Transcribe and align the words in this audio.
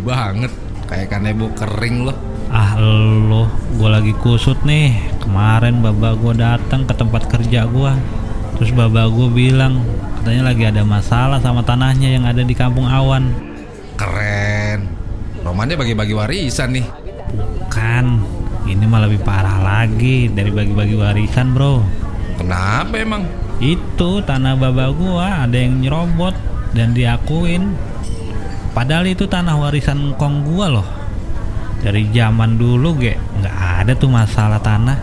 banget, 0.00 0.52
kayak 0.88 1.12
kanebo 1.12 1.52
kering 1.54 2.08
loh. 2.08 2.16
Ah 2.50 2.74
lo, 2.80 3.46
gue 3.78 3.88
lagi 3.88 4.10
kusut 4.18 4.58
nih. 4.66 4.98
Kemarin 5.22 5.78
bapak 5.84 6.18
gue 6.18 6.34
datang 6.34 6.82
ke 6.82 6.92
tempat 6.96 7.30
kerja 7.30 7.68
gue. 7.70 7.92
Terus 8.58 8.74
bapak 8.74 9.06
gue 9.14 9.28
bilang 9.30 9.80
katanya 10.18 10.50
lagi 10.50 10.64
ada 10.66 10.82
masalah 10.82 11.38
sama 11.38 11.62
tanahnya 11.62 12.10
yang 12.10 12.26
ada 12.26 12.42
di 12.42 12.52
kampung 12.52 12.90
awan. 12.90 13.30
Keren. 13.94 14.90
Romannya 15.46 15.78
bagi-bagi 15.78 16.12
warisan 16.12 16.76
nih. 16.76 16.86
Bukan, 17.30 18.04
ini 18.66 18.84
malah 18.84 19.06
lebih 19.08 19.22
parah 19.22 19.62
lagi 19.62 20.26
dari 20.28 20.50
bagi-bagi 20.50 20.98
warisan 20.98 21.54
bro. 21.54 21.80
Kenapa 22.36 22.98
emang? 22.98 23.24
Itu 23.60 24.24
tanah 24.24 24.56
bapak 24.56 24.90
gua 24.96 25.44
ada 25.46 25.56
yang 25.56 25.80
nyerobot 25.80 26.32
dan 26.72 26.92
diakuin. 26.96 27.72
Padahal 28.70 29.10
itu 29.10 29.26
tanah 29.26 29.58
warisan 29.58 30.14
kong 30.14 30.46
gua 30.46 30.66
loh. 30.70 30.88
Dari 31.80 32.12
zaman 32.12 32.60
dulu 32.60 33.00
ge 33.00 33.16
nggak 33.16 33.56
ada 33.82 33.92
tuh 33.96 34.12
masalah 34.12 34.60
tanah. 34.60 34.98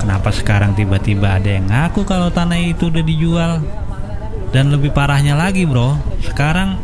Kenapa 0.00 0.34
sekarang 0.34 0.74
tiba-tiba 0.74 1.38
ada 1.38 1.46
yang 1.46 1.70
ngaku 1.70 2.02
kalau 2.02 2.32
tanah 2.32 2.58
itu 2.58 2.90
udah 2.90 3.04
dijual? 3.06 3.52
Dan 4.52 4.68
lebih 4.68 4.92
parahnya 4.92 5.32
lagi 5.32 5.64
bro, 5.64 5.96
sekarang 6.20 6.76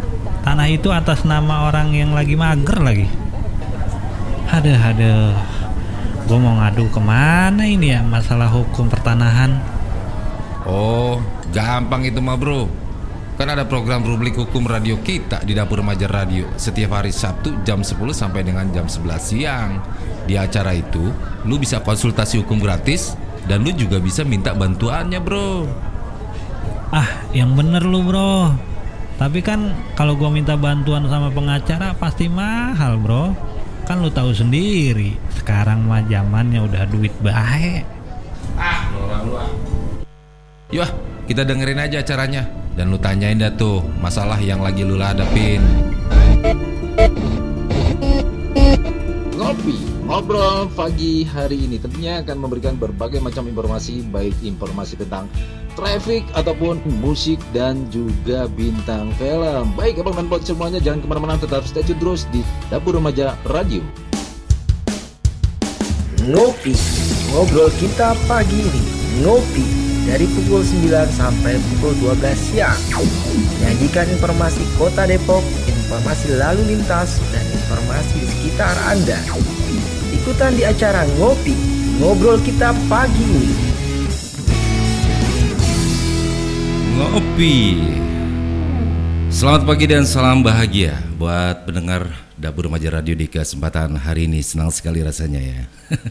tanah 0.47 0.69
itu 0.73 0.88
atas 0.88 1.27
nama 1.27 1.69
orang 1.69 1.92
yang 1.92 2.16
lagi 2.16 2.33
mager 2.39 2.78
lagi. 2.80 3.06
Aduh, 4.48 4.78
aduh. 4.80 5.36
Gue 6.28 6.39
mau 6.41 6.56
ngadu 6.61 6.89
ke 6.92 7.00
mana 7.00 7.64
ini 7.64 7.92
ya 7.92 8.00
masalah 8.05 8.48
hukum 8.48 8.89
pertanahan? 8.89 9.61
Oh, 10.69 11.20
gampang 11.52 12.05
itu 12.05 12.20
mah 12.20 12.36
bro. 12.36 12.69
Kan 13.39 13.55
ada 13.55 13.62
program 13.62 14.03
Publik 14.03 14.34
Hukum 14.34 14.67
Radio 14.67 14.98
kita 14.98 15.47
di 15.47 15.55
Dapur 15.55 15.78
Remaja 15.78 16.11
Radio 16.11 16.50
setiap 16.58 16.98
hari 16.98 17.14
Sabtu 17.14 17.55
jam 17.62 17.86
10 17.86 17.95
sampai 18.11 18.42
dengan 18.42 18.67
jam 18.75 18.91
11 18.91 19.14
siang. 19.14 19.78
Di 20.27 20.34
acara 20.34 20.75
itu, 20.75 21.14
lu 21.47 21.55
bisa 21.55 21.78
konsultasi 21.78 22.42
hukum 22.42 22.58
gratis 22.58 23.14
dan 23.47 23.62
lu 23.62 23.70
juga 23.70 24.03
bisa 24.03 24.27
minta 24.27 24.58
bantuannya 24.58 25.22
bro. 25.22 25.70
Ah, 26.91 27.30
yang 27.30 27.55
bener 27.55 27.86
lu 27.86 28.03
bro. 28.03 28.50
Tapi 29.22 29.39
kan 29.39 29.70
kalau 29.95 30.19
gue 30.19 30.34
minta 30.34 30.58
bantuan 30.58 31.06
sama 31.06 31.30
pengacara 31.30 31.95
pasti 31.95 32.27
mahal 32.27 32.98
bro. 32.98 33.39
Kan 33.86 34.02
lu 34.02 34.11
tahu 34.11 34.34
sendiri. 34.34 35.14
Sekarang 35.39 35.86
mah 35.86 36.02
zamannya 36.11 36.67
udah 36.67 36.91
duit 36.91 37.14
baik. 37.23 37.86
Ah, 38.58 38.83
orang 38.98 39.23
lu 39.30 39.34
ah. 39.39 39.50
Yuk, 40.75 40.91
kita 41.29 41.45
dengerin 41.45 41.77
aja 41.77 42.01
acaranya 42.01 42.48
dan 42.73 42.89
lu 42.89 42.97
tanyain 42.97 43.37
dah 43.37 43.53
tuh 43.53 43.84
masalah 44.01 44.41
yang 44.41 44.65
lagi 44.65 44.81
lu 44.81 44.97
hadapin. 44.97 45.61
Ngopi, 49.37 49.77
ngobrol 50.09 50.73
pagi 50.73 51.29
hari 51.29 51.69
ini 51.69 51.77
tentunya 51.77 52.25
akan 52.25 52.37
memberikan 52.41 52.81
berbagai 52.81 53.20
macam 53.20 53.45
informasi 53.45 54.09
baik 54.09 54.41
informasi 54.41 54.97
tentang 54.97 55.29
traffic 55.77 56.25
ataupun 56.33 56.81
musik 57.05 57.37
dan 57.53 57.85
juga 57.92 58.48
bintang 58.48 59.13
film. 59.20 59.77
Baik 59.77 60.01
abang 60.01 60.17
dan 60.17 60.33
bot 60.33 60.41
semuanya 60.41 60.81
jangan 60.81 61.05
ke 61.05 61.07
mana-mana 61.13 61.37
tetap 61.37 61.61
stay 61.69 61.85
tune 61.85 62.01
terus 62.01 62.25
di 62.33 62.41
Dapur 62.73 62.97
Remaja 62.97 63.37
Radio. 63.53 63.85
Ngopi, 66.25 66.73
ngobrol 67.37 67.69
kita 67.77 68.17
pagi 68.25 68.64
ini. 68.64 68.83
Ngopi 69.20 69.89
dari 70.08 70.24
pukul 70.33 70.64
9 70.64 70.89
sampai 71.13 71.61
pukul 71.61 71.92
12 72.01 72.33
siang. 72.33 72.80
Menyajikan 73.61 74.08
informasi 74.08 74.64
kota 74.80 75.05
Depok, 75.05 75.45
informasi 75.69 76.33
lalu 76.33 76.64
lintas, 76.73 77.20
dan 77.29 77.45
informasi 77.45 78.24
di 78.24 78.29
sekitar 78.33 78.73
Anda. 78.89 79.20
Ikutan 80.17 80.57
di 80.57 80.64
acara 80.64 81.05
Ngopi, 81.20 81.52
ngobrol 82.01 82.41
kita 82.41 82.73
pagi 82.89 83.20
ini. 83.20 83.57
Ngopi. 86.96 87.57
Selamat 89.29 89.69
pagi 89.69 89.86
dan 89.92 90.08
salam 90.08 90.40
bahagia 90.40 91.05
buat 91.20 91.69
pendengar 91.69 92.08
Dapur 92.40 92.64
Remaja 92.64 92.96
Radio 92.96 93.13
di 93.13 93.29
kesempatan 93.29 93.92
hari 94.01 94.25
ini. 94.25 94.40
Senang 94.40 94.73
sekali 94.73 95.05
rasanya 95.05 95.36
ya. 95.36 95.63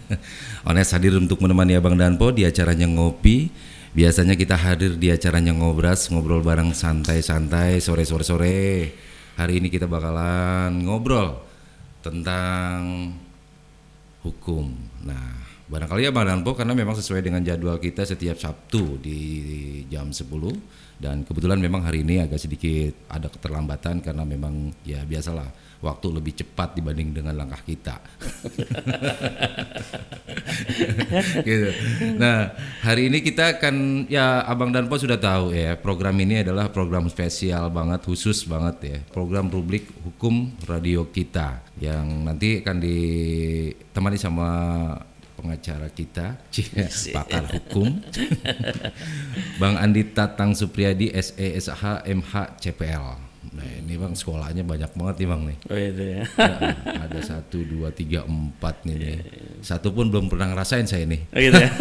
Ones 0.70 0.94
hadir 0.94 1.18
untuk 1.18 1.42
menemani 1.42 1.74
Abang 1.74 1.98
Danpo 1.98 2.30
di 2.30 2.46
acaranya 2.46 2.86
Ngopi. 2.86 3.50
Biasanya 3.98 4.38
kita 4.38 4.54
hadir 4.54 4.94
di 4.94 5.10
acaranya 5.10 5.58
Ngobras, 5.58 6.14
ngobrol 6.14 6.46
bareng 6.46 6.70
santai-santai 6.70 7.82
sore-sore-sore. 7.82 8.94
Hari 9.42 9.58
ini 9.58 9.74
kita 9.74 9.90
bakalan 9.90 10.86
ngobrol 10.86 11.34
tentang 12.06 13.10
hukum. 14.22 14.70
Nah, 15.02 15.42
barangkali 15.66 16.06
ya 16.06 16.14
Bang 16.14 16.30
Danpo 16.30 16.54
karena 16.54 16.78
memang 16.78 16.94
sesuai 16.94 17.26
dengan 17.26 17.42
jadwal 17.42 17.82
kita 17.82 18.06
setiap 18.06 18.38
Sabtu 18.38 19.02
di 19.02 19.22
jam 19.90 20.14
10 20.14 20.30
dan 21.02 21.26
kebetulan 21.26 21.58
memang 21.58 21.82
hari 21.82 22.06
ini 22.06 22.22
agak 22.22 22.38
sedikit 22.38 22.94
ada 23.10 23.34
keterlambatan 23.34 24.06
karena 24.06 24.22
memang 24.22 24.78
ya 24.86 25.02
biasalah 25.10 25.50
waktu 25.82 26.08
lebih 26.10 26.34
cepat 26.42 26.74
dibanding 26.74 27.14
dengan 27.14 27.38
langkah 27.38 27.62
kita. 27.62 27.98
gitu. 31.48 31.70
Nah, 32.18 32.50
hari 32.82 33.14
ini 33.14 33.22
kita 33.22 33.58
akan 33.58 34.06
ya 34.10 34.42
Abang 34.46 34.74
Danpo 34.74 34.98
sudah 34.98 35.22
tahu 35.22 35.54
ya, 35.54 35.78
program 35.78 36.18
ini 36.18 36.42
adalah 36.42 36.74
program 36.74 37.06
spesial 37.10 37.70
banget, 37.70 38.02
khusus 38.06 38.46
banget 38.50 38.76
ya. 38.82 38.98
Program 39.14 39.50
Publik 39.50 39.88
Hukum 40.02 40.52
Radio 40.66 41.06
kita 41.14 41.62
yang 41.78 42.26
nanti 42.26 42.66
akan 42.66 42.78
ditemani 42.82 44.18
sama 44.18 44.50
pengacara 45.38 45.94
kita, 45.94 46.42
cie, 46.50 46.90
pakar 47.14 47.46
hukum, 47.46 48.02
Bang 49.62 49.78
Andi 49.78 50.10
Tatang 50.10 50.58
Supriyadi, 50.58 51.14
SE, 51.14 51.38
SH, 51.38 52.10
MH, 52.10 52.58
CPL. 52.58 53.27
Nah 53.54 53.68
ini 53.84 53.94
bang 53.96 54.14
sekolahnya 54.16 54.64
banyak 54.66 54.92
banget 54.96 55.16
nih 55.24 55.28
bang 55.28 55.42
nih. 55.48 55.58
Oh 55.70 55.78
itu 55.78 56.04
ya. 56.04 56.24
Ya, 56.38 56.58
ada 57.08 57.20
satu, 57.24 57.64
dua, 57.64 57.92
tiga, 57.94 58.24
empat 58.28 58.84
nih. 58.84 58.96
nih. 58.98 59.18
Satu 59.64 59.94
pun 59.94 60.12
belum 60.12 60.28
pernah 60.28 60.52
ngerasain 60.52 60.88
saya 60.88 61.06
nih. 61.08 61.22
Oh 61.32 61.40
gitu 61.40 61.60
ya. 61.60 61.72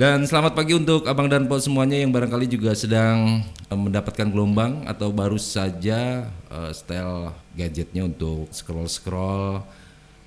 Dan 0.00 0.24
selamat 0.24 0.56
pagi 0.56 0.72
untuk 0.72 1.04
abang 1.04 1.28
dan 1.28 1.44
po 1.44 1.60
semuanya 1.60 2.00
yang 2.00 2.08
barangkali 2.08 2.48
juga 2.48 2.72
sedang 2.72 3.44
eh, 3.44 3.76
mendapatkan 3.76 4.32
gelombang 4.32 4.88
atau 4.88 5.12
baru 5.12 5.36
saja 5.36 6.24
eh, 6.24 6.72
setel 6.72 7.36
gadgetnya 7.52 8.08
untuk 8.08 8.48
scroll 8.48 8.88
scroll 8.88 9.60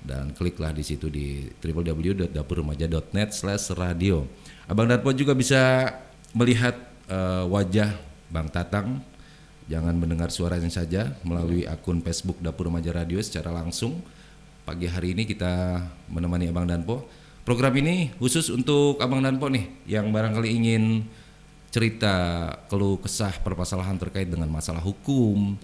dan 0.06 0.30
kliklah 0.36 0.70
di 0.70 0.86
situ 0.86 1.10
di 1.10 1.50
www.dapurremaja.net/radio. 1.58 4.22
Abang 4.70 4.86
dan 4.86 5.02
po 5.02 5.10
juga 5.10 5.34
bisa 5.34 5.90
melihat 6.38 6.93
eh, 7.08 7.44
wajah 7.48 7.90
Bang 8.32 8.48
Tatang. 8.50 9.00
Jangan 9.64 9.96
mendengar 9.96 10.28
suaranya 10.28 10.68
saja 10.68 11.16
melalui 11.24 11.64
akun 11.64 12.04
Facebook 12.04 12.36
Dapur 12.44 12.68
Remaja 12.68 12.92
Radio 12.92 13.16
secara 13.24 13.48
langsung. 13.48 14.04
Pagi 14.68 14.88
hari 14.88 15.16
ini 15.16 15.24
kita 15.24 15.80
menemani 16.12 16.52
Abang 16.52 16.68
Danpo. 16.68 17.08
Program 17.44 17.72
ini 17.76 18.12
khusus 18.20 18.52
untuk 18.52 19.00
Abang 19.00 19.24
Danpo 19.24 19.48
nih 19.48 19.88
yang 19.88 20.12
barangkali 20.12 20.48
ingin 20.52 21.04
cerita 21.72 22.48
keluh 22.68 23.00
kesah 23.00 23.40
permasalahan 23.40 23.96
terkait 23.96 24.28
dengan 24.28 24.46
masalah 24.52 24.84
hukum 24.84 25.56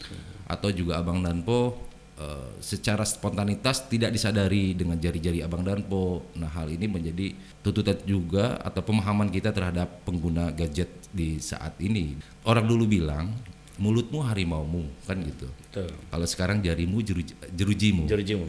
atau 0.49 0.69
juga 0.73 0.99
Abang 0.99 1.21
Danpo 1.21 1.90
eh, 2.21 2.49
secara 2.61 3.03
spontanitas 3.03 3.89
tidak 3.89 4.13
disadari 4.13 4.77
dengan 4.77 5.01
jari-jari 5.01 5.41
Abang 5.41 5.65
Danpo. 5.65 6.29
Nah, 6.37 6.53
hal 6.53 6.69
ini 6.69 6.85
menjadi 6.85 7.33
tuntutan 7.65 7.97
juga 8.05 8.61
atau 8.61 8.85
pemahaman 8.85 9.33
kita 9.33 9.51
terhadap 9.51 10.05
pengguna 10.05 10.53
gadget 10.53 10.93
di 11.09 11.41
saat 11.41 11.81
ini. 11.81 12.15
Orang 12.45 12.69
dulu 12.69 12.85
bilang 12.85 13.33
mulutmu 13.81 14.21
harimaumu 14.21 14.85
kan 15.09 15.17
gitu. 15.25 15.49
Betul. 15.49 15.89
Kalau 15.89 16.27
sekarang 16.29 16.61
jarimu 16.61 17.01
jeru, 17.01 17.25
jerujimu. 17.57 18.05
Jerujimu. 18.05 18.45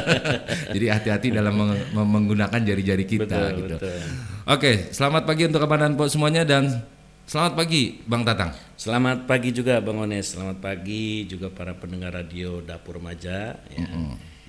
Jadi 0.76 0.86
hati-hati 0.86 1.28
dalam 1.32 1.56
meng- 1.56 1.80
meng- 1.96 2.10
menggunakan 2.20 2.60
jari-jari 2.60 3.08
kita 3.08 3.24
Betul, 3.24 3.56
gitu. 3.64 3.76
betul. 3.80 4.00
Oke, 4.44 4.92
selamat 4.92 5.24
pagi 5.24 5.48
untuk 5.48 5.64
Abang 5.64 5.80
dan 5.80 5.96
Po 5.96 6.04
semuanya 6.06 6.44
dan 6.44 6.84
selamat 7.30 7.54
pagi 7.54 8.02
Bang 8.10 8.26
Tatang. 8.26 8.50
Selamat 8.74 9.22
pagi 9.30 9.54
juga 9.54 9.78
Bang 9.78 10.02
Ones. 10.02 10.34
Selamat 10.34 10.58
pagi 10.58 11.30
juga 11.30 11.46
para 11.46 11.78
pendengar 11.78 12.10
radio 12.10 12.58
Dapur 12.58 12.98
Remaja 12.98 13.54
ya, 13.70 13.86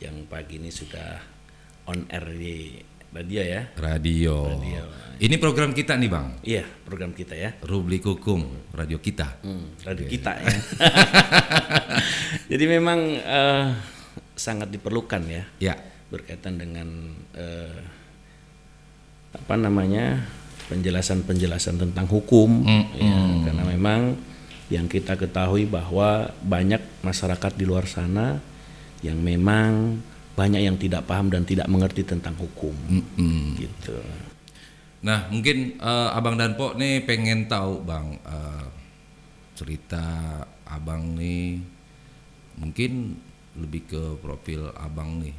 yang 0.01 0.25
pagi 0.25 0.57
ini 0.57 0.73
sudah 0.73 1.21
on 1.85 2.09
air 2.09 2.25
di 2.33 2.81
radio 3.13 3.41
ya. 3.45 3.61
Radio. 3.77 4.49
Radio. 4.49 4.81
Ini 5.21 5.35
program 5.37 5.77
kita 5.77 5.93
nih 5.93 6.09
Bang. 6.09 6.41
Iya, 6.41 6.65
program 6.81 7.13
kita 7.13 7.37
ya. 7.37 7.53
Rubrik 7.61 8.01
hukum 8.01 8.49
radio 8.73 8.97
kita. 8.97 9.29
Hmm, 9.45 9.77
radio 9.85 10.09
kita 10.09 10.41
ya. 10.41 10.49
Jadi 12.57 12.65
memang 12.65 12.99
eh, 13.21 13.65
sangat 14.33 14.73
diperlukan 14.73 15.21
ya 15.29 15.45
Ya. 15.61 15.77
berkaitan 16.09 16.57
dengan 16.57 17.13
eh, 17.37 17.77
apa 19.37 19.53
namanya 19.53 20.40
penjelasan-penjelasan 20.71 21.75
tentang 21.75 22.07
hukum. 22.07 22.63
Mm, 22.63 22.85
ya, 22.95 23.19
karena 23.51 23.63
memang 23.67 24.01
yang 24.71 24.87
kita 24.87 25.19
ketahui 25.19 25.67
bahwa 25.67 26.31
banyak 26.39 26.79
masyarakat 27.03 27.51
di 27.59 27.67
luar 27.67 27.83
sana 27.91 28.39
yang 29.03 29.19
memang 29.19 29.99
banyak 30.31 30.63
yang 30.63 30.79
tidak 30.79 31.03
paham 31.03 31.27
dan 31.27 31.43
tidak 31.43 31.67
mengerti 31.67 32.07
tentang 32.07 32.39
hukum. 32.39 32.71
Gitu. 33.59 33.99
Nah, 35.03 35.27
mungkin 35.27 35.75
eh, 35.75 36.09
Abang 36.15 36.39
dan 36.39 36.55
Po 36.55 36.71
nih 36.71 37.03
pengen 37.03 37.51
tahu, 37.51 37.83
Bang, 37.83 38.15
eh, 38.15 38.65
cerita 39.59 40.05
Abang 40.63 41.19
nih 41.19 41.59
mungkin 42.55 43.19
lebih 43.59 43.83
ke 43.91 44.03
profil 44.23 44.71
Abang 44.79 45.19
nih. 45.19 45.35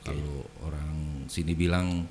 Kalau 0.00 0.48
orang 0.64 1.28
sini 1.28 1.52
bilang 1.52 2.08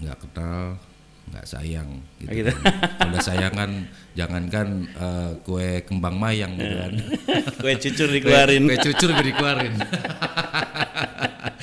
nggak 0.00 0.18
kenal, 0.24 0.80
nggak 1.26 1.46
sayang 1.46 1.88
gitu. 2.22 2.30
Gitu. 2.42 2.50
kan. 2.54 2.72
Kalau 3.02 3.18
sayang 3.18 3.54
kan 3.54 3.70
jangankan 4.14 4.68
eh, 4.94 5.30
kue 5.42 5.82
kembang 5.82 6.16
mayang 6.16 6.54
gitu 6.54 6.76
kan. 6.78 6.92
kue 7.62 7.72
cucur 7.76 8.08
dikeluarin 8.10 8.62
Kue 8.66 8.78
cucur 8.80 9.10
gue 9.12 9.24
dikeluarin. 9.34 9.74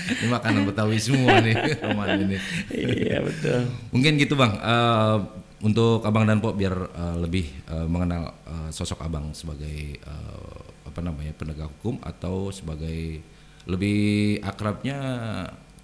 ini 0.03 0.27
makanan 0.27 0.67
Betawi 0.67 0.99
semua 0.99 1.39
nih, 1.39 1.55
Roman 1.83 2.19
ini. 2.19 2.37
iya 2.75 3.23
betul 3.23 3.71
Mungkin 3.95 4.19
gitu 4.19 4.35
bang, 4.35 4.51
Eh, 4.59 5.17
untuk 5.63 6.03
abang 6.03 6.27
dan 6.27 6.43
Pok 6.43 6.59
biar 6.59 6.75
eh, 6.75 7.17
lebih 7.23 7.45
eh, 7.71 7.87
mengenal 7.87 8.35
eh, 8.45 8.69
sosok 8.69 8.99
abang 8.99 9.31
sebagai 9.31 9.95
eh, 9.95 10.59
apa 10.83 10.99
namanya 10.99 11.31
penegak 11.33 11.71
hukum 11.79 11.97
atau 12.03 12.51
sebagai 12.51 13.23
lebih 13.63 14.37
akrabnya 14.43 14.99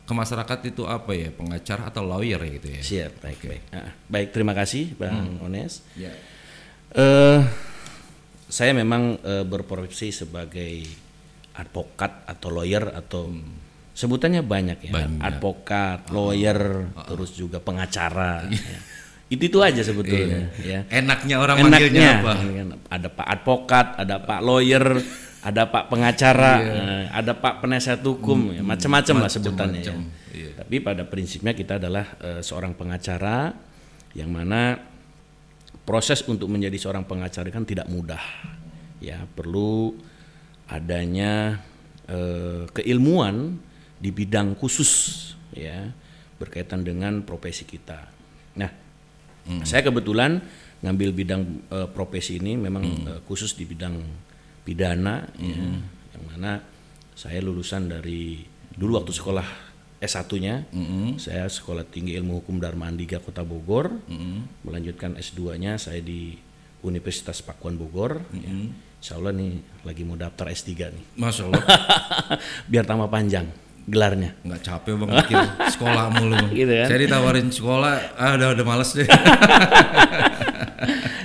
ke 0.10 0.14
masyarakat 0.18 0.60
itu 0.74 0.90
apa 0.90 1.14
ya? 1.14 1.30
Pengacara 1.30 1.94
atau 1.94 2.02
lawyer 2.02 2.42
ya 2.42 2.50
gitu 2.58 2.68
ya. 2.74 2.82
siap 2.82 3.22
baik 3.22 3.46
baik. 3.46 3.64
Ah, 3.70 3.94
baik 4.10 4.28
terima 4.34 4.58
kasih 4.58 4.98
bang 4.98 5.38
Ones. 5.38 5.86
Ya. 5.94 6.10
Eh, 6.98 7.40
saya 8.50 8.74
memang 8.74 9.22
eh, 9.22 9.46
berprofesi 9.46 10.10
sebagai 10.10 10.82
advokat 11.54 12.26
atau 12.26 12.50
lawyer 12.50 12.90
atau 12.90 13.30
sebutannya 13.94 14.42
banyak 14.42 14.90
ya. 14.90 14.92
Banyak. 14.98 15.22
advokat 15.22 16.10
lawyer 16.10 16.90
terus 17.06 17.38
juga 17.38 17.62
pengacara. 17.62 18.50
Ya. 19.30 19.38
itu 19.38 19.46
itu 19.46 19.62
aja 19.62 19.86
sebetulnya 19.86 20.50
ya. 20.58 20.90
Enaknya 20.90 21.38
orang 21.38 21.70
manggilnya 21.70 22.18
apa? 22.26 22.34
ada 22.90 23.08
pak 23.14 23.28
advokat 23.30 23.88
ada 24.02 24.18
pak 24.18 24.42
lawyer 24.42 24.98
ada 25.40 25.72
pak 25.72 25.88
pengacara 25.88 26.54
eh, 26.60 27.04
ada 27.12 27.32
pak 27.32 27.64
penasihat 27.64 28.04
hukum 28.04 28.52
ya, 28.52 28.62
macam-macam 28.64 29.16
lah 29.24 29.32
sebutannya 29.32 29.82
ya. 29.82 29.96
Iya. 30.30 30.50
tapi 30.62 30.84
pada 30.84 31.08
prinsipnya 31.08 31.56
kita 31.56 31.80
adalah 31.80 32.06
eh, 32.20 32.42
seorang 32.44 32.76
pengacara 32.76 33.56
yang 34.18 34.30
mana 34.30 34.78
proses 35.88 36.22
untuk 36.28 36.52
menjadi 36.52 36.78
seorang 36.78 37.08
pengacara 37.08 37.50
kan 37.50 37.66
tidak 37.66 37.88
mudah 37.90 38.22
ya. 39.00 39.24
Perlu 39.26 39.96
adanya 40.70 41.64
eh, 42.06 42.68
keilmuan 42.76 43.58
di 44.00 44.10
bidang 44.12 44.56
khusus 44.60 45.34
ya 45.56 45.92
berkaitan 46.40 46.84
dengan 46.88 47.24
profesi 47.24 47.68
kita. 47.68 48.00
Nah 48.56 48.72
saya 49.66 49.82
kebetulan 49.82 50.40
ngambil 50.80 51.10
bidang 51.12 51.42
eh, 51.74 51.88
profesi 51.90 52.40
ini 52.40 52.56
memang 52.56 52.84
eh, 52.86 53.20
khusus 53.26 53.58
di 53.58 53.66
bidang 53.66 53.98
pidana 54.70 55.26
ya 55.42 55.58
yang 56.14 56.24
mana 56.30 56.62
saya 57.18 57.42
lulusan 57.42 57.90
dari 57.90 58.46
dulu 58.78 59.02
waktu 59.02 59.10
sekolah 59.10 59.48
S1-nya 59.98 60.70
saya 61.18 61.50
sekolah 61.50 61.90
tinggi 61.90 62.14
ilmu 62.22 62.46
hukum 62.46 62.62
Dharma 62.62 62.86
Andiga 62.86 63.18
Kota 63.18 63.42
Bogor 63.42 63.90
melanjutkan 64.62 65.18
S2-nya 65.18 65.82
saya 65.82 66.06
di 66.06 66.38
Universitas 66.86 67.42
Pakuan 67.42 67.82
Bogor 67.82 68.22
ya. 68.30 68.54
Insya 69.00 69.16
Allah 69.16 69.32
nih 69.32 69.64
lagi 69.88 70.04
mau 70.04 70.20
daftar 70.20 70.52
S3 70.52 70.70
nih 70.76 71.04
Masya 71.16 71.44
Allah, 71.48 71.64
biar 72.72 72.84
tambah 72.84 73.08
panjang 73.08 73.48
gelarnya 73.90 74.38
nggak 74.46 74.62
capek 74.62 74.94
bang 75.02 75.10
mikir 75.18 75.40
sekolah 75.74 76.06
mulu. 76.14 76.36
Bang. 76.38 76.52
Gitu 76.62 76.74
kan? 76.78 76.88
Saya 76.88 77.00
ditawarin 77.02 77.48
sekolah, 77.50 77.94
ah 78.20 78.32
udah 78.38 78.48
udah 78.54 78.66
males 78.68 78.92
deh. 78.94 79.08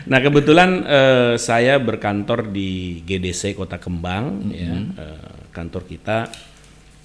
Nah 0.05 0.21
kebetulan 0.21 0.85
eh, 0.85 1.35
saya 1.41 1.81
berkantor 1.81 2.53
di 2.53 3.01
GDC 3.09 3.57
Kota 3.57 3.81
Kembang, 3.81 4.53
ya 4.53 4.77
Eh, 4.95 5.33
kantor 5.55 5.83
kita 5.87 6.29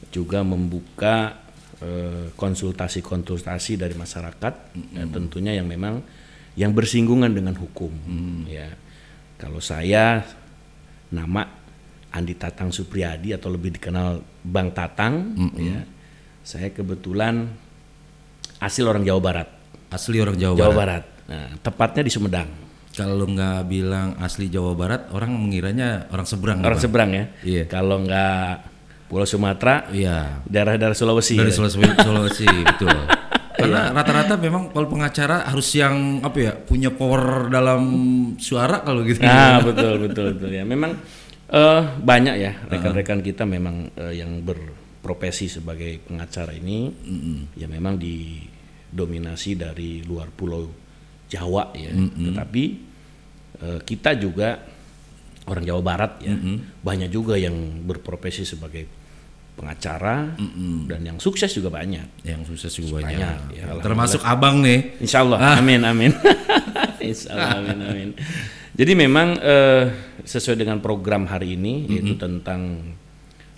juga 0.09 0.43
membuka 0.43 1.37
eh, 1.79 2.27
konsultasi-konsultasi 2.35 3.79
dari 3.79 3.95
masyarakat, 3.95 4.53
ya, 4.75 5.05
tentunya 5.07 5.55
yang 5.55 5.69
memang 5.69 6.03
yang 6.59 6.75
bersinggungan 6.75 7.31
dengan 7.31 7.55
hukum. 7.55 7.93
Ya, 8.49 8.75
kalau 9.39 9.63
saya 9.63 10.27
nama 11.07 11.47
Andi 12.11 12.35
Tatang 12.35 12.73
Supriyadi 12.73 13.31
atau 13.31 13.47
lebih 13.53 13.79
dikenal 13.79 14.19
Bang 14.43 14.75
Tatang, 14.75 15.39
ya, 15.55 15.87
saya 16.43 16.73
kebetulan 16.73 17.47
asli 18.59 18.83
orang 18.83 19.07
Jawa 19.07 19.21
Barat, 19.23 19.49
Asli 19.89 20.17
orang 20.19 20.35
Jawa, 20.35 20.55
Jawa 20.57 20.73
Barat. 20.73 20.77
Barat. 20.77 21.03
Nah, 21.29 21.49
tepatnya 21.61 22.03
di 22.05 22.11
Sumedang. 22.11 22.69
Kalau 22.99 23.23
nggak 23.31 23.59
bilang 23.71 24.19
asli 24.19 24.51
Jawa 24.51 24.75
Barat, 24.75 25.07
orang 25.15 25.31
mengiranya 25.31 26.11
orang 26.11 26.27
seberang. 26.27 26.59
Orang 26.59 26.79
seberang 26.83 27.09
ya. 27.15 27.25
Iya. 27.47 27.63
Kalau 27.71 28.03
nggak 28.03 28.67
Pulau 29.07 29.23
Sumatera, 29.23 29.87
Iya. 29.89 30.43
daerah-daerah 30.43 30.91
Sulawesi. 30.93 31.39
Dari 31.39 31.47
ya. 31.49 31.55
Sulawesi, 31.55 31.79
Sulawesi 31.95 32.45
betul. 32.75 32.91
Karena 33.59 33.91
rata-rata 33.91 34.35
memang 34.35 34.71
kalau 34.75 34.87
pengacara 34.87 35.47
harus 35.47 35.67
yang 35.75 36.19
apa 36.23 36.37
ya 36.39 36.51
punya 36.55 36.91
power 36.91 37.47
dalam 37.47 37.81
suara 38.35 38.83
kalau 38.83 39.03
gitu. 39.07 39.19
Nah, 39.23 39.63
betul 39.63 39.99
betul 40.03 40.35
betul 40.35 40.51
ya. 40.51 40.63
Memang 40.67 40.95
eh, 41.51 41.81
banyak 42.03 42.35
ya 42.39 42.51
rekan-rekan 42.67 43.19
kita 43.19 43.43
memang 43.43 43.91
eh, 43.99 44.19
yang 44.19 44.43
berprofesi 44.43 45.47
sebagai 45.51 46.03
pengacara 46.07 46.55
ini 46.55 46.87
ya 47.55 47.67
memang 47.67 47.99
didominasi 47.99 49.59
dari 49.59 50.03
luar 50.07 50.31
pulau 50.31 50.67
Jawa 51.27 51.75
ya. 51.75 51.91
Tetapi 51.95 52.63
eh, 53.63 53.79
kita 53.83 54.15
juga 54.19 54.59
orang 55.50 55.65
Jawa 55.65 55.81
Barat 55.81 56.11
ya 56.21 56.35
banyak 56.85 57.09
juga 57.09 57.33
yang 57.33 57.81
berprofesi 57.89 58.45
sebagai 58.45 58.85
pengacara 59.59 60.39
dan 60.87 61.01
yang 61.04 61.19
sukses 61.19 61.51
juga 61.51 61.68
banyak. 61.68 62.23
Yang 62.23 62.56
sukses 62.56 62.71
juga 62.80 63.04
banyak. 63.04 63.19
Banyak, 63.19 63.37
ya, 63.59 63.66
Termasuk 63.83 64.23
abang 64.23 64.63
nih. 64.63 64.95
Insya 65.04 65.28
Allah, 65.28 65.59
amin 65.59 65.83
amin. 65.83 66.16
Insya 67.11 67.35
Allah, 67.35 67.59
amin 67.59 67.80
amin. 67.83 68.09
Jadi 68.80 68.95
memang 68.95 69.35
eh, 69.44 69.92
sesuai 70.23 70.56
dengan 70.56 70.80
program 70.80 71.28
hari 71.28 71.59
ini 71.59 71.92
yaitu 71.92 72.16
tentang 72.16 72.95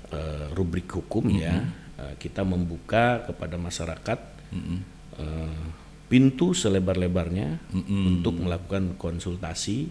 eh, 0.10 0.46
rubrik 0.58 0.89
hukum 0.89 1.29
ya, 1.38 1.62
eh, 2.01 2.13
kita 2.17 2.41
membuka 2.41 3.29
kepada 3.29 3.62
masyarakat 3.62 4.20
eh, 5.22 5.62
pintu 6.12 6.51
selebar-lebarnya 6.51 7.72
untuk 7.88 8.44
melakukan 8.44 9.00
konsultasi 9.00 9.88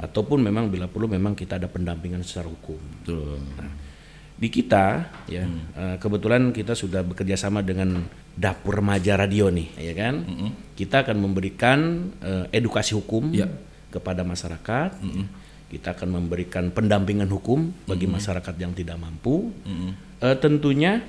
ataupun 0.00 0.40
memang 0.40 0.72
bila 0.72 0.88
perlu 0.88 1.12
memang 1.12 1.36
kita 1.36 1.60
ada 1.60 1.68
pendampingan 1.68 2.24
secara 2.24 2.48
hukum. 2.48 2.80
Betul. 3.04 3.36
Di 4.32 4.48
kita 4.48 5.12
ya 5.28 5.44
eh, 5.76 5.96
kebetulan 6.00 6.56
kita 6.56 6.72
sudah 6.72 7.04
bekerja 7.04 7.36
sama 7.36 7.60
dengan 7.60 8.00
Dapur 8.32 8.80
Remaja 8.80 9.20
Radio 9.20 9.52
nih, 9.52 9.68
ya 9.76 9.92
kan? 9.92 10.24
Kita 10.72 11.04
akan 11.04 11.20
memberikan 11.20 12.08
eh, 12.24 12.48
edukasi 12.56 12.96
hukum 12.96 13.28
Ya. 13.36 13.44
kepada 13.92 14.24
masyarakat. 14.24 15.04
Kita 15.68 15.92
akan 15.92 16.08
memberikan 16.16 16.72
pendampingan 16.72 17.28
hukum 17.28 17.76
bagi 17.84 18.08
masyarakat 18.08 18.56
yang 18.56 18.72
tidak 18.72 18.96
mampu. 18.96 19.52
Eh, 20.24 20.36
tentunya 20.40 21.04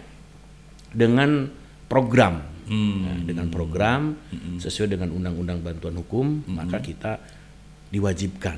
dengan 0.92 1.48
program, 1.88 2.44
Nah, 2.70 3.18
dengan 3.24 3.48
program 3.52 4.16
sesuai 4.60 4.96
dengan 4.96 5.10
Undang-Undang 5.12 5.60
Bantuan 5.64 5.96
Hukum, 6.00 6.48
maka 6.52 6.80
kita 6.80 7.20
diwajibkan 7.94 8.58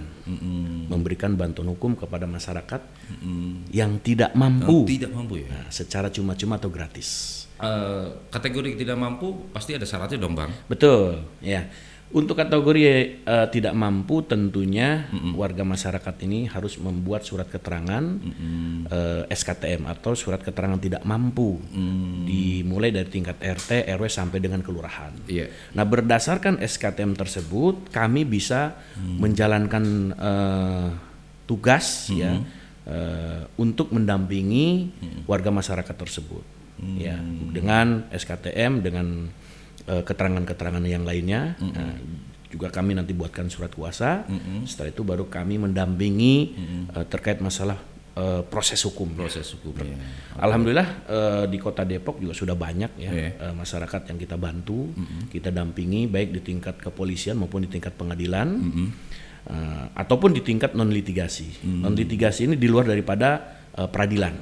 memberikan 0.87 1.35
bantuan 1.35 1.67
hukum 1.75 1.99
kepada 1.99 2.23
masyarakat 2.23 2.79
yang 3.67 3.99
tidak 3.99 4.31
mampu 4.31 4.87
Tidak 4.87 5.11
mampu 5.11 5.43
ya. 5.43 5.51
Nah, 5.51 5.67
secara 5.67 6.07
cuma-cuma 6.07 6.55
atau 6.55 6.71
gratis. 6.71 7.43
Eh, 7.55 8.07
kategori 8.31 8.79
tidak 8.79 8.95
mampu 8.99 9.51
pasti 9.51 9.75
ada 9.75 9.83
syaratnya 9.83 10.19
dong 10.19 10.35
bang. 10.35 10.51
Betul, 10.71 11.23
ya. 11.43 11.67
Untuk 12.13 12.37
kategori 12.37 12.81
eh, 12.85 13.47
tidak 13.49 13.73
mampu 13.73 14.21
tentunya 14.21 15.09
warga 15.33 15.65
masyarakat 15.65 16.15
ini 16.21 16.45
harus 16.45 16.77
membuat 16.77 17.25
surat 17.25 17.49
keterangan 17.49 18.03
eh, 18.93 19.23
SKTM 19.33 19.89
atau 19.89 20.13
surat 20.13 20.37
keterangan 20.39 20.77
tidak 20.77 21.01
mampu. 21.01 21.57
Dimulai 22.29 22.93
dari 22.93 23.09
tingkat 23.09 23.41
RT, 23.41 23.89
RW 23.97 24.05
sampai 24.05 24.37
dengan 24.37 24.61
kelurahan. 24.61 25.17
Iya. 25.25 25.49
Nah, 25.73 25.83
berdasarkan 25.83 26.61
SKTM 26.61 27.17
tersebut 27.17 27.89
kami 27.89 28.21
bisa 28.21 28.77
menjalankan 29.01 30.13
eh, 30.13 30.87
tugas 31.49 32.09
ya 32.13 32.37
eh, 32.85 33.41
untuk 33.57 33.89
mendampingi 33.93 34.93
warga 35.25 35.49
masyarakat 35.49 35.95
tersebut. 35.97 36.45
Ya, 36.99 37.15
dengan 37.55 38.03
SKTM 38.11 38.83
dengan 38.83 39.31
eh, 39.85 40.01
keterangan-keterangan 40.01 40.83
yang 40.83 41.03
lainnya. 41.03 41.55
Nah, 41.59 41.93
juga 42.45 42.71
kami 42.71 42.95
nanti 42.95 43.11
buatkan 43.11 43.47
surat 43.47 43.69
kuasa. 43.69 44.23
Setelah 44.63 44.89
itu 44.89 45.03
baru 45.03 45.27
kami 45.27 45.59
mendampingi 45.59 46.35
eh, 46.89 47.05
terkait 47.05 47.39
masalah 47.39 47.75
eh, 48.15 48.41
proses 48.47 48.79
hukum. 48.81 49.11
Proses 49.11 49.43
hukumnya. 49.51 49.97
Alhamdulillah 50.35 50.87
eh, 51.05 51.43
di 51.47 51.57
Kota 51.57 51.83
Depok 51.83 52.17
juga 52.17 52.31
sudah 52.31 52.55
banyak 52.55 52.91
ya 52.95 53.11
Iya. 53.11 53.29
eh, 53.35 53.53
masyarakat 53.53 54.01
yang 54.07 54.17
kita 54.17 54.35
bantu, 54.35 54.91
kita 55.29 55.51
dampingi 55.51 56.07
baik 56.07 56.31
di 56.31 56.41
tingkat 56.41 56.79
kepolisian 56.79 57.35
maupun 57.35 57.63
di 57.63 57.69
tingkat 57.69 57.91
pengadilan 57.93 58.47
eh, 59.45 59.85
ataupun 59.93 60.31
di 60.31 60.41
tingkat 60.41 60.73
non 60.73 60.89
litigasi. 60.89 61.67
Non 61.67 61.93
litigasi 61.93 62.47
ini 62.47 62.55
di 62.55 62.65
luar 62.65 62.87
daripada 62.87 63.41
eh, 63.75 63.85
peradilan. 63.85 64.33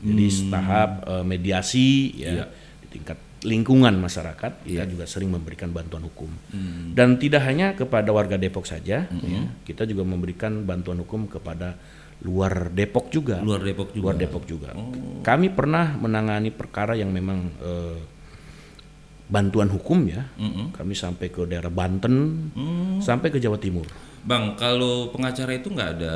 Jadi 0.00 0.26
tahap 0.48 0.90
eh, 1.04 1.24
mediasi 1.28 1.88
ya 2.16 2.32
Iya. 2.32 2.44
di 2.80 2.86
tingkat 2.88 3.18
lingkungan 3.40 3.96
masyarakat 3.96 4.68
kita 4.68 4.84
juga 4.84 5.08
sering 5.08 5.32
memberikan 5.32 5.72
bantuan 5.72 6.04
hukum. 6.04 6.28
Dan 6.92 7.16
tidak 7.16 7.44
hanya 7.48 7.72
kepada 7.72 8.12
warga 8.12 8.36
Depok 8.36 8.68
saja 8.68 9.08
ya, 9.08 9.42
kita 9.64 9.88
juga 9.88 10.04
memberikan 10.04 10.64
bantuan 10.68 11.00
hukum 11.00 11.24
kepada 11.24 11.80
luar 12.20 12.68
Depok 12.68 13.08
juga 13.08 13.40
Luar 13.40 13.64
Depok 13.64 13.96
juga. 13.96 14.00
luar 14.04 14.14
Depok 14.20 14.44
juga. 14.44 14.70
Kami 15.24 15.48
pernah 15.48 15.96
menangani 15.96 16.52
perkara 16.52 16.92
yang 16.92 17.08
memang 17.08 17.48
eh, 17.64 17.98
bantuan 19.30 19.70
hukum 19.72 20.04
ya. 20.10 20.26
Kami 20.74 20.92
sampai 20.92 21.32
ke 21.32 21.46
daerah 21.48 21.72
Banten, 21.72 22.50
sampai 23.00 23.30
ke 23.32 23.38
Jawa 23.40 23.56
Timur. 23.56 23.86
Bang, 24.20 24.52
kalau 24.60 25.08
pengacara 25.08 25.56
itu 25.56 25.72
nggak 25.72 25.90
ada 25.96 26.14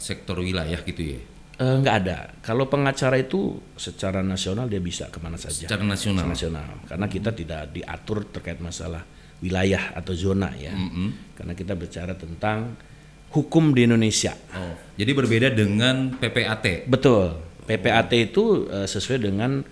sektor 0.00 0.40
wilayah 0.40 0.80
gitu 0.80 1.18
ya? 1.18 1.20
Eh, 1.62 1.76
nggak 1.78 1.96
ada. 2.02 2.18
Kalau 2.42 2.66
pengacara 2.66 3.14
itu 3.22 3.54
secara 3.78 4.18
nasional 4.18 4.66
dia 4.66 4.82
bisa 4.82 5.06
ke 5.06 5.22
mana 5.22 5.38
saja. 5.38 5.70
Secara 5.70 5.86
nasional. 5.86 6.26
Secara 6.26 6.34
nasional. 6.34 6.66
Karena 6.90 7.06
kita 7.06 7.30
tidak 7.30 7.70
diatur 7.70 8.26
terkait 8.34 8.58
masalah 8.58 9.06
wilayah 9.38 9.94
atau 9.94 10.10
zona 10.10 10.50
ya. 10.58 10.74
Karena 11.38 11.54
kita 11.54 11.78
bicara 11.78 12.18
tentang 12.18 12.74
hukum 13.30 13.70
di 13.70 13.86
Indonesia. 13.86 14.34
Oh, 14.52 14.74
jadi 14.98 15.10
berbeda 15.14 15.48
dengan 15.54 16.18
PPAT. 16.18 16.90
Betul. 16.90 17.38
PPAT 17.62 18.10
itu 18.18 18.66
eh, 18.66 18.86
sesuai 18.90 19.18
dengan 19.22 19.62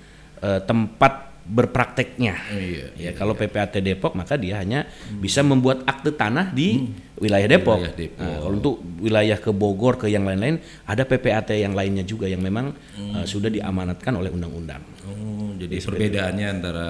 eh, 0.41 0.61
tempat 0.63 1.30
berprakteknya. 1.47 2.35
iya, 2.55 2.87
ya, 2.95 3.11
kalau 3.17 3.35
PPAT 3.35 3.81
Depok 3.81 4.15
maka 4.15 4.37
dia 4.37 4.61
hanya 4.61 4.87
bisa 5.19 5.41
membuat 5.41 5.83
akte 5.89 6.15
tanah 6.15 6.53
di 6.53 6.91
wilayah 7.19 7.49
Depok. 7.49 7.81
Wilayah 7.81 7.97
Depok. 7.97 8.21
Nah, 8.21 8.37
kalau 8.43 8.57
untuk 8.57 8.75
wilayah 9.01 9.39
ke 9.41 9.51
Bogor 9.51 9.95
ke 9.99 10.07
yang 10.11 10.27
lain-lain 10.29 10.61
ada 10.87 11.03
PPAT 11.03 11.57
yang 11.57 11.75
lainnya 11.75 12.05
juga 12.05 12.29
yang 12.29 12.43
memang 12.43 12.75
eh, 12.99 13.25
sudah 13.25 13.49
diamanatkan 13.49 14.13
oleh 14.15 14.31
undang-undang. 14.31 14.83
Oh, 15.07 15.55
jadi 15.57 15.81
perbedaannya 15.81 16.47
antara 16.47 16.89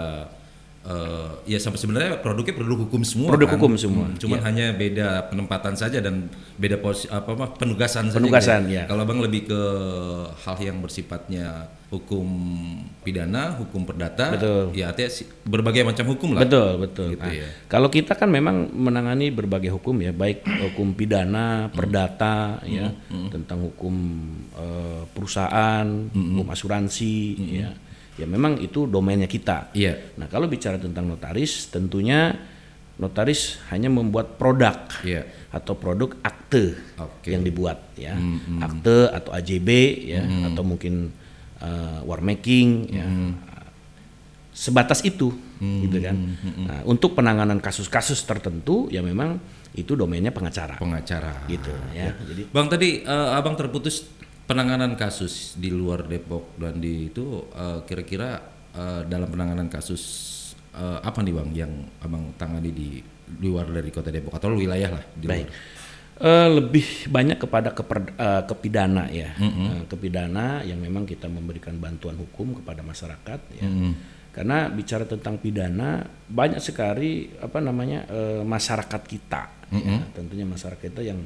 eh, 0.81 1.31
ya 1.47 1.59
sampai 1.61 1.77
sebenarnya 1.77 2.19
produknya 2.19 2.57
produk 2.57 2.89
hukum 2.89 3.03
semua. 3.05 3.29
Produk 3.33 3.49
kan? 3.53 3.57
hukum 3.61 3.73
semua, 3.77 4.07
Hmm, 4.09 4.17
cuman 4.17 4.41
hanya 4.41 4.73
beda 4.73 5.29
penempatan 5.29 5.77
saja 5.77 6.01
dan 6.01 6.29
beda 6.57 6.81
posi, 6.81 7.05
apa 7.07 7.37
apa 7.37 7.47
penugasan 7.55 8.09
saja. 8.09 8.17
Penugasan, 8.17 8.61
gitu 8.65 8.81
ya. 8.81 8.83
Kalau 8.89 9.05
Bang 9.05 9.21
lebih 9.21 9.45
ke 9.45 9.61
hal 10.41 10.57
yang 10.59 10.81
bersifatnya 10.81 11.69
hukum 11.91 12.23
pidana, 13.03 13.59
hukum 13.59 13.83
perdata, 13.83 14.31
Betul. 14.31 14.71
ya 14.73 14.95
artinya 14.95 15.11
berbagai 15.43 15.83
macam 15.83 16.07
hukum 16.07 16.39
lah. 16.39 16.47
Betul, 16.47 16.71
betul. 16.79 17.09
Gitu 17.13 17.27
Nah, 17.27 17.35
ya. 17.35 17.49
Kalau 17.67 17.91
kita 17.91 18.15
kan 18.15 18.31
memang 18.31 18.71
menangani 18.71 19.35
berbagai 19.35 19.75
hukum 19.75 19.99
ya, 19.99 20.15
baik 20.15 20.47
hukum 20.47 20.95
pidana, 20.95 21.67
perdata 21.75 22.63
ya, 22.63 22.95
tentang 23.29 23.59
hukum 23.67 23.95
eh, 24.55 25.03
perusahaan, 25.13 25.87
hukum 26.15 26.47
asuransi 26.49 27.15
ya. 27.59 27.71
Ya 28.21 28.29
memang 28.29 28.61
itu 28.61 28.85
domainnya 28.85 29.25
kita. 29.25 29.73
Iya. 29.73 30.13
Nah, 30.21 30.29
kalau 30.29 30.45
bicara 30.45 30.77
tentang 30.77 31.09
notaris, 31.09 31.73
tentunya 31.73 32.37
notaris 33.01 33.57
hanya 33.73 33.89
membuat 33.89 34.37
produk 34.37 34.77
Iya. 35.01 35.25
atau 35.49 35.73
produk 35.73 36.13
akte 36.21 36.77
Oke. 37.01 37.33
yang 37.33 37.41
dibuat 37.41 37.97
ya. 37.97 38.13
Akte 38.61 39.09
atau 39.09 39.33
AJB 39.33 39.69
ya 40.13 40.21
atau 40.53 40.61
mungkin 40.61 41.09
uh, 41.65 42.05
war 42.05 42.21
making 42.21 42.69
ya. 42.93 43.09
Sebatas 44.51 45.01
itu 45.01 45.33
gitu 45.61 45.97
kan. 46.05 46.17
Nah, 46.61 46.81
untuk 46.85 47.17
penanganan 47.17 47.57
kasus-kasus 47.57 48.21
tertentu 48.29 48.93
ya 48.93 49.01
memang 49.01 49.41
itu 49.73 49.97
domainnya 49.97 50.35
pengacara. 50.35 50.77
Pengacara. 50.77 51.47
gitu 51.49 51.73
ya. 51.97 52.13
Jadi 52.13 52.43
Bang 52.53 52.69
tadi 52.69 53.01
eh, 53.01 53.29
abang 53.33 53.57
terputus 53.57 54.05
penanganan 54.51 54.99
kasus 54.99 55.55
di 55.55 55.71
luar 55.71 56.11
Depok 56.11 56.59
dan 56.59 56.83
di 56.83 57.07
itu 57.07 57.47
eh, 57.55 57.87
kira-kira 57.87 58.43
eh, 58.75 59.07
dalam 59.07 59.31
penanganan 59.31 59.71
kasus 59.71 60.03
eh, 60.75 60.99
apa 60.99 61.23
nih 61.23 61.35
bang 61.39 61.51
yang 61.55 61.73
abang 62.03 62.35
tangani 62.35 62.75
di 62.75 62.99
luar 63.47 63.71
dari 63.71 63.95
kota 63.95 64.11
Depok 64.11 64.35
atau 64.35 64.51
wilayah 64.59 64.99
lah 64.99 65.05
di 65.15 65.27
Baik. 65.31 65.47
luar? 65.47 65.79
Eh, 66.21 66.49
lebih 66.53 67.09
banyak 67.09 67.39
kepada 67.41 67.73
keper, 67.73 68.13
eh, 68.13 68.43
kepidana 68.45 69.09
ya, 69.09 69.33
Eh, 69.41 69.89
kepidana 69.89 70.61
yang 70.67 70.83
memang 70.83 71.07
kita 71.07 71.31
memberikan 71.31 71.79
bantuan 71.81 72.19
hukum 72.19 72.61
kepada 72.61 72.83
masyarakat 72.83 73.41
ya. 73.57 73.65
Karena 74.31 74.71
bicara 74.71 75.09
tentang 75.11 75.43
pidana 75.43 76.07
banyak 76.31 76.61
sekali 76.61 77.33
apa 77.41 77.59
namanya 77.63 78.05
eh, 78.11 78.43
masyarakat 78.45 79.03
kita, 79.07 79.43
ya. 79.73 80.07
tentunya 80.13 80.45
masyarakat 80.45 80.93
kita 80.93 81.03
yang 81.03 81.25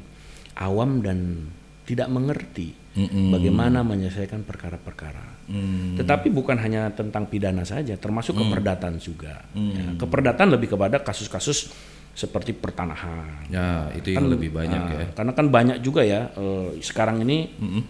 awam 0.55 1.03
dan 1.03 1.51
tidak 1.85 2.09
mengerti 2.09 2.73
bagaimana 3.31 3.85
menyelesaikan 3.85 4.47
perkara-perkara. 4.47 5.49
Tetapi 6.01 6.33
bukan 6.33 6.57
hanya 6.57 6.89
tentang 6.95 7.29
pidana 7.29 7.67
saja, 7.67 7.95
termasuk 8.01 8.37
keperdataan 8.39 8.97
juga. 8.97 9.45
Ya, 9.53 9.93
keperdataan 10.01 10.49
lebih 10.57 10.73
kepada 10.73 11.03
kasus-kasus 11.05 11.75
seperti 12.15 12.55
pertanahan, 12.55 13.43
Ya 13.51 13.91
itu 13.99 14.15
yang 14.15 14.31
lebih 14.31 14.55
banyak 14.55 14.81
Nah, 14.87 14.91
ya. 14.95 15.07
Karena 15.19 15.33
kan 15.35 15.51
banyak 15.51 15.83
juga 15.83 16.07
ya 16.07 16.31
eh, 16.39 16.79
sekarang 16.79 17.27
ini 17.27 17.51
eh, 17.51 17.83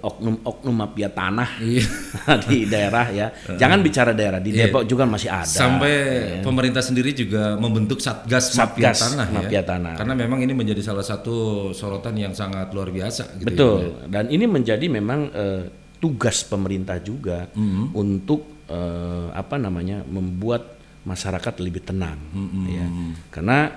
oknum-oknum 0.00 0.72
mafia 0.74 1.12
tanah 1.12 1.60
Iya. 1.60 1.84
di 2.48 2.64
daerah 2.64 3.06
ya. 3.08 3.26
Jangan 3.52 3.84
bicara 3.84 4.16
daerah 4.16 4.40
di 4.40 4.50
Iya. 4.50 4.68
Depok 4.68 4.88
juga 4.88 5.04
masih 5.04 5.28
ada. 5.28 5.44
Sampai 5.44 5.92
pemerintah 6.40 6.80
sendiri 6.80 7.12
juga 7.12 7.52
membentuk 7.54 8.00
satgas, 8.00 8.56
mafia 8.56 8.90
Satgas 8.90 9.12
tanah 9.12 9.26
mafia 9.28 9.60
ya. 9.60 9.62
tanah. 9.62 9.92
Karena 9.94 10.14
memang 10.16 10.40
ini 10.40 10.52
menjadi 10.52 10.80
salah 10.80 11.04
satu 11.04 11.36
sorotan 11.70 12.16
yang 12.16 12.32
sangat 12.32 12.72
luar 12.72 12.88
biasa. 12.88 13.36
Gitu 13.36 13.44
Betul. 13.44 13.78
ya. 13.78 13.90
Dan 14.08 14.24
ini 14.32 14.44
menjadi 14.48 14.86
memang 14.88 15.20
eh, 15.30 15.62
tugas 16.00 16.48
pemerintah 16.48 16.96
juga 16.98 17.52
untuk 17.92 18.64
eh, 18.66 19.28
apa 19.30 19.60
namanya 19.60 20.00
membuat 20.00 20.80
masyarakat 21.04 21.54
lebih 21.60 21.84
tenang. 21.84 22.16
Ya. 22.66 22.86
Karena 23.28 23.68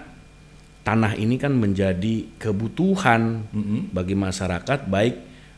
tanah 0.82 1.14
ini 1.14 1.36
kan 1.36 1.52
menjadi 1.52 2.32
kebutuhan 2.40 3.44
bagi 3.92 4.16
masyarakat 4.16 4.88
baik 4.88 5.16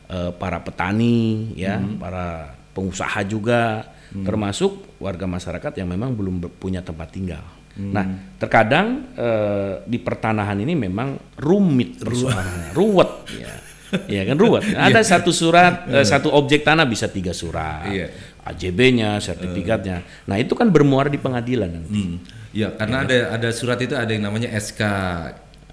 eh, 0.08 0.32
para 0.36 0.60
petani 0.60 1.52
ya, 1.54 1.80
para 2.00 2.56
pengusaha 2.74 3.22
juga 3.26 3.90
termasuk 4.14 5.02
warga 5.02 5.26
masyarakat 5.26 5.74
yang 5.74 5.90
memang 5.90 6.14
belum 6.14 6.38
punya 6.62 6.86
tempat 6.86 7.10
tinggal. 7.10 7.42
Nah, 7.74 8.06
terkadang 8.38 9.10
eh, 9.18 9.82
di 9.82 9.98
pertanahan 9.98 10.54
ini 10.62 10.78
memang 10.78 11.18
rumit 11.34 11.98
persoalannya, 11.98 12.70
ruwet 12.70 13.12
ya. 13.34 13.54
Iya 13.94 14.26
kan 14.26 14.36
ruwet. 14.42 14.74
Ada 14.74 15.06
satu 15.06 15.30
surat, 15.30 15.86
eh, 15.86 16.02
satu 16.02 16.26
objek 16.34 16.66
tanah 16.66 16.82
bisa 16.82 17.06
tiga 17.06 17.30
surat. 17.30 17.86
Iya. 17.86 18.10
AJB-nya, 18.42 19.22
sertifikatnya. 19.22 20.02
Nah, 20.26 20.36
itu 20.36 20.52
kan 20.58 20.68
bermuara 20.68 21.08
di 21.08 21.16
pengadilan 21.16 21.70
nanti. 21.70 22.02
Hmm. 22.02 22.18
Ya, 22.54 22.74
karena 22.74 23.06
ada 23.06 23.38
ada 23.38 23.48
surat 23.50 23.78
itu 23.82 23.94
ada 23.94 24.10
yang 24.10 24.26
namanya 24.26 24.50
SK 24.54 24.82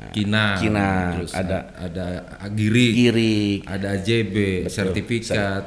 Kina, 0.09 0.57
Kina, 0.57 1.13
terus 1.13 1.31
ada- 1.31 1.69
ada 1.77 2.05
Girik, 2.49 2.91
Girik, 2.91 3.59
ada 3.63 3.93
AJB, 3.93 4.35
sertifikat, 4.65 5.63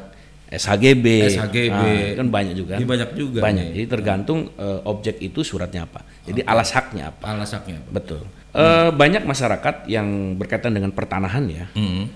SHGB, 0.50 1.06
SHGB. 1.28 1.72
Ah, 1.72 2.10
kan 2.16 2.26
banyak 2.28 2.54
juga. 2.54 2.74
Ini 2.76 2.84
banyak 2.84 3.10
juga 3.14 3.38
Banyak. 3.40 3.64
nih. 3.64 3.72
Jadi 3.74 3.86
tergantung 3.88 4.50
eh, 4.52 4.80
objek 4.84 5.18
itu 5.18 5.40
suratnya 5.40 5.82
apa. 5.82 6.02
Jadi 6.22 6.42
alas 6.42 6.70
haknya 6.70 7.10
apa. 7.10 7.24
alasaknya 7.28 7.78
apa? 7.78 7.88
Betul. 7.90 8.22
Eh, 8.50 8.90
banyak 8.90 9.22
masyarakat 9.22 9.86
yang 9.86 10.06
berkaitan 10.34 10.70
dengan 10.70 10.90
pertanahan 10.90 11.42
ya 11.46 11.66
Hmm. 11.72 12.06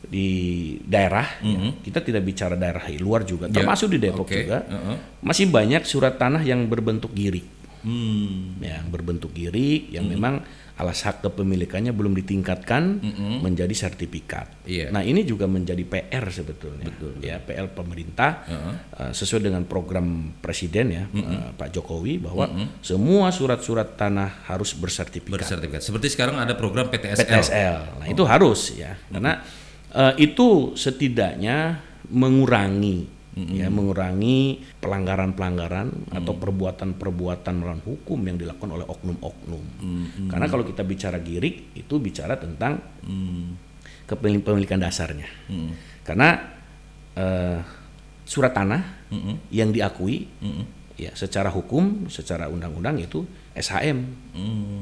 di 0.00 0.28
daerah. 0.80 1.26
ya. 1.40 1.74
Kita 1.74 1.98
tidak 2.00 2.22
bicara 2.22 2.54
daerah 2.54 2.86
luar 2.96 3.22
juga, 3.22 3.46
Ya, 3.46 3.54
termasuk 3.56 3.90
di 3.90 3.98
Depok 3.98 4.24
oke. 4.24 4.36
juga. 4.36 4.62
Heeh. 4.64 4.96
Masih 5.20 5.46
banyak 5.48 5.82
surat 5.82 6.14
tanah 6.14 6.40
yang 6.40 6.64
berbentuk 6.64 7.10
girik, 7.12 7.44
Hmm. 7.82 8.56
yang 8.60 8.86
berbentuk 8.86 9.32
girik 9.32 9.90
yang 9.90 10.06
memang 10.06 10.46
alas 10.78 11.02
hak 11.02 11.26
kepemilikannya 11.26 11.90
belum 11.90 12.14
ditingkatkan 12.22 13.02
menjadi 13.42 13.74
sertifikat. 13.74 14.62
Iya. 14.62 14.94
Nah 14.94 15.02
ini 15.02 15.26
juga 15.26 15.50
menjadi 15.50 15.82
PR 15.82 16.24
sebetulnya, 16.30 16.86
ya 17.18 17.42
PR 17.42 17.66
pemerintah 17.74 18.46
eh, 18.94 19.12
sesuai 19.12 19.50
dengan 19.50 19.66
program 19.66 20.38
presiden 20.38 20.86
ya 20.94 21.04
eh, 21.10 21.50
Pak 21.58 21.74
Jokowi 21.74 22.22
bahwa 22.22 22.46
semua 22.78 23.34
surat-surat 23.34 23.98
tanah 23.98 24.46
harus 24.46 24.78
bersertifikat. 24.78 25.42
Bersertifikat. 25.42 25.82
Seperti 25.82 26.14
sekarang 26.14 26.38
ada 26.38 26.54
program 26.54 26.86
PTSL. 26.86 27.26
PTSL. 27.26 27.76
Nah, 27.98 28.06
itu 28.06 28.22
harus 28.22 28.78
ya. 28.78 28.94
Karena 29.10 29.42
eh, 29.90 30.14
itu 30.22 30.78
setidaknya 30.78 31.82
mengurangi 32.08 33.17
ya 33.54 33.70
mengurangi 33.70 34.62
pelanggaran-pelanggaran 34.82 36.10
atau 36.10 36.32
perbuatan-perbuatan 36.34 37.54
melawan 37.54 37.82
hukum 37.84 38.18
yang 38.26 38.36
dilakukan 38.40 38.70
oleh 38.74 38.86
oknum-oknum. 38.88 39.64
Karena 40.26 40.46
kalau 40.50 40.64
kita 40.66 40.82
bicara 40.82 41.22
girik 41.22 41.74
itu 41.78 41.94
bicara 42.02 42.34
tentang 42.40 42.82
kepemilikan 44.08 44.80
dasarnya. 44.80 45.28
Karena 46.02 46.28
eh, 47.14 47.58
surat 48.24 48.52
tanah 48.52 49.08
yang 49.52 49.70
diakui 49.72 50.28
ya 50.98 51.14
secara 51.14 51.48
hukum, 51.54 52.10
secara 52.10 52.50
undang-undang 52.50 52.98
itu 52.98 53.22
SHM 53.54 53.98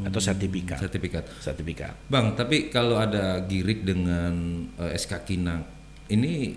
atau 0.09 0.21
sertifikat. 0.21 0.81
sertifikat. 0.81 1.25
Sertifikat. 1.41 1.95
Bang, 2.09 2.33
tapi 2.33 2.73
kalau 2.73 2.97
ada 2.97 3.45
girik 3.45 3.85
dengan 3.85 4.65
eh, 4.81 4.97
SK 4.97 5.29
Kinang, 5.29 5.63
ini 6.09 6.57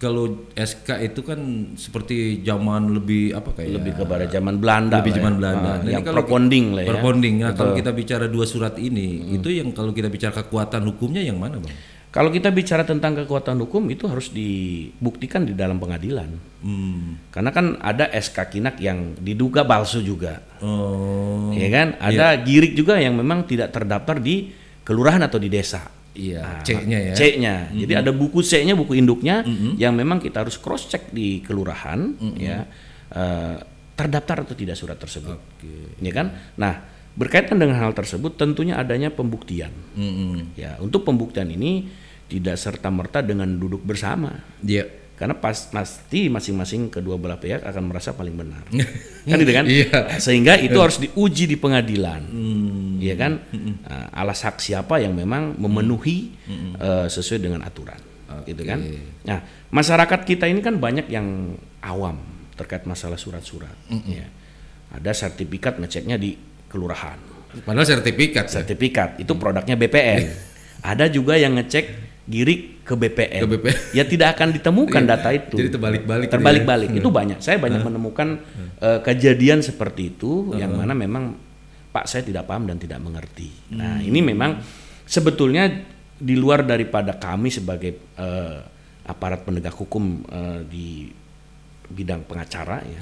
kalau 0.00 0.48
SK 0.56 1.12
itu 1.12 1.20
kan 1.20 1.36
seperti 1.76 2.40
zaman 2.40 2.88
lebih 2.96 3.36
apa 3.36 3.52
kayak 3.52 3.68
Lebih 3.76 3.92
kepada 4.00 4.24
zaman 4.32 4.56
Belanda. 4.56 4.96
lebih 5.04 5.12
lah 5.12 5.18
zaman 5.20 5.32
ya. 5.32 5.38
Belanda. 5.38 5.68
Ah, 5.68 5.76
Nah, 5.76 5.90
yang 5.92 6.02
kalau 6.08 6.16
proponding 6.24 6.64
lah 6.72 6.82
ya. 6.82 6.88
Proponding. 6.96 7.34
Nah, 7.44 7.52
kalau 7.52 7.72
kita 7.76 7.92
bicara 7.92 8.24
dua 8.24 8.48
surat 8.48 8.80
ini, 8.80 9.36
itu 9.36 9.52
yang 9.52 9.76
kalau 9.76 9.92
kita 9.92 10.08
bicara 10.08 10.32
kekuatan 10.32 10.88
hukumnya 10.88 11.20
yang 11.20 11.36
mana, 11.36 11.60
Bang? 11.60 11.76
Kalau 12.10 12.32
kita 12.32 12.50
bicara 12.50 12.82
tentang 12.82 13.14
kekuatan 13.22 13.54
hukum 13.60 13.86
itu 13.86 14.08
harus 14.10 14.34
dibuktikan 14.34 15.46
di 15.46 15.54
dalam 15.54 15.78
pengadilan. 15.78 16.26
Hmm. 16.64 17.20
Karena 17.30 17.54
kan 17.54 17.78
ada 17.78 18.10
SK 18.10 18.56
Kinak 18.56 18.82
yang 18.82 19.14
diduga 19.20 19.62
palsu 19.62 20.00
juga. 20.02 20.42
Oh. 20.64 21.52
ya 21.54 21.68
kan? 21.70 22.00
Ada 22.00 22.40
girik 22.42 22.72
juga 22.74 22.96
yang 22.98 23.14
memang 23.14 23.46
tidak 23.46 23.70
terdaftar 23.70 24.18
di 24.18 24.48
kelurahan 24.82 25.22
atau 25.22 25.38
di 25.38 25.46
desa. 25.52 25.99
Iya, 26.10 26.42
Nah, 26.42 26.62
C-nya 26.66 26.98
ya. 26.98 27.14
C-nya. 27.14 27.54
Jadi 27.70 27.92
ada 27.94 28.10
buku 28.10 28.42
C-nya, 28.42 28.74
buku 28.74 28.98
induknya 28.98 29.46
yang 29.78 29.94
memang 29.94 30.18
kita 30.18 30.42
harus 30.42 30.58
cross 30.58 30.90
check 30.90 31.14
di 31.14 31.38
kelurahan 31.42 32.18
ya. 32.34 32.66
eh, 33.14 33.56
terdaftar 33.94 34.48
atau 34.48 34.56
tidak 34.56 34.74
surat 34.74 34.96
tersebut. 34.98 35.38
Ya 36.02 36.12
kan? 36.12 36.34
Nah, 36.56 36.82
berkaitan 37.14 37.58
dengan 37.60 37.78
hal 37.78 37.92
tersebut 37.92 38.34
tentunya 38.38 38.78
adanya 38.78 39.10
pembuktian. 39.12 39.70
Mm-mm. 39.98 40.54
Ya, 40.56 40.78
untuk 40.80 41.04
pembuktian 41.04 41.50
ini 41.52 41.90
tidak 42.30 42.56
serta-merta 42.56 43.20
dengan 43.20 43.50
duduk 43.58 43.82
bersama. 43.82 44.40
Iya. 44.62 44.99
Karena 45.20 45.36
pas 45.36 45.52
pasti 45.68 46.32
masing-masing 46.32 46.88
kedua 46.88 47.20
belah 47.20 47.36
pihak 47.36 47.60
akan 47.60 47.92
merasa 47.92 48.16
paling 48.16 48.32
benar. 48.32 48.64
kan 49.28 49.36
gitu 49.36 49.52
kan? 49.52 49.68
Iya. 49.68 50.16
Sehingga 50.16 50.56
itu 50.56 50.80
harus 50.80 50.96
diuji 50.96 51.44
di 51.44 51.60
pengadilan. 51.60 52.24
Iya 52.96 53.14
kan? 53.20 53.32
Nah, 53.84 54.08
alas 54.16 54.40
hak 54.48 54.64
siapa 54.64 54.96
yang 54.96 55.12
memang 55.12 55.60
memenuhi 55.60 56.32
eh, 56.80 57.06
sesuai 57.12 57.36
dengan 57.36 57.60
aturan. 57.60 58.00
Gitu 58.48 58.64
kan? 58.64 58.80
Nah, 59.28 59.44
masyarakat 59.68 60.24
kita 60.24 60.48
ini 60.48 60.64
kan 60.64 60.80
banyak 60.80 61.12
yang 61.12 61.52
awam 61.84 62.16
terkait 62.56 62.88
masalah 62.88 63.20
surat-surat. 63.20 63.76
Ya. 64.08 64.24
Ada 64.96 65.12
sertifikat 65.12 65.76
ngeceknya 65.76 66.16
di 66.16 66.32
kelurahan. 66.72 67.20
Padahal 67.60 67.84
sertifikat. 67.84 68.48
ya. 68.48 68.64
Sertifikat 68.64 69.20
itu 69.20 69.36
produknya 69.36 69.76
BPN. 69.76 70.20
Ada 70.96 71.12
juga 71.12 71.36
yang 71.36 71.60
ngecek 71.60 72.09
girik 72.24 72.82
ke 72.82 72.94
BPN. 72.94 73.40
Ke 73.40 73.48
BPN. 73.48 73.76
Ya 73.92 74.04
tidak 74.04 74.34
akan 74.34 74.48
ditemukan 74.52 75.02
Iya. 75.04 75.10
data 75.10 75.28
itu. 75.30 75.56
Jadi 75.56 75.70
terbalik-balik 75.70 76.24
gitu 76.24 76.34
Terbalik-balik. 76.34 76.88
Itu 76.92 77.08
banyak. 77.08 77.38
Saya 77.38 77.56
banyak 77.56 77.80
menemukan 77.80 78.28
eh, 78.78 78.98
kejadian 79.00 79.60
seperti 79.60 80.10
itu 80.10 80.52
yang 80.54 80.72
mana 80.72 80.92
memang 80.92 81.34
Pak 81.90 82.06
saya 82.06 82.22
tidak 82.22 82.46
paham 82.46 82.64
dan 82.64 82.76
tidak 82.76 82.98
mengerti. 82.98 83.50
Nah, 83.72 83.98
ini 83.98 84.20
memang 84.20 84.62
sebetulnya 85.02 85.66
di 86.14 86.34
luar 86.34 86.62
daripada 86.62 87.12
kami 87.12 87.48
sebagai 87.48 87.90
eh, 88.14 88.58
aparat 89.02 89.42
penegak 89.42 89.74
hukum 89.74 90.04
eh, 90.22 90.60
di 90.64 91.10
bidang 91.88 92.22
pengacara 92.22 92.78
ya. 92.80 93.00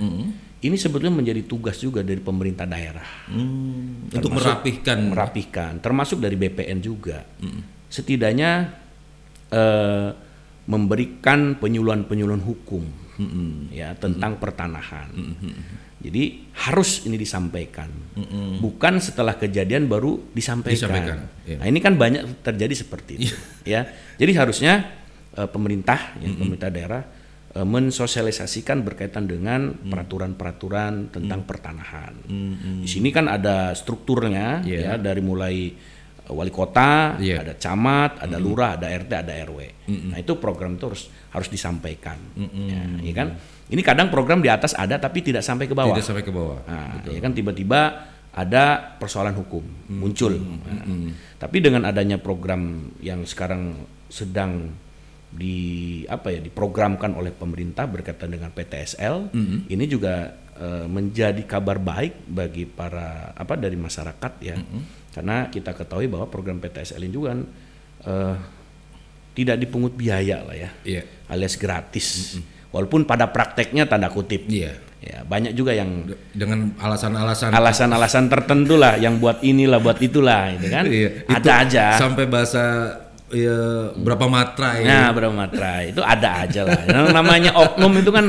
Ini 0.59 0.75
sebetulnya 0.75 1.13
menjadi 1.13 1.45
tugas 1.45 1.77
juga 1.77 2.01
dari 2.01 2.19
pemerintah 2.19 2.65
daerah 2.65 3.29
Hmm, 3.29 4.09
untuk 4.11 4.33
merapihkan. 4.33 4.99
merapihkan 5.07 5.73
termasuk 5.79 6.19
dari 6.19 6.35
BPN 6.35 6.81
juga 6.81 7.23
setidaknya 7.87 8.73
eh, 9.51 10.09
memberikan 10.69 11.57
penyuluhan-penyuluhan 11.57 12.45
hukum 12.45 12.85
ya 13.73 13.97
tentang 13.99 14.39
pertanahan. 14.39 15.11
Jadi 15.99 16.47
harus 16.55 17.03
ini 17.09 17.19
disampaikan. 17.19 17.91
Bukan 18.63 19.03
setelah 19.03 19.35
kejadian 19.35 19.91
baru 19.91 20.31
disampaikan, 20.31 20.79
Disampaikan, 20.79 21.19
iya. 21.43 21.59
nah 21.59 21.67
ini 21.67 21.81
kan 21.83 21.99
banyak 21.99 22.45
terjadi 22.47 22.75
seperti 22.79 23.13
itu 23.19 23.35
ya. 23.67 23.83
Jadi 24.15 24.33
harusnya 24.39 24.87
eh, 25.35 25.49
pemerintah 25.51 26.15
ya, 26.23 26.31
pemerintah 26.31 26.71
daerah 26.71 27.03
eh, 27.57 27.67
mensosialisasikan 27.67 28.87
berkaitan 28.87 29.27
dengan 29.27 29.75
peraturan-peraturan 29.91 31.11
tentang 31.11 31.43
pertanahan. 31.43 32.15
Di 32.85 32.87
sini 32.87 33.11
kan 33.11 33.27
ada 33.27 33.75
strukturnya 33.75 34.63
Iya. 34.63 34.79
ya 34.79 34.93
dari 35.03 35.19
mulai 35.25 35.75
wali 36.29 36.53
kota, 36.53 37.17
Iya. 37.17 37.41
ada 37.41 37.55
camat, 37.57 38.21
ada 38.21 38.37
lurah, 38.37 38.77
ada 38.77 38.89
RT, 38.93 39.13
ada 39.17 39.33
RW. 39.33 39.61
Nah, 40.13 40.19
itu 40.21 40.37
program 40.37 40.77
itu 40.77 40.85
harus 40.89 41.03
harus 41.33 41.49
disampaikan. 41.49 42.17
Ya, 42.37 42.83
ya 43.01 43.13
kan? 43.17 43.29
Ini 43.69 43.81
kadang 43.85 44.09
program 44.09 44.41
di 44.41 44.49
atas 44.49 44.73
ada 44.73 44.97
tapi 44.97 45.21
tidak 45.21 45.45
sampai 45.45 45.69
ke 45.69 45.77
bawah. 45.77 45.93
Tidak 45.97 46.05
sampai 46.05 46.25
ke 46.25 46.33
bawah. 46.33 46.61
Nah, 46.69 47.05
ya 47.05 47.21
kan 47.21 47.33
tiba-tiba 47.37 47.81
ada 48.33 48.97
persoalan 49.01 49.35
hukum 49.37 49.65
muncul. 49.93 50.37
Nah, 50.37 50.85
Tapi 51.41 51.57
dengan 51.65 51.85
adanya 51.89 52.21
program 52.21 52.93
yang 53.01 53.25
sekarang 53.25 53.89
sedang 54.09 54.73
di 55.29 56.01
apa 56.09 56.33
ya 56.33 56.41
diprogramkan 56.41 57.13
oleh 57.13 57.29
pemerintah 57.37 57.85
berkaitan 57.85 58.33
dengan 58.33 58.49
PTSL, 58.49 59.33
ini 59.69 59.85
juga 59.85 60.33
menjadi 60.85 61.39
kabar 61.43 61.79
baik 61.79 62.27
bagi 62.27 62.65
para 62.65 63.31
apa 63.33 63.55
dari 63.55 63.75
masyarakat 63.75 64.33
ya. 64.41 64.57
Karena 65.09 65.47
kita 65.47 65.73
ketahui 65.73 66.07
bahwa 66.07 66.27
program 66.27 66.59
PTSL 66.59 67.01
ini 67.01 67.11
juga 67.11 67.33
kan, 67.33 67.41
eh, 68.05 68.35
tidak 69.33 69.57
dipungut 69.57 69.95
biaya 69.95 70.43
lah 70.43 70.53
ya 70.53 70.71
Iya. 70.83 71.03
alias 71.29 71.55
gratis. 71.55 72.39
Walaupun 72.69 73.03
pada 73.03 73.27
prakteknya 73.27 73.87
tanda 73.87 74.11
kutip. 74.11 74.45
Iya. 74.47 74.75
Ya, 74.99 75.23
banyak 75.23 75.55
juga 75.55 75.71
yang 75.71 76.05
De- 76.05 76.19
Dengan 76.35 76.75
alasan-alasan 76.75 77.55
alasan-alasan 77.55 78.27
tertentu 78.27 78.75
lah 78.75 78.99
yang 78.99 79.23
buat 79.23 79.39
inilah 79.41 79.79
buat 79.79 80.03
itulah 80.03 80.51
gitu 80.59 80.67
kan. 80.69 80.85
Iya, 80.85 81.23
itu 81.23 81.33
Ada 81.39 81.53
aja. 81.63 81.85
Sampai 81.95 82.27
bahasa 82.27 82.99
ya, 83.31 83.59
berapa 83.95 84.27
matra 84.27 84.75
ya. 84.75 84.85
Nah, 84.85 85.09
berapa 85.15 85.31
matra 85.31 85.87
itu 85.87 86.03
ada 86.03 86.43
aja 86.43 86.67
lah. 86.67 86.83
Namanya 87.15 87.55
oknum 87.55 87.95
itu 87.95 88.11
kan 88.11 88.27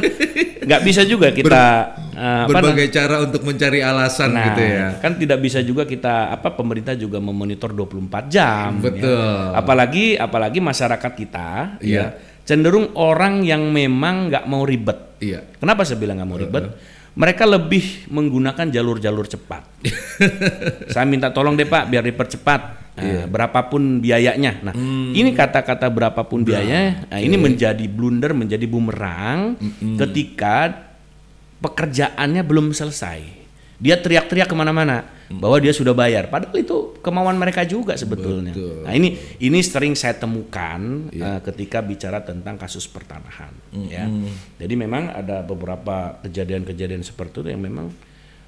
nggak 0.62 0.82
bisa 0.86 1.02
juga 1.04 1.34
kita 1.34 1.89
eh, 1.89 2.09
apa 2.20 2.52
Berbagai 2.52 2.92
cara 2.92 3.16
untuk 3.24 3.42
mencari 3.42 3.80
alasan 3.80 4.36
Nah, 4.36 4.46
gitu 4.52 4.62
ya. 4.62 4.88
kan 5.00 5.16
tidak 5.16 5.40
bisa 5.40 5.64
juga 5.64 5.88
kita 5.88 6.30
apa 6.30 6.52
pemerintah 6.52 6.92
juga 6.94 7.18
memonitor 7.18 7.72
24 7.72 8.28
jam. 8.28 8.76
Betul. 8.78 9.16
ya. 9.16 9.56
Apalagi 9.56 10.06
apalagi 10.16 10.60
masyarakat 10.60 11.12
kita 11.16 11.50
Iya. 11.80 11.96
ya 11.96 12.06
cenderung 12.44 12.98
orang 12.98 13.46
yang 13.46 13.70
memang 13.70 14.28
nggak 14.28 14.46
mau 14.46 14.66
ribet. 14.66 15.16
Iya. 15.22 15.46
Kenapa 15.56 15.86
saya 15.86 15.96
bilang 15.96 16.20
nggak 16.20 16.28
mau 16.28 16.36
ribet? 16.36 16.66
Mereka 17.14 17.44
lebih 17.46 18.10
menggunakan 18.10 18.68
jalur-jalur 18.68 19.26
cepat. 19.26 19.64
saya 20.94 21.06
minta 21.06 21.30
tolong 21.30 21.54
deh 21.54 21.66
Pak 21.66 21.88
biar 21.88 22.04
dipercepat. 22.04 22.62
Nah, 23.00 23.32
berapapun 23.32 24.04
biayanya. 24.04 24.60
Nah, 24.60 24.76
ini 25.14 25.32
kata-kata 25.32 25.88
berapapun 25.88 26.44
biayanya, 26.44 27.08
nah, 27.08 27.20
ini 27.24 27.40
menjadi 27.40 27.86
blunder, 27.88 28.36
menjadi 28.36 28.68
bumerang 28.68 29.56
ketika 29.96 30.88
pekerjaannya 31.60 32.41
belum 32.41 32.72
selesai. 32.72 33.38
Dia 33.80 33.95
teriak-teriak 33.95 34.48
ke 34.48 34.56
mana-mana 34.56 35.08
bahwa 35.30 35.56
dia 35.56 35.72
sudah 35.72 35.95
bayar. 35.95 36.28
Padahal 36.28 36.52
itu 36.58 37.00
kemauan 37.00 37.39
mereka 37.39 37.63
juga 37.63 37.95
sebetulnya. 37.95 38.52
Betul. 38.52 38.84
Nah 38.84 38.91
ini 38.91 39.15
ini 39.39 39.60
sering 39.62 39.95
saya 39.95 40.19
temukan 40.19 41.08
eh, 41.10 41.39
ketika 41.41 41.80
bicara 41.80 42.19
tentang 42.19 42.60
kasus 42.60 42.84
pertanahan. 42.86 43.56
Ya. 43.88 44.04
Jadi 44.60 44.74
memang 44.76 45.08
ada 45.10 45.39
beberapa 45.41 46.19
kejadian-kejadian 46.19 47.08
seperti 47.08 47.39
itu 47.39 47.50
yang 47.50 47.63
memang 47.63 47.88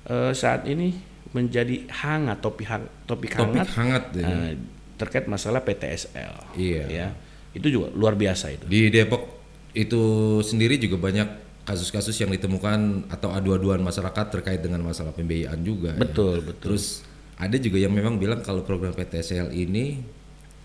eh, 0.04 0.36
saat 0.36 0.67
ini 0.67 0.91
menjadi 1.32 1.88
hangat 2.04 2.43
topik 2.43 2.67
hang- 2.67 2.91
topik, 3.08 3.32
Topik 3.32 3.63
hangat, 3.63 3.67
hangat 3.71 4.04
ya. 4.12 4.28
eh, 4.28 4.52
terkait 5.00 5.32
masalah 5.32 5.63
PTSL. 5.63 6.60
Iya. 6.60 6.84
Ya. 6.91 7.08
Itu 7.56 7.71
juga 7.71 7.88
luar 7.95 8.19
biasa 8.19 8.52
itu. 8.52 8.67
Di 8.67 8.91
Depok 8.91 9.32
itu 9.71 10.02
sendiri 10.43 10.76
juga 10.76 11.00
banyak 11.00 11.51
kasus-kasus 11.62 12.17
yang 12.17 12.34
ditemukan 12.34 13.06
atau 13.12 13.30
adu-aduan 13.32 13.80
masyarakat 13.82 14.26
terkait 14.34 14.62
dengan 14.62 14.82
masalah 14.82 15.13
pembiayaan 15.13 15.62
juga. 15.62 15.93
ya. 15.93 16.02
Betul, 16.02 16.41
betul. 16.41 16.74
Terus 16.74 17.06
ada 17.38 17.58
juga 17.58 17.78
yang 17.82 17.93
memang 17.93 18.17
bilang 18.17 18.41
kalau 18.41 18.65
program 18.65 18.93
PTSL 18.93 19.54
ini 19.54 20.02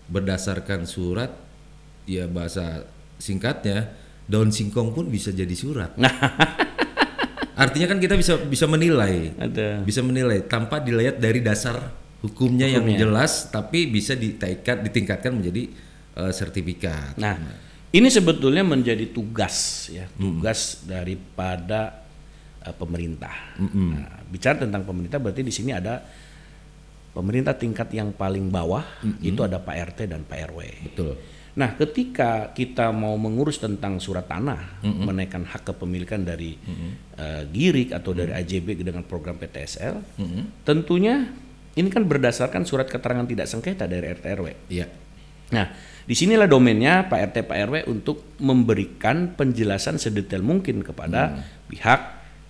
berdasarkan 0.07 0.87
surat 0.87 1.33
ya 2.07 2.25
bahasa 2.25 2.87
singkatnya 3.19 3.91
daun 4.27 4.51
singkong 4.51 4.93
pun 4.93 5.07
bisa 5.07 5.31
jadi 5.31 5.53
surat. 5.53 5.93
Artinya 7.63 7.89
kan 7.89 7.97
kita 7.97 8.13
bisa 8.13 8.37
bisa 8.45 8.69
menilai, 8.69 9.33
Ada. 9.33 9.81
bisa 9.81 10.05
menilai 10.05 10.45
tanpa 10.45 10.77
dilihat 10.77 11.17
dari 11.17 11.41
dasar 11.41 11.89
hukumnya, 12.21 12.69
yang 12.69 12.85
jelas, 12.85 13.49
tapi 13.49 13.89
bisa 13.89 14.13
ditingkat 14.13 14.85
ditingkatkan 14.85 15.33
menjadi 15.33 15.65
eh, 16.21 16.31
sertifikat. 16.33 17.17
Nah, 17.17 17.33
Ini 17.87 18.07
sebetulnya 18.11 18.67
menjadi 18.67 19.07
tugas 19.09 19.87
ya, 19.87 20.11
tugas 20.19 20.83
daripada 20.83 22.03
uh, 22.67 22.75
pemerintah. 22.75 23.55
Nah, 23.63 24.27
bicara 24.27 24.59
tentang 24.59 24.83
pemerintah 24.83 25.23
berarti 25.23 25.39
di 25.39 25.53
sini 25.55 25.71
ada 25.71 26.03
pemerintah 27.15 27.55
tingkat 27.55 27.87
yang 27.95 28.11
paling 28.11 28.51
bawah 28.51 28.83
itu 29.23 29.39
ada 29.39 29.63
Pak 29.63 29.75
RT 29.95 29.99
dan 30.11 30.27
Pak 30.27 30.37
RW. 30.51 30.59
Betul. 30.91 31.13
Nah, 31.57 31.73
ketika 31.73 32.53
kita 32.53 32.93
mau 32.93 33.17
mengurus 33.17 33.57
tentang 33.57 33.97
surat 33.97 34.29
tanah, 34.29 34.83
menaikkan 34.85 35.41
hak 35.41 35.73
kepemilikan 35.73 36.21
dari 36.21 36.53
uh, 37.17 37.49
Girik 37.49 37.95
atau 37.97 38.13
dari 38.13 38.29
AJB 38.29 38.83
dengan 38.85 39.01
program 39.01 39.41
PTSL, 39.41 39.95
tentunya 40.61 41.25
ini 41.73 41.89
kan 41.89 42.05
berdasarkan 42.05 42.61
surat 42.61 42.85
keterangan 42.85 43.25
tidak 43.25 43.49
sengketa 43.49 43.89
dari 43.89 44.05
RT 44.05 44.25
RW. 44.37 44.47
Iya. 44.69 44.85
Nah, 45.53 45.65
di 46.07 46.15
sinilah 46.15 46.47
domainnya 46.47 47.03
Pak 47.11 47.19
RT 47.35 47.37
Pak 47.43 47.57
RW 47.67 47.75
untuk 47.91 48.23
memberikan 48.39 49.35
penjelasan 49.35 49.99
sedetail 49.99 50.39
mungkin 50.39 50.79
kepada 50.79 51.43
pihak 51.67 51.99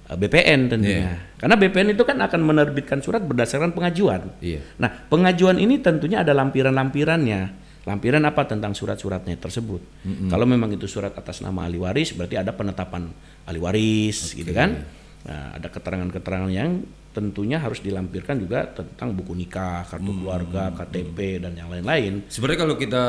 uh, 0.08 0.14
BPN 0.14 0.70
tentunya. 0.70 1.18
Karena 1.42 1.58
BPN 1.58 1.98
itu 1.98 2.06
kan 2.06 2.22
akan 2.22 2.38
menerbitkan 2.46 3.02
surat 3.02 3.26
berdasarkan 3.26 3.74
pengajuan. 3.74 4.30
Iya. 4.46 4.62
Nah, 4.78 5.10
pengajuan 5.10 5.58
ini 5.58 5.82
tentunya 5.82 6.22
ada 6.22 6.38
lampiran-lampirannya. 6.38 7.66
Lampiran 7.90 8.22
apa 8.30 8.46
tentang 8.46 8.76
surat-suratnya 8.78 9.40
tersebut? 9.40 9.80
Kalau 10.28 10.44
memang 10.44 10.76
itu 10.76 10.92
surat 10.92 11.16
atas 11.16 11.40
nama 11.40 11.66
ahli 11.66 11.80
waris, 11.80 12.12
berarti 12.12 12.36
ada 12.36 12.52
penetapan 12.52 13.08
ahli 13.48 13.60
waris, 13.64 14.36
gitu 14.36 14.52
kan? 14.52 14.84
Nah, 15.24 15.56
ada 15.56 15.72
keterangan-keterangan 15.72 16.52
yang 16.52 16.84
tentunya 17.18 17.58
harus 17.58 17.82
dilampirkan 17.82 18.38
juga 18.38 18.70
tentang 18.70 19.18
buku 19.18 19.34
nikah, 19.34 19.82
kartu 19.90 20.14
keluarga, 20.14 20.70
KTP 20.70 21.42
dan 21.42 21.58
yang 21.58 21.74
lain-lain. 21.74 22.30
Sebenarnya 22.30 22.60
kalau 22.62 22.76
kita 22.78 23.04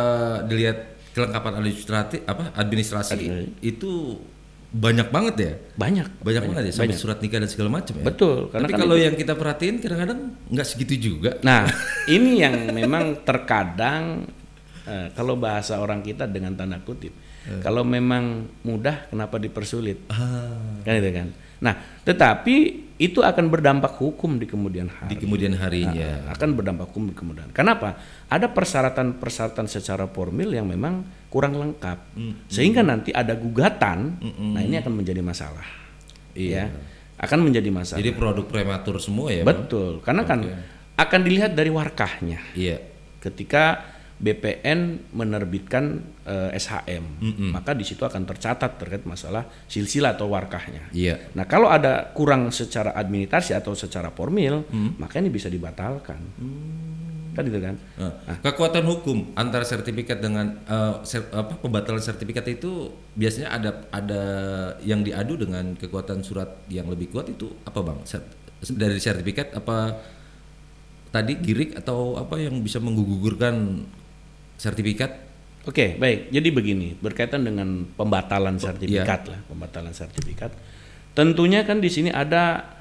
dilihat 0.48 0.96
kelengkapan 1.12 1.52
administratif 1.60 2.20
apa 2.24 2.56
administrasi 2.56 3.52
itu 3.60 4.16
banyak 4.68 5.08
banget 5.12 5.34
ya. 5.36 5.52
Banyak. 5.76 6.24
Banyak, 6.24 6.42
banget 6.48 6.64
ya 6.68 6.72
sampai 6.72 6.92
banyak. 6.96 7.00
surat 7.00 7.18
nikah 7.20 7.38
dan 7.44 7.50
segala 7.52 7.68
macam 7.68 7.94
ya. 8.00 8.04
Betul, 8.04 8.36
karena 8.48 8.64
Tapi 8.68 8.72
kan 8.72 8.80
kalau 8.80 8.96
itu- 8.96 9.04
yang 9.04 9.14
kita 9.20 9.32
perhatiin 9.36 9.76
kadang-kadang 9.84 10.20
nggak 10.48 10.66
segitu 10.68 10.94
juga. 11.12 11.36
Nah, 11.44 11.68
ini 12.16 12.40
yang 12.40 12.72
memang 12.72 13.24
terkadang 13.28 14.24
eh, 14.88 15.08
kalau 15.12 15.36
bahasa 15.36 15.76
orang 15.80 16.00
kita 16.00 16.24
dengan 16.24 16.56
tanda 16.56 16.80
kutip, 16.80 17.12
kalau 17.60 17.84
memang 17.84 18.48
mudah 18.64 19.08
kenapa 19.08 19.36
dipersulit? 19.40 20.04
Kan 20.84 20.94
itu 20.96 21.10
kan. 21.12 21.28
Nah, 21.58 21.74
tetapi 22.06 22.86
itu 22.98 23.22
akan 23.22 23.46
berdampak 23.46 23.94
hukum 23.98 24.42
di 24.42 24.46
kemudian 24.46 24.90
hari. 24.90 25.14
Di 25.14 25.16
kemudian 25.22 25.54
harinya. 25.54 26.26
Nah, 26.26 26.34
akan 26.34 26.48
berdampak 26.58 26.90
hukum 26.90 27.10
di 27.10 27.14
kemudian. 27.14 27.50
Kenapa? 27.54 27.98
Ada 28.26 28.50
persyaratan-persyaratan 28.50 29.66
secara 29.70 30.10
formil 30.10 30.50
yang 30.54 30.66
memang 30.66 31.06
kurang 31.30 31.54
lengkap, 31.54 31.98
sehingga 32.50 32.82
nanti 32.82 33.14
ada 33.14 33.38
gugatan. 33.38 34.18
Nah, 34.54 34.62
ini 34.62 34.78
akan 34.82 34.92
menjadi 34.98 35.22
masalah. 35.22 35.66
Iya. 36.34 36.70
Ya, 36.70 36.74
akan 37.18 37.38
menjadi 37.50 37.70
masalah. 37.70 37.98
Jadi 37.98 38.14
produk 38.14 38.46
prematur 38.46 38.98
semua 39.02 39.30
ya. 39.30 39.42
Bang? 39.42 39.66
Betul, 39.66 40.02
karena 40.02 40.22
kan 40.26 40.46
akan 40.98 41.20
dilihat 41.22 41.54
dari 41.54 41.70
warkahnya. 41.70 42.42
Iya. 42.54 42.82
Ketika 43.18 43.94
BPN 44.18 45.10
menerbitkan 45.14 46.02
eh, 46.28 46.50
SHM, 46.54 47.04
maka 47.50 47.72
di 47.72 47.82
situ 47.82 48.04
akan 48.04 48.22
tercatat 48.22 48.76
terkait 48.76 49.02
masalah 49.02 49.48
silsilah 49.64 50.12
atau 50.12 50.28
warkahnya. 50.28 50.92
Iya. 50.92 51.32
Nah, 51.32 51.44
kalau 51.44 51.66
ada 51.66 52.12
kurang 52.12 52.52
secara 52.52 52.92
administrasi 52.92 53.56
atau 53.56 53.72
secara 53.72 54.12
formil, 54.12 54.68
maka 54.96 55.16
ini 55.16 55.32
bisa 55.32 55.48
dibatalkan. 55.48 56.20
Kan 57.32 57.46
gitu 57.46 57.62
kan? 57.62 57.78
Nah, 57.94 58.42
kekuatan 58.42 58.82
hukum 58.82 59.30
antara 59.32 59.62
sertifikat 59.62 60.18
dengan 60.18 60.58
eh, 60.60 60.94
ser- 61.06 61.30
apa 61.30 61.54
pembatalan 61.56 62.02
sertifikat 62.02 62.42
itu 62.50 62.90
biasanya 63.14 63.54
ada 63.54 63.70
ada 63.88 64.22
yang 64.82 65.00
diadu 65.00 65.38
dengan 65.38 65.78
kekuatan 65.78 66.20
surat 66.20 66.66
yang 66.66 66.90
lebih 66.90 67.08
kuat 67.08 67.30
itu 67.30 67.46
apa 67.62 67.78
bang? 67.78 67.98
Ser- 68.02 68.26
dari 68.74 68.98
sertifikat 68.98 69.54
apa 69.54 70.02
tadi 71.08 71.38
girik 71.38 71.78
atau 71.78 72.18
apa 72.18 72.42
yang 72.42 72.58
bisa 72.58 72.82
menggugurkan 72.82 73.86
sertifikat? 74.58 75.27
Oke, 75.68 76.00
baik. 76.00 76.32
Jadi 76.32 76.48
begini, 76.48 76.96
berkaitan 76.96 77.44
dengan 77.44 77.84
pembatalan 77.92 78.56
iya. 78.56 78.72
sertifikat 78.72 79.20
lah, 79.28 79.40
pembatalan 79.44 79.92
sertifikat. 79.92 80.50
Tentunya 81.12 81.60
kan 81.68 81.84
di 81.84 81.92
sini 81.92 82.08
ada 82.08 82.74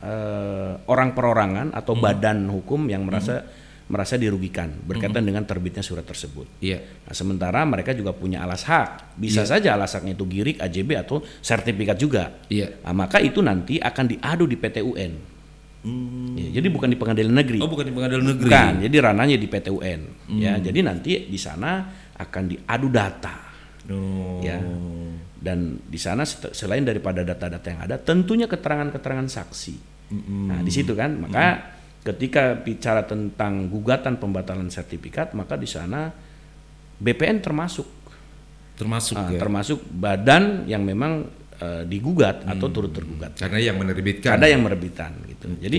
eh, 0.00 0.72
orang 0.88 1.12
perorangan 1.12 1.76
atau 1.76 1.92
Hmm. 1.92 2.00
badan 2.00 2.48
hukum 2.48 2.88
yang 2.88 3.04
merasa 3.04 3.44
merasa 3.90 4.16
dirugikan 4.16 4.72
berkaitan 4.86 5.20
dengan 5.26 5.44
terbitnya 5.44 5.84
surat 5.84 6.08
tersebut. 6.08 6.48
Iya. 6.64 6.80
Nah, 7.04 7.12
sementara 7.12 7.60
mereka 7.68 7.92
juga 7.92 8.16
punya 8.16 8.40
alas 8.40 8.64
hak. 8.64 9.20
Bisa 9.20 9.44
saja 9.44 9.76
alas 9.76 9.92
haknya 9.92 10.16
itu 10.16 10.24
girik, 10.24 10.56
AJB 10.56 10.96
atau 10.96 11.20
sertifikat 11.44 12.00
juga. 12.00 12.32
Iya. 12.48 12.80
Nah, 12.86 12.94
maka 12.96 13.20
itu 13.20 13.44
nanti 13.44 13.76
akan 13.76 14.04
diadu 14.08 14.48
di 14.48 14.56
PT 14.56 14.80
UN. 14.80 15.12
Ya, 16.36 16.60
jadi 16.60 16.68
bukan 16.68 16.92
di 16.92 16.96
pengadilan 17.00 17.32
negeri. 17.32 17.58
Hmm. 17.60 17.66
Oh 17.66 17.70
bukan 17.72 17.88
di 17.88 17.94
pengadilan 17.96 18.24
negeri. 18.24 18.48
Bukan, 18.48 18.72
jadi 18.84 18.96
ranahnya 19.00 19.36
di 19.36 19.48
PT 19.48 19.66
UN. 19.72 20.00
Ya, 20.36 20.56
jadi 20.60 20.78
nanti 20.84 21.28
di 21.28 21.38
sana 21.40 21.99
akan 22.20 22.42
diadu 22.52 22.88
data. 22.92 23.34
Oh. 23.88 24.44
Ya. 24.44 24.60
Dan 25.40 25.80
di 25.88 25.96
sana 25.96 26.28
selain 26.28 26.84
daripada 26.84 27.24
data-data 27.24 27.66
yang 27.72 27.80
ada, 27.88 27.96
tentunya 27.96 28.44
keterangan-keterangan 28.44 29.24
saksi. 29.24 29.74
Nah, 30.50 30.60
di 30.60 30.68
situ 30.68 30.92
kan, 30.92 31.16
maka 31.16 31.72
ketika 32.04 32.60
bicara 32.60 33.08
tentang 33.08 33.72
gugatan 33.72 34.20
pembatalan 34.20 34.68
sertifikat, 34.68 35.32
maka 35.32 35.56
di 35.56 35.64
sana 35.64 36.12
BPN 37.00 37.40
termasuk, 37.40 37.88
Termasuk 38.80 39.12
Ah, 39.12 39.28
ya. 39.28 39.36
termasuk 39.36 39.84
badan 39.92 40.64
yang 40.64 40.80
memang 40.80 41.28
eh, 41.60 41.84
digugat 41.84 42.48
atau 42.48 42.72
turut 42.72 42.88
tergugat. 42.88 43.36
Karena 43.36 43.60
yang 43.60 43.76
menerbitkan. 43.76 44.32
Ada 44.32 44.48
yang 44.48 44.64
merebitkan 44.64 45.12
gitu. 45.28 45.52
Jadi 45.60 45.78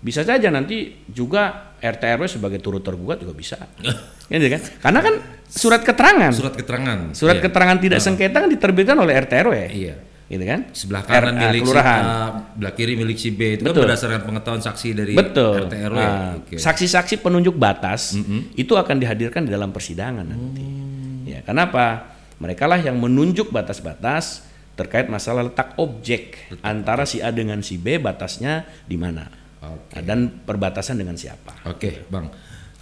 bisa 0.00 0.22
saja 0.22 0.48
nanti 0.52 1.06
juga 1.08 1.72
RT 1.80 2.02
RW 2.16 2.24
sebagai 2.28 2.58
turut 2.60 2.84
tergugat 2.84 3.20
juga 3.20 3.34
bisa. 3.36 3.56
Ya, 4.26 4.42
kan? 4.42 4.58
Karena 4.82 5.00
kan 5.06 5.14
surat 5.46 5.86
keterangan, 5.86 6.34
surat, 6.34 6.50
surat 6.50 6.54
keterangan. 6.58 6.98
Iya. 7.14 7.38
keterangan 7.46 7.78
tidak 7.78 7.98
sengketa 8.02 8.42
kan 8.42 8.50
diterbitkan 8.50 8.98
oleh 8.98 9.14
RT 9.22 9.32
RW. 9.46 9.54
Iya. 9.70 9.94
Gitu 10.26 10.42
kan? 10.42 10.60
Sebelah 10.74 11.02
kanan 11.06 11.38
RA, 11.38 11.42
milik 11.46 11.62
kelurahan. 11.62 12.02
si 12.02 12.10
A, 12.10 12.18
belah 12.58 12.72
kiri 12.74 12.92
milik 12.98 13.18
si 13.22 13.30
B 13.30 13.54
itu 13.54 13.62
kan 13.62 13.70
Betul. 13.70 13.86
berdasarkan 13.86 14.20
pengetahuan 14.26 14.62
saksi 14.66 14.88
dari 14.98 15.14
Betul. 15.14 15.70
RT 15.70 15.74
RW. 15.78 15.94
Nah, 15.94 16.42
Oke. 16.42 16.58
Saksi-saksi 16.58 17.22
penunjuk 17.22 17.54
batas 17.54 18.18
itu 18.58 18.74
akan 18.74 18.98
dihadirkan 18.98 19.46
di 19.46 19.54
dalam 19.54 19.70
persidangan 19.70 20.26
nanti. 20.26 20.66
Hmm. 20.66 21.22
Ya, 21.22 21.46
kenapa? 21.46 22.18
Mereka 22.42 22.66
lah 22.66 22.82
yang 22.82 22.98
menunjuk 22.98 23.54
batas-batas 23.54 24.42
terkait 24.74 25.06
masalah 25.06 25.46
letak 25.46 25.78
objek 25.78 26.50
antara 26.66 27.06
si 27.06 27.22
A 27.22 27.30
dengan 27.30 27.62
si 27.62 27.78
B 27.78 28.02
batasnya 28.02 28.66
di 28.90 28.98
mana 28.98 29.45
Oke. 29.72 29.98
Nah, 29.98 30.02
dan 30.04 30.20
perbatasan 30.44 31.00
dengan 31.00 31.16
siapa. 31.18 31.66
Oke, 31.66 32.06
Bang. 32.06 32.30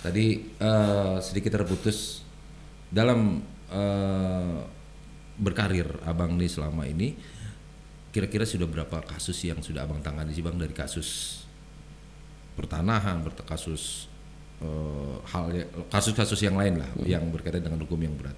Tadi 0.04 0.26
eh, 0.60 1.16
sedikit 1.24 1.56
terputus 1.56 2.20
dalam 2.92 3.40
eh, 3.72 4.56
berkarir 5.34 5.88
Abang 6.04 6.36
nih 6.36 6.46
selama 6.46 6.84
ini 6.86 7.16
kira-kira 8.14 8.46
sudah 8.46 8.70
berapa 8.70 9.02
kasus 9.02 9.34
yang 9.42 9.58
sudah 9.58 9.82
Abang 9.82 9.98
tangani 9.98 10.30
sih 10.30 10.44
Bang 10.44 10.54
dari 10.54 10.70
kasus 10.70 11.42
pertanahan, 12.54 13.24
kasus 13.48 14.06
eh, 14.62 15.16
hal 15.34 15.44
ya- 15.50 15.70
kasus-kasus 15.90 16.38
yang 16.44 16.54
lain 16.54 16.78
lah 16.78 16.90
yang 17.02 17.26
berkaitan 17.34 17.64
dengan 17.64 17.82
hukum 17.82 17.98
yang 17.98 18.14
berat. 18.14 18.36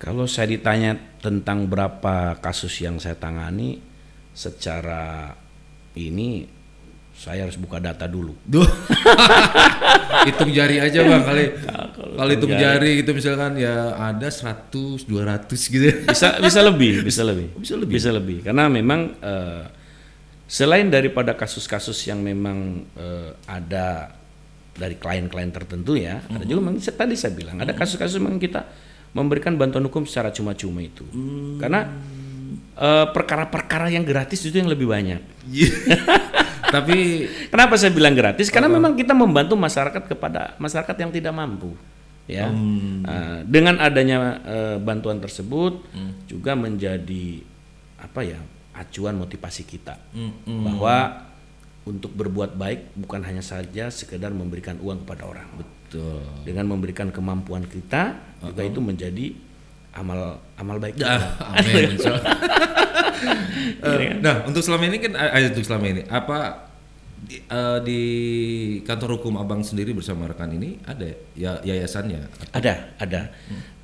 Kalau 0.00 0.24
saya 0.28 0.50
ditanya 0.50 0.96
tentang 1.22 1.64
berapa 1.70 2.36
kasus 2.42 2.82
yang 2.82 2.98
saya 3.00 3.16
tangani 3.16 3.78
secara 4.34 5.32
ini 5.94 6.44
saya 7.14 7.46
harus 7.46 7.54
buka 7.54 7.78
data 7.78 8.10
dulu. 8.10 8.34
Duh. 8.42 8.66
hitung 10.28 10.50
jari 10.50 10.82
aja 10.82 11.06
Bang 11.06 11.22
kali. 11.22 11.44
Kalau 12.18 12.30
hitung 12.30 12.54
jari 12.54 13.02
gitu 13.02 13.10
misalkan 13.14 13.58
ya 13.58 13.94
ada 13.94 14.28
100, 14.28 15.06
200 15.06 15.46
gitu. 15.48 15.86
Bisa 16.10 16.38
bisa 16.42 16.60
lebih, 16.62 17.02
bisa 17.06 17.22
lebih. 17.22 17.48
Bisa 17.58 17.74
lebih. 17.78 17.94
Bisa 17.94 18.10
lebih. 18.10 18.38
Karena 18.42 18.66
memang 18.66 19.14
eh, 19.18 19.64
selain 20.46 20.90
daripada 20.90 21.34
kasus-kasus 21.38 21.96
yang 22.10 22.22
memang 22.22 22.86
eh, 22.98 23.30
ada 23.46 24.14
dari 24.74 24.98
klien-klien 24.98 25.54
tertentu 25.54 25.94
ya, 25.94 26.18
ada 26.26 26.42
juga 26.42 26.66
memang 26.66 26.82
tadi 26.82 27.14
saya 27.14 27.30
bilang 27.30 27.62
ada 27.62 27.70
kasus-kasus 27.78 28.18
memang 28.18 28.42
kita 28.42 28.66
memberikan 29.14 29.54
bantuan 29.54 29.86
hukum 29.86 30.02
secara 30.02 30.34
cuma-cuma 30.34 30.82
itu. 30.82 31.06
Karena 31.62 31.86
eh, 32.74 33.06
perkara-perkara 33.10 33.90
yang 33.90 34.02
gratis 34.02 34.42
itu 34.46 34.54
yang 34.58 34.70
lebih 34.70 34.90
banyak. 34.90 35.22
Tapi 36.74 36.96
Kenapa 37.52 37.74
saya 37.78 37.92
bilang 37.94 38.14
gratis? 38.18 38.50
Karena 38.50 38.66
memang 38.66 38.98
kita 38.98 39.14
membantu 39.14 39.54
masyarakat 39.54 40.02
kepada 40.10 40.58
masyarakat 40.58 40.96
yang 40.98 41.10
tidak 41.14 41.32
mampu. 41.34 41.72
Ya, 42.24 42.48
Nah, 42.48 43.44
dengan 43.44 43.76
adanya 43.84 44.40
eh, 44.42 44.76
bantuan 44.80 45.20
tersebut 45.20 45.84
juga 46.24 46.56
menjadi 46.56 47.44
apa 48.00 48.20
ya 48.24 48.40
acuan 48.74 49.14
motivasi 49.16 49.62
kita 49.64 49.96
bahwa 50.44 51.24
untuk 51.84 52.16
berbuat 52.16 52.56
baik 52.56 52.96
bukan 52.96 53.20
hanya 53.28 53.44
saja 53.44 53.92
sekedar 53.92 54.32
memberikan 54.32 54.80
uang 54.80 55.04
kepada 55.04 55.28
orang. 55.28 55.48
betul. 55.60 56.24
Dengan 56.42 56.64
memberikan 56.72 57.12
kemampuan 57.12 57.68
kita 57.68 58.16
juga 58.40 58.62
itu 58.64 58.80
menjadi 58.80 59.26
amal 59.94 60.38
amal 60.58 60.76
baik. 60.82 61.00
Ah, 61.02 61.22
amin. 61.58 61.98
Eh, 63.84 64.20
nah, 64.20 64.44
untuk 64.44 64.60
selama 64.60 64.88
ini 64.92 65.00
kan 65.00 65.12
eh, 65.16 65.48
untuk 65.48 65.64
selama 65.64 65.88
ini 65.88 66.02
apa 66.08 66.68
di, 67.24 67.40
eh, 67.40 67.78
di 67.80 68.02
kantor 68.84 69.16
hukum 69.16 69.40
Abang 69.40 69.64
sendiri 69.64 69.96
bersama 69.96 70.28
rekan 70.28 70.52
ini 70.52 70.76
ada 70.84 71.08
ya 71.32 71.56
yayasannya? 71.64 72.52
Ada, 72.52 72.74
ada. 73.00 73.32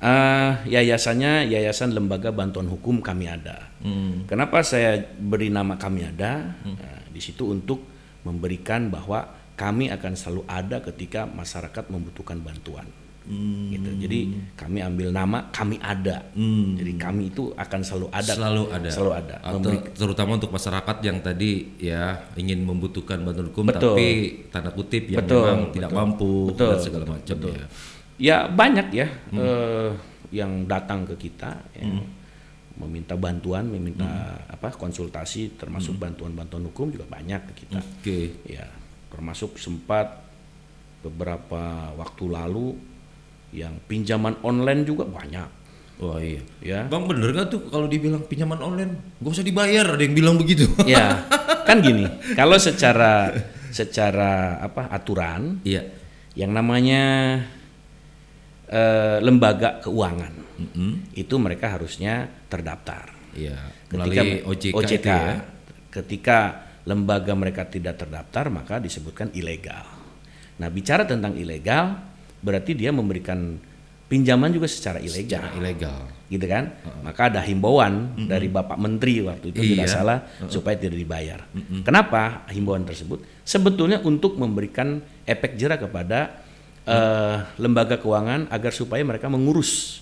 Eh, 0.01 0.51
yayasannya 0.77 1.49
Yayasan 1.49 1.97
Lembaga 1.97 2.29
Bantuan 2.29 2.69
Hukum 2.69 3.01
Kami 3.01 3.25
Ada. 3.25 3.73
Hmm. 3.81 4.29
Kenapa 4.29 4.61
saya 4.61 5.01
beri 5.17 5.49
nama 5.49 5.77
Kami 5.77 6.05
Ada? 6.05 6.33
Nah, 6.61 7.01
di 7.09 7.21
situ 7.21 7.49
untuk 7.49 7.81
memberikan 8.21 8.93
bahwa 8.93 9.25
kami 9.57 9.93
akan 9.93 10.13
selalu 10.17 10.41
ada 10.49 10.81
ketika 10.81 11.29
masyarakat 11.29 11.85
membutuhkan 11.93 12.41
bantuan. 12.41 12.89
Gitu. 13.21 13.89
Jadi 14.01 14.19
kami 14.57 14.81
ambil 14.81 15.13
nama 15.13 15.45
Kami 15.53 15.77
Ada. 15.77 16.33
Jadi 16.77 16.91
kami 16.97 17.29
itu 17.29 17.53
akan 17.53 17.79
selalu 17.85 18.07
ada. 18.09 18.33
Selalu 18.33 18.63
ada. 18.73 18.89
Selalu 18.89 19.11
ada. 19.13 19.35
Atau 19.45 19.59
Memberi- 19.61 19.93
terutama 19.93 20.31
untuk 20.41 20.51
masyarakat 20.51 20.97
yang 21.05 21.17
tadi 21.21 21.51
ya 21.77 22.17
ingin 22.33 22.65
membutuhkan 22.65 23.21
bantuan 23.21 23.53
hukum 23.53 23.69
Betul. 23.69 23.93
tapi 23.93 24.07
tanda 24.49 24.73
kutip 24.73 25.05
yang 25.13 25.21
Betul, 25.21 25.37
memang 25.45 25.61
tidak 25.69 25.89
betul. 25.93 26.01
mampu 26.01 26.33
Betul, 26.49 26.69
dan 26.73 26.79
segala 26.81 27.05
macam 27.05 27.35
ya. 27.45 27.65
Ya 28.21 28.37
banyak 28.49 28.87
ya 28.93 29.07
eh, 29.33 29.89
yang 30.33 30.65
datang 30.65 31.05
ke 31.05 31.15
kita 31.17 31.57
ya, 31.77 31.85
meminta 32.81 33.13
bantuan, 33.13 33.69
meminta 33.69 34.41
apa 34.49 34.73
konsultasi 34.73 35.61
termasuk 35.61 35.97
bantuan-bantuan 36.01 36.65
hukum 36.73 36.89
juga 36.89 37.05
banyak 37.05 37.53
ke 37.53 37.65
kita. 37.65 37.79
Oke. 37.81 38.19
Ya 38.49 38.65
termasuk 39.13 39.61
sempat 39.61 40.25
beberapa 41.01 41.93
waktu 41.97 42.25
lalu 42.29 42.77
yang 43.51 43.75
pinjaman 43.85 44.39
online 44.41 44.87
juga 44.87 45.03
banyak. 45.07 45.49
Wah 46.01 46.17
iya. 46.17 46.41
Ya. 46.63 46.79
Bang 46.89 47.05
bener 47.05 47.29
gak 47.29 47.53
tuh 47.53 47.69
kalau 47.69 47.85
dibilang 47.85 48.25
pinjaman 48.25 48.57
online 48.57 49.21
gak 49.21 49.31
usah 49.37 49.45
dibayar 49.45 49.85
ada 49.85 50.01
yang 50.01 50.15
bilang 50.17 50.35
begitu. 50.39 50.65
Ya 50.89 51.27
kan 51.67 51.77
gini, 51.83 52.09
kalau 52.33 52.57
secara 52.57 53.29
secara 53.69 54.59
apa 54.59 54.89
aturan 54.89 55.61
Iya. 55.61 55.85
yang 56.33 56.51
namanya 56.51 57.03
eh, 58.67 59.17
lembaga 59.21 59.79
keuangan 59.83 60.33
Mm-mm. 60.57 61.13
itu 61.15 61.35
mereka 61.37 61.77
harusnya 61.77 62.27
terdaftar. 62.49 63.13
Iya. 63.37 63.57
Ketika 63.87 64.21
OJK, 64.47 64.73
itu 64.73 65.07
ya. 65.07 65.37
ketika 65.91 66.37
lembaga 66.87 67.37
mereka 67.37 67.69
tidak 67.69 68.01
terdaftar 68.01 68.49
maka 68.49 68.81
disebutkan 68.81 69.29
ilegal. 69.37 69.85
Nah 70.57 70.67
bicara 70.73 71.05
tentang 71.05 71.37
ilegal 71.37 72.10
berarti 72.41 72.73
dia 72.73 72.89
memberikan 72.89 73.57
pinjaman 74.11 74.51
juga 74.51 74.67
secara 74.67 74.99
ilegal, 74.99 75.39
Secara 75.39 75.55
ilegal. 75.55 75.99
gitu 76.27 76.43
kan? 76.43 76.75
Maka 76.99 77.31
ada 77.31 77.39
himbauan 77.39 78.11
dari 78.27 78.51
Bapak 78.51 78.75
Menteri 78.75 79.23
waktu 79.23 79.55
itu 79.55 79.61
tidak 79.63 79.87
Iya. 79.87 79.95
salah 79.95 80.17
supaya 80.51 80.75
tidak 80.75 80.99
dibayar. 80.99 81.39
Kenapa 81.87 82.43
himbauan 82.51 82.83
tersebut? 82.83 83.23
Sebetulnya 83.47 84.03
untuk 84.03 84.35
memberikan 84.35 84.99
efek 85.23 85.55
jerah 85.55 85.79
kepada 85.79 86.43
eh, 86.81 87.37
lembaga 87.61 88.01
keuangan 88.01 88.49
agar 88.49 88.73
supaya 88.73 89.05
mereka 89.05 89.29
mengurus 89.29 90.01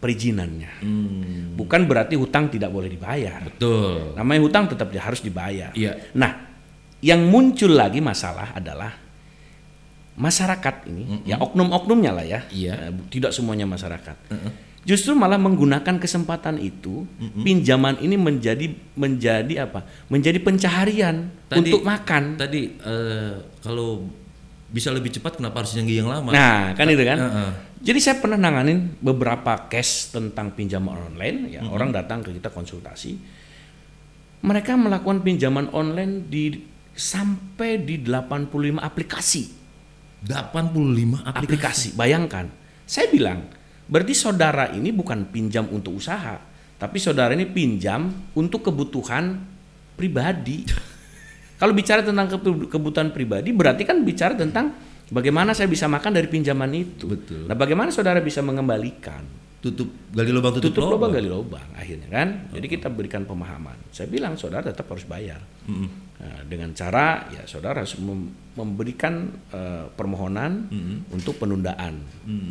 perizinannya. 0.00 0.72
Hmm. 0.80 1.52
Bukan 1.52 1.84
berarti 1.84 2.16
hutang 2.16 2.48
tidak 2.48 2.72
boleh 2.72 2.88
dibayar. 2.88 3.44
Betul. 3.44 4.16
Namanya 4.16 4.40
hutang 4.40 4.64
tetap 4.68 4.88
harus 4.92 5.20
dibayar. 5.20 5.70
Iya. 5.76 6.12
Nah, 6.16 6.48
yang 7.04 7.28
muncul 7.28 7.76
lagi 7.76 8.00
masalah 8.00 8.56
adalah 8.56 9.03
masyarakat 10.14 10.86
ini, 10.86 11.26
ya 11.26 11.36
oknum-oknumnya 11.42 12.12
lah 12.14 12.26
ya, 12.26 12.40
Iya. 12.50 12.90
Eh, 12.90 12.92
tidak 13.10 13.34
semuanya 13.34 13.66
masyarakat. 13.66 14.14
Justru 14.84 15.16
malah 15.16 15.40
menggunakan 15.40 15.96
kesempatan 15.96 16.60
itu, 16.60 17.08
pinjaman 17.40 17.98
ini 17.98 18.14
menjadi 18.20 18.68
menjadi 18.94 19.64
apa? 19.64 19.82
Menjadi 20.12 20.38
pencaharian 20.38 21.32
Tadi- 21.48 21.72
untuk 21.72 21.82
makan. 21.82 22.36
Tadi 22.36 22.62
eh, 22.78 23.34
kalau 23.64 24.06
bisa 24.70 24.90
lebih 24.90 25.14
cepat 25.14 25.38
kenapa 25.38 25.62
harus 25.62 25.72
yang 25.78 25.86
yang 25.86 26.10
lama? 26.10 26.30
Nah, 26.34 26.74
kan 26.74 26.86
itu 26.90 27.02
kan. 27.06 27.18
Heeh. 27.18 27.50
Jadi 27.84 27.98
saya 28.00 28.16
pernah 28.16 28.40
nanganin 28.40 28.96
beberapa 29.00 29.68
case 29.68 30.10
tentang 30.10 30.52
pinjaman 30.56 31.12
online, 31.12 31.52
ya 31.52 31.60
orang 31.68 31.92
datang 31.92 32.24
ke 32.24 32.32
kita 32.32 32.48
konsultasi, 32.48 33.16
mereka 34.44 34.76
melakukan 34.76 35.20
pinjaman 35.20 35.68
online 35.72 36.28
di 36.28 36.60
sampai 36.92 37.80
di 37.82 38.00
85 38.04 38.80
aplikasi. 38.80 39.63
85 40.24 41.20
aplikasi. 41.20 41.44
Aplikasi, 41.44 41.88
bayangkan. 41.96 42.48
Saya 42.84 43.12
bilang, 43.12 43.48
berarti 43.88 44.16
saudara 44.16 44.72
ini 44.72 44.92
bukan 44.92 45.28
pinjam 45.28 45.68
untuk 45.68 46.00
usaha, 46.00 46.40
tapi 46.80 46.96
saudara 46.96 47.36
ini 47.36 47.44
pinjam 47.48 48.08
untuk 48.32 48.64
kebutuhan 48.64 49.40
pribadi. 49.94 50.64
Kalau 51.60 51.72
bicara 51.76 52.02
tentang 52.02 52.26
kebu- 52.28 52.68
kebutuhan 52.68 53.12
pribadi, 53.14 53.54
berarti 53.54 53.86
kan 53.86 54.02
bicara 54.02 54.34
tentang 54.34 54.74
bagaimana 55.08 55.54
saya 55.54 55.70
bisa 55.70 55.86
makan 55.86 56.12
dari 56.12 56.28
pinjaman 56.28 56.70
itu. 56.74 57.06
Betul. 57.06 57.46
Nah, 57.46 57.56
bagaimana 57.56 57.94
saudara 57.94 58.18
bisa 58.20 58.42
mengembalikan? 58.42 59.22
Tutup 59.64 59.88
gali 60.12 60.28
lubang 60.28 60.52
tutup, 60.60 60.76
Tutup 60.76 60.92
lubang 60.92 61.08
gali 61.08 61.24
lubang 61.24 61.64
akhirnya 61.72 62.08
kan. 62.12 62.28
Jadi 62.52 62.66
kita 62.68 62.92
berikan 62.92 63.24
pemahaman. 63.24 63.80
Saya 63.88 64.12
bilang 64.12 64.36
saudara 64.36 64.60
tetap 64.60 64.84
harus 64.92 65.08
bayar. 65.08 65.40
Nah, 66.24 66.40
dengan 66.48 66.72
cara 66.72 67.28
ya 67.28 67.44
saudara 67.44 67.84
harus 67.84 68.00
mem- 68.00 68.32
memberikan 68.56 69.28
eh, 69.52 69.84
permohonan 69.92 70.72
untuk 71.12 71.36
penundaan, 71.36 72.00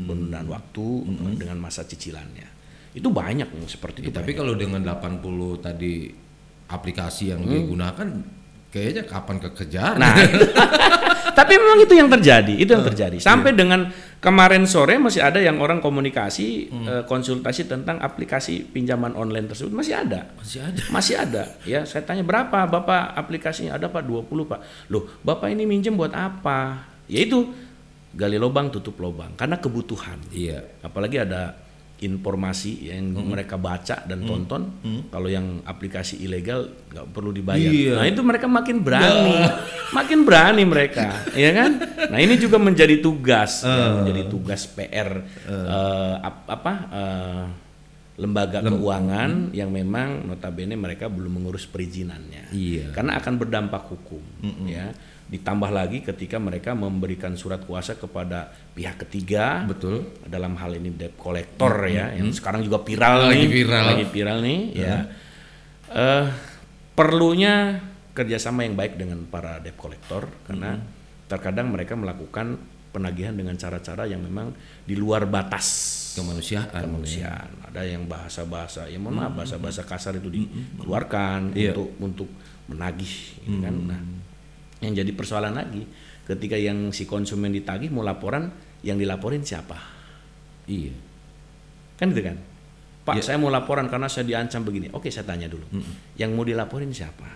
penundaan 0.05 0.45
waktu 0.45 0.85
eh, 1.09 1.33
dengan 1.41 1.57
masa 1.57 1.81
cicilannya. 1.81 2.45
Itu 2.93 3.09
banyak 3.09 3.49
yang 3.49 3.65
seperti 3.65 4.05
itu. 4.05 4.13
Ya, 4.13 4.21
tapi 4.21 4.37
kalau 4.37 4.53
dengan 4.53 4.85
80 4.85 5.25
tadi 5.57 6.13
aplikasi 6.69 7.33
yang 7.33 7.41
digunakan 7.41 8.05
kayaknya 8.69 9.09
kapan 9.09 9.37
kekejar? 9.41 9.97
Nah, 9.97 10.13
tapi 11.33 11.59
memang 11.59 11.81
itu 11.81 11.93
yang 11.97 12.09
terjadi, 12.09 12.53
itu 12.53 12.71
yang 12.71 12.85
terjadi. 12.85 13.17
Sampai 13.17 13.57
dengan 13.57 13.89
kemarin 14.21 14.63
sore 14.69 14.95
masih 15.01 15.19
ada 15.19 15.41
yang 15.41 15.59
orang 15.59 15.81
komunikasi 15.81 16.71
eh, 16.71 17.03
konsultasi 17.03 17.67
tentang 17.67 17.99
aplikasi 17.99 18.63
pinjaman 18.69 19.17
online 19.17 19.51
tersebut 19.51 19.73
masih 19.73 19.99
ada. 19.99 20.31
masih 20.37 20.59
ada. 20.63 20.81
Masih 20.93 21.15
ada. 21.19 21.43
Ya, 21.65 21.83
saya 21.83 22.05
tanya 22.05 22.21
berapa 22.23 22.69
Bapak 22.69 23.17
aplikasinya? 23.17 23.75
Ada 23.75 23.89
Pak 23.89 24.05
20, 24.05 24.29
Pak. 24.47 24.59
Loh, 24.93 25.09
Bapak 25.25 25.49
ini 25.51 25.65
minjem 25.65 25.97
buat 25.97 26.13
apa? 26.13 26.87
Yaitu 27.09 27.51
gali 28.13 28.37
lubang 28.37 28.69
tutup 28.69 28.95
lubang 29.01 29.33
karena 29.33 29.57
kebutuhan. 29.57 30.21
Iya. 30.29 30.61
Apalagi 30.85 31.25
ada 31.25 31.62
informasi 32.03 32.91
yang 32.91 33.15
mereka 33.15 33.55
baca 33.55 34.03
dan 34.03 34.21
tonton 34.21 34.61
kalau 35.07 35.25
yang 35.25 35.63
aplikasi 35.63 36.19
ilegal 36.19 36.67
nggak 36.91 37.05
perlu 37.09 37.31
dibayar. 37.31 37.71
Iya. 37.71 37.95
Nah, 37.97 38.05
itu 38.05 38.21
mereka 38.21 38.45
makin 38.45 38.83
berani. 38.83 39.33
makin 39.97 40.19
berani 40.23 40.63
mereka, 40.63 41.23
ya 41.33 41.51
kan? 41.53 41.71
Nah, 42.11 42.19
ini 42.19 42.35
juga 42.35 42.59
menjadi 42.59 42.99
tugas 42.99 43.63
ya, 43.63 44.03
menjadi 44.03 44.27
tugas 44.27 44.67
PR 44.67 45.09
eh, 45.47 46.15
ap- 46.19 46.49
apa 46.49 46.73
eh, 46.91 47.43
lembaga 48.13 48.61
keuangan 48.61 49.49
yang 49.51 49.73
memang 49.73 50.29
notabene 50.29 50.77
mereka 50.77 51.09
belum 51.09 51.41
mengurus 51.41 51.65
perizinannya. 51.65 52.53
Iya. 52.53 52.93
Karena 52.93 53.17
akan 53.17 53.33
berdampak 53.41 53.89
hukum, 53.89 54.21
ya. 54.69 54.93
Ditambah 55.33 55.73
lagi 55.73 56.05
ketika 56.05 56.37
mereka 56.37 56.77
memberikan 56.77 57.33
surat 57.33 57.65
kuasa 57.65 57.97
kepada 57.97 58.53
pihak 58.71 59.01
ketiga, 59.01 59.65
Betul. 59.65 60.05
dalam 60.23 60.53
hal 60.55 60.77
ini 60.77 60.93
debt 60.93 61.17
collector 61.17 61.89
ya, 61.89 62.13
yang 62.13 62.29
sekarang 62.29 62.61
juga 62.61 62.77
viral 62.79 63.33
Lagi 63.33 63.41
nih, 63.41 63.49
viral. 63.49 63.83
lagi 63.89 64.05
viral 64.05 64.37
nih, 64.45 64.59
ya. 64.77 64.97
Eh, 65.89 66.25
perlunya 66.93 67.81
kerjasama 68.13 68.61
yang 68.61 68.77
baik 68.77 68.93
dengan 68.95 69.25
para 69.25 69.57
debt 69.57 69.73
collector 69.73 70.29
karena 70.45 70.77
terkadang 71.25 71.73
mereka 71.73 71.97
melakukan 71.97 72.61
penagihan 72.93 73.33
dengan 73.33 73.57
cara-cara 73.57 74.05
yang 74.05 74.21
memang 74.21 74.53
di 74.85 74.93
luar 74.93 75.25
batas 75.25 75.89
Kemanusiaan. 76.13 76.69
kemanusiaan. 76.69 77.49
Ada 77.73 77.89
yang 77.89 78.05
bahasa-bahasa, 78.05 78.85
ya 78.85 79.01
mohon 79.01 79.17
maaf 79.17 79.33
bahasa-bahasa 79.33 79.81
kasar 79.81 80.13
itu 80.13 80.29
dikeluarkan 80.29 81.57
Iya. 81.57 81.73
untuk 81.73 81.89
untuk 81.97 82.29
menagih, 82.69 83.41
gitu 83.41 83.57
kan. 83.59 83.73
Nah, 83.89 84.01
yang 84.83 84.93
jadi 84.93 85.11
persoalan 85.15 85.55
lagi 85.55 85.87
ketika 86.27 86.59
yang 86.59 86.91
si 86.91 87.07
konsumen 87.07 87.51
ditagih 87.51 87.87
mau 87.87 88.03
laporan, 88.03 88.51
yang 88.83 88.99
dilaporin 88.99 89.43
siapa? 89.43 89.79
Iya. 90.67 90.91
Kan 91.95 92.11
gitu 92.11 92.23
kan? 92.23 92.37
Pak, 93.03 93.19
Ya. 93.19 93.23
saya 93.23 93.37
mau 93.39 93.51
laporan 93.51 93.87
karena 93.87 94.07
saya 94.07 94.23
diancam 94.23 94.63
begini. 94.63 94.87
Oke, 94.95 95.11
saya 95.11 95.27
tanya 95.27 95.47
dulu. 95.51 95.67
Yang 96.15 96.31
mau 96.31 96.43
dilaporin 96.43 96.91
siapa? 96.91 97.27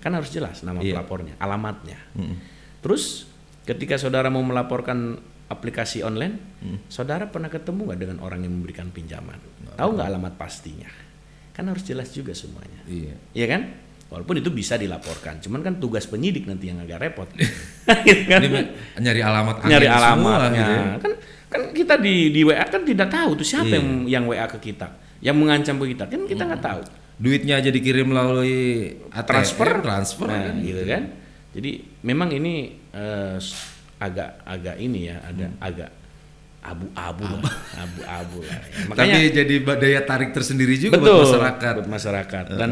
Kan 0.00 0.12
harus 0.12 0.28
jelas 0.28 0.60
nama 0.60 0.80
Iya. 0.80 1.00
pelapornya, 1.00 1.36
alamatnya. 1.40 1.96
Terus 2.80 3.28
ketika 3.64 3.96
saudara 3.96 4.28
mau 4.28 4.44
melaporkan 4.44 5.16
aplikasi 5.48 6.00
online, 6.00 6.40
saudara 6.88 7.28
pernah 7.28 7.52
ketemu 7.52 7.92
nggak 7.92 8.00
dengan 8.00 8.18
orang 8.24 8.44
yang 8.44 8.52
memberikan 8.56 8.88
pinjaman? 8.88 9.36
Tahu 9.76 9.88
nggak 9.96 10.08
alamat 10.08 10.34
pastinya? 10.40 10.88
Kan 11.52 11.68
harus 11.68 11.84
jelas 11.84 12.08
juga 12.10 12.32
semuanya. 12.32 12.80
Iya. 12.88 13.14
Iya 13.36 13.46
kan? 13.46 13.62
Walaupun 14.14 14.38
itu 14.38 14.48
bisa 14.48 14.74
dilaporkan, 14.74 15.38
cuman 15.38 15.60
kan 15.60 15.74
tugas 15.76 16.06
penyidik 16.06 16.46
nanti 16.46 16.70
yang 16.70 16.78
agak 16.78 17.02
repot. 17.02 17.26
Gitu 17.34 18.22
kan? 18.30 18.40
Ini 18.40 18.60
nyari 18.96 19.20
alamat 19.20 19.56
nyari 19.60 19.86
alamatnya 19.86 20.54
gitu 20.54 20.72
ya. 20.72 20.84
kan 20.96 21.12
kan 21.50 21.60
kita 21.70 21.94
di 21.96 22.30
di 22.30 22.40
WA 22.42 22.62
kan 22.64 22.82
tidak 22.82 23.08
tahu 23.08 23.34
tuh 23.34 23.44
siapa 23.44 23.68
Iya. 23.68 23.76
yang 23.76 23.86
yang 24.06 24.24
WA 24.24 24.46
ke 24.48 24.58
kita, 24.62 24.88
yang 25.18 25.34
mengancam 25.34 25.76
ke 25.76 25.92
kita 25.92 26.04
kan 26.06 26.20
kita 26.24 26.42
nggak 26.44 26.62
tahu. 26.62 26.80
Duitnya 27.14 27.58
aja 27.58 27.68
dikirim 27.68 28.08
melalui 28.08 28.90
transfer 29.22 29.78
transfer 29.78 30.26
nah, 30.26 30.50
kan. 30.50 30.58
gitu 30.58 30.82
kan 30.82 31.02
jadi 31.50 31.70
memang 32.02 32.26
ini 32.32 32.74
s- 33.38 33.54
agak 33.96 34.42
agak 34.42 34.74
ini 34.76 35.06
ya 35.06 35.22
ada 35.22 35.46
Hmm. 35.46 35.62
agak 35.62 35.90
abu-abu 36.64 37.28
lah 37.28 37.54
abu-abu 37.76 38.38
lah 38.40 38.56
ya. 38.64 38.64
Tapi 38.64 38.88
makanya 38.88 39.18
jadi 39.30 39.54
daya 39.76 40.00
tarik 40.02 40.32
tersendiri 40.32 40.74
juga 40.74 40.96
betul 40.96 41.12
buat 41.14 41.28
masyarakat. 41.28 41.72
buat 41.76 41.90
masyarakat 41.92 42.44
dan 42.54 42.70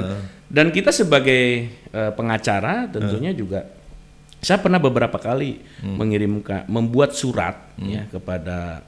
dan 0.48 0.66
kita 0.68 0.90
sebagai 0.90 1.42
eh, 1.70 2.12
pengacara 2.12 2.88
tentunya 2.88 3.30
juga 3.30 3.68
saya 4.38 4.58
pernah 4.58 4.78
beberapa 4.78 5.14
kali 5.14 5.60
Hmm. 5.78 5.94
mengirimkan 5.94 6.66
membuat 6.66 7.12
surat 7.12 7.54
ya 7.76 8.08
kepada 8.08 8.82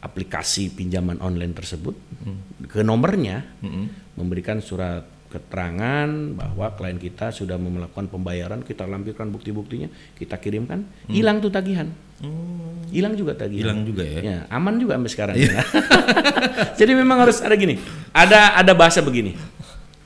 aplikasi 0.00 0.68
pinjaman 0.68 1.16
online 1.18 1.52
tersebut 1.52 1.94
Hmm. 2.18 2.40
ke 2.64 2.80
nomornya 2.80 3.44
memberikan 4.12 4.58
surat 4.58 5.04
keterangan 5.34 6.06
bahwa 6.38 6.70
klien 6.78 6.94
kita 6.96 7.34
sudah 7.34 7.58
melakukan 7.58 8.06
pembayaran 8.06 8.62
kita 8.62 8.86
lampirkan 8.86 9.34
bukti-buktinya 9.34 9.90
kita 10.14 10.38
kirimkan 10.38 10.86
hilang 11.10 11.42
tuh 11.42 11.50
tagihan 11.50 11.90
hilang 12.94 13.18
juga 13.18 13.34
tagihan 13.34 13.74
Hmm. 13.74 13.74
Hilang 13.74 13.80
juga 13.82 14.04
ya. 14.06 14.20
Ya, 14.22 14.38
aman 14.48 14.78
juga 14.78 14.94
sampai 14.94 15.10
sekarang. 15.10 15.34
Jadi 16.78 16.92
memang 16.94 17.26
harus 17.26 17.42
ada 17.42 17.52
gini. 17.58 17.74
Ada 18.14 18.54
ada 18.54 18.72
bahasa 18.72 19.02
begini. 19.02 19.34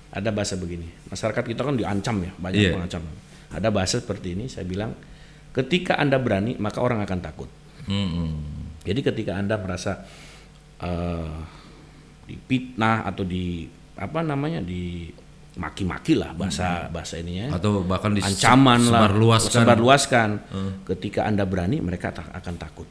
Ada 0.09 0.33
bahasa 0.33 0.57
begini. 0.57 0.89
Masyarakat 1.13 1.45
kita 1.45 1.61
kan 1.63 1.77
diancam 1.77 2.17
ya, 2.25 2.33
banyak 2.41 2.59
Iya. 2.59 2.73
mengancam. 2.75 3.05
Ada 3.53 3.69
bahasa 3.69 4.01
seperti 4.01 4.35
ini, 4.35 4.49
saya 4.49 4.65
bilang, 4.65 4.97
ketika 5.53 6.01
Anda 6.01 6.17
berani, 6.17 6.57
maka 6.57 6.81
orang 6.81 7.05
akan 7.05 7.19
takut. 7.21 7.51
Mm-mm. 7.87 8.33
Jadi 8.89 9.01
ketika 9.05 9.37
Anda 9.37 9.61
merasa 9.61 10.03
eh 10.81 11.39
dipitnah 12.29 13.09
atau 13.09 13.25
di 13.25 13.69
apa 13.99 14.23
namanya 14.23 14.63
di 14.63 15.11
maki-maki 15.59 16.15
lah 16.15 16.33
bahasa 16.39 16.87
bahasa 16.89 17.19
ininya. 17.19 17.59
Atau 17.59 17.83
bahkan 17.83 18.15
di 18.15 18.23
ancaman 18.23 18.79
lah 18.87 19.11
sebarluaskan. 19.11 19.63
sebarluaskan. 19.67 20.29
ketika 20.87 21.27
anda 21.27 21.43
berani 21.43 21.83
mereka 21.83 22.15
tak 22.15 22.31
akan 22.31 22.55
takut. 22.57 22.89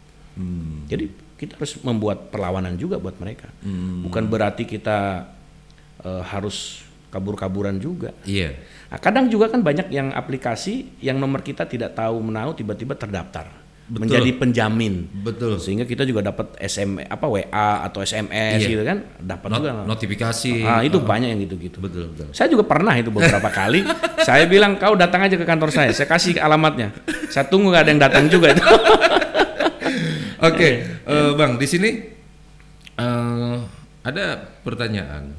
Jadi 0.86 1.06
kita 1.40 1.58
harus 1.58 1.82
membuat 1.82 2.30
perlawanan 2.30 2.78
juga 2.78 3.00
buat 3.00 3.18
mereka. 3.18 3.50
Bukan 4.04 4.28
berarti 4.28 4.68
kita 4.68 5.26
eh, 6.04 6.24
harus 6.28 6.86
kabur-kaburan 7.08 7.80
juga. 7.80 8.12
Iya. 8.28 8.60
Nah, 8.92 9.00
kadang 9.00 9.32
juga 9.32 9.48
kan 9.48 9.64
banyak 9.64 9.88
yang 9.90 10.12
aplikasi 10.12 11.00
yang 11.00 11.18
nomor 11.18 11.40
kita 11.42 11.64
tidak 11.66 11.96
tahu 11.96 12.20
menahu 12.20 12.54
tiba-tiba 12.54 12.94
terdaftar 12.94 13.48
Betul. 13.88 14.04
menjadi 14.04 14.32
penjamin 14.36 15.08
Betul. 15.24 15.64
sehingga 15.64 15.88
kita 15.88 16.04
juga 16.04 16.20
dapat 16.20 16.60
SM 16.60 17.08
apa 17.08 17.24
WA 17.24 17.48
atau 17.88 18.04
SMS 18.04 18.60
Iya. 18.60 18.68
gitu 18.68 18.84
kan 18.84 18.98
dapat 19.18 19.48
Not- 19.48 19.58
juga 19.58 19.72
notifikasi. 19.88 20.52
Ah, 20.62 20.84
itu 20.84 21.00
banyak 21.00 21.32
yang 21.32 21.40
gitu-gitu 21.42 21.80
Betul, 21.80 22.12
betul. 22.12 22.28
saya 22.36 22.52
juga 22.52 22.68
pernah 22.68 22.92
itu 22.94 23.08
beberapa 23.08 23.48
kali. 23.64 23.88
Saya 24.20 24.44
bilang 24.44 24.76
kau 24.76 24.92
datang 24.94 25.24
aja 25.24 25.34
ke 25.34 25.48
kantor 25.48 25.72
saya. 25.72 25.96
Saya 25.96 26.04
kasih 26.06 26.36
alamatnya. 26.36 26.92
Saya 27.32 27.48
tunggu 27.48 27.72
gak 27.72 27.88
ada 27.88 27.90
yang 27.90 28.02
datang 28.02 28.28
juga 28.28 28.52
itu. 28.52 28.60
Oke, 30.44 30.70
eh, 30.84 31.32
Bang, 31.34 31.56
di 31.56 31.64
sini 31.64 31.90
eh, 32.94 33.56
ada 34.04 34.26
pertanyaan. 34.62 35.32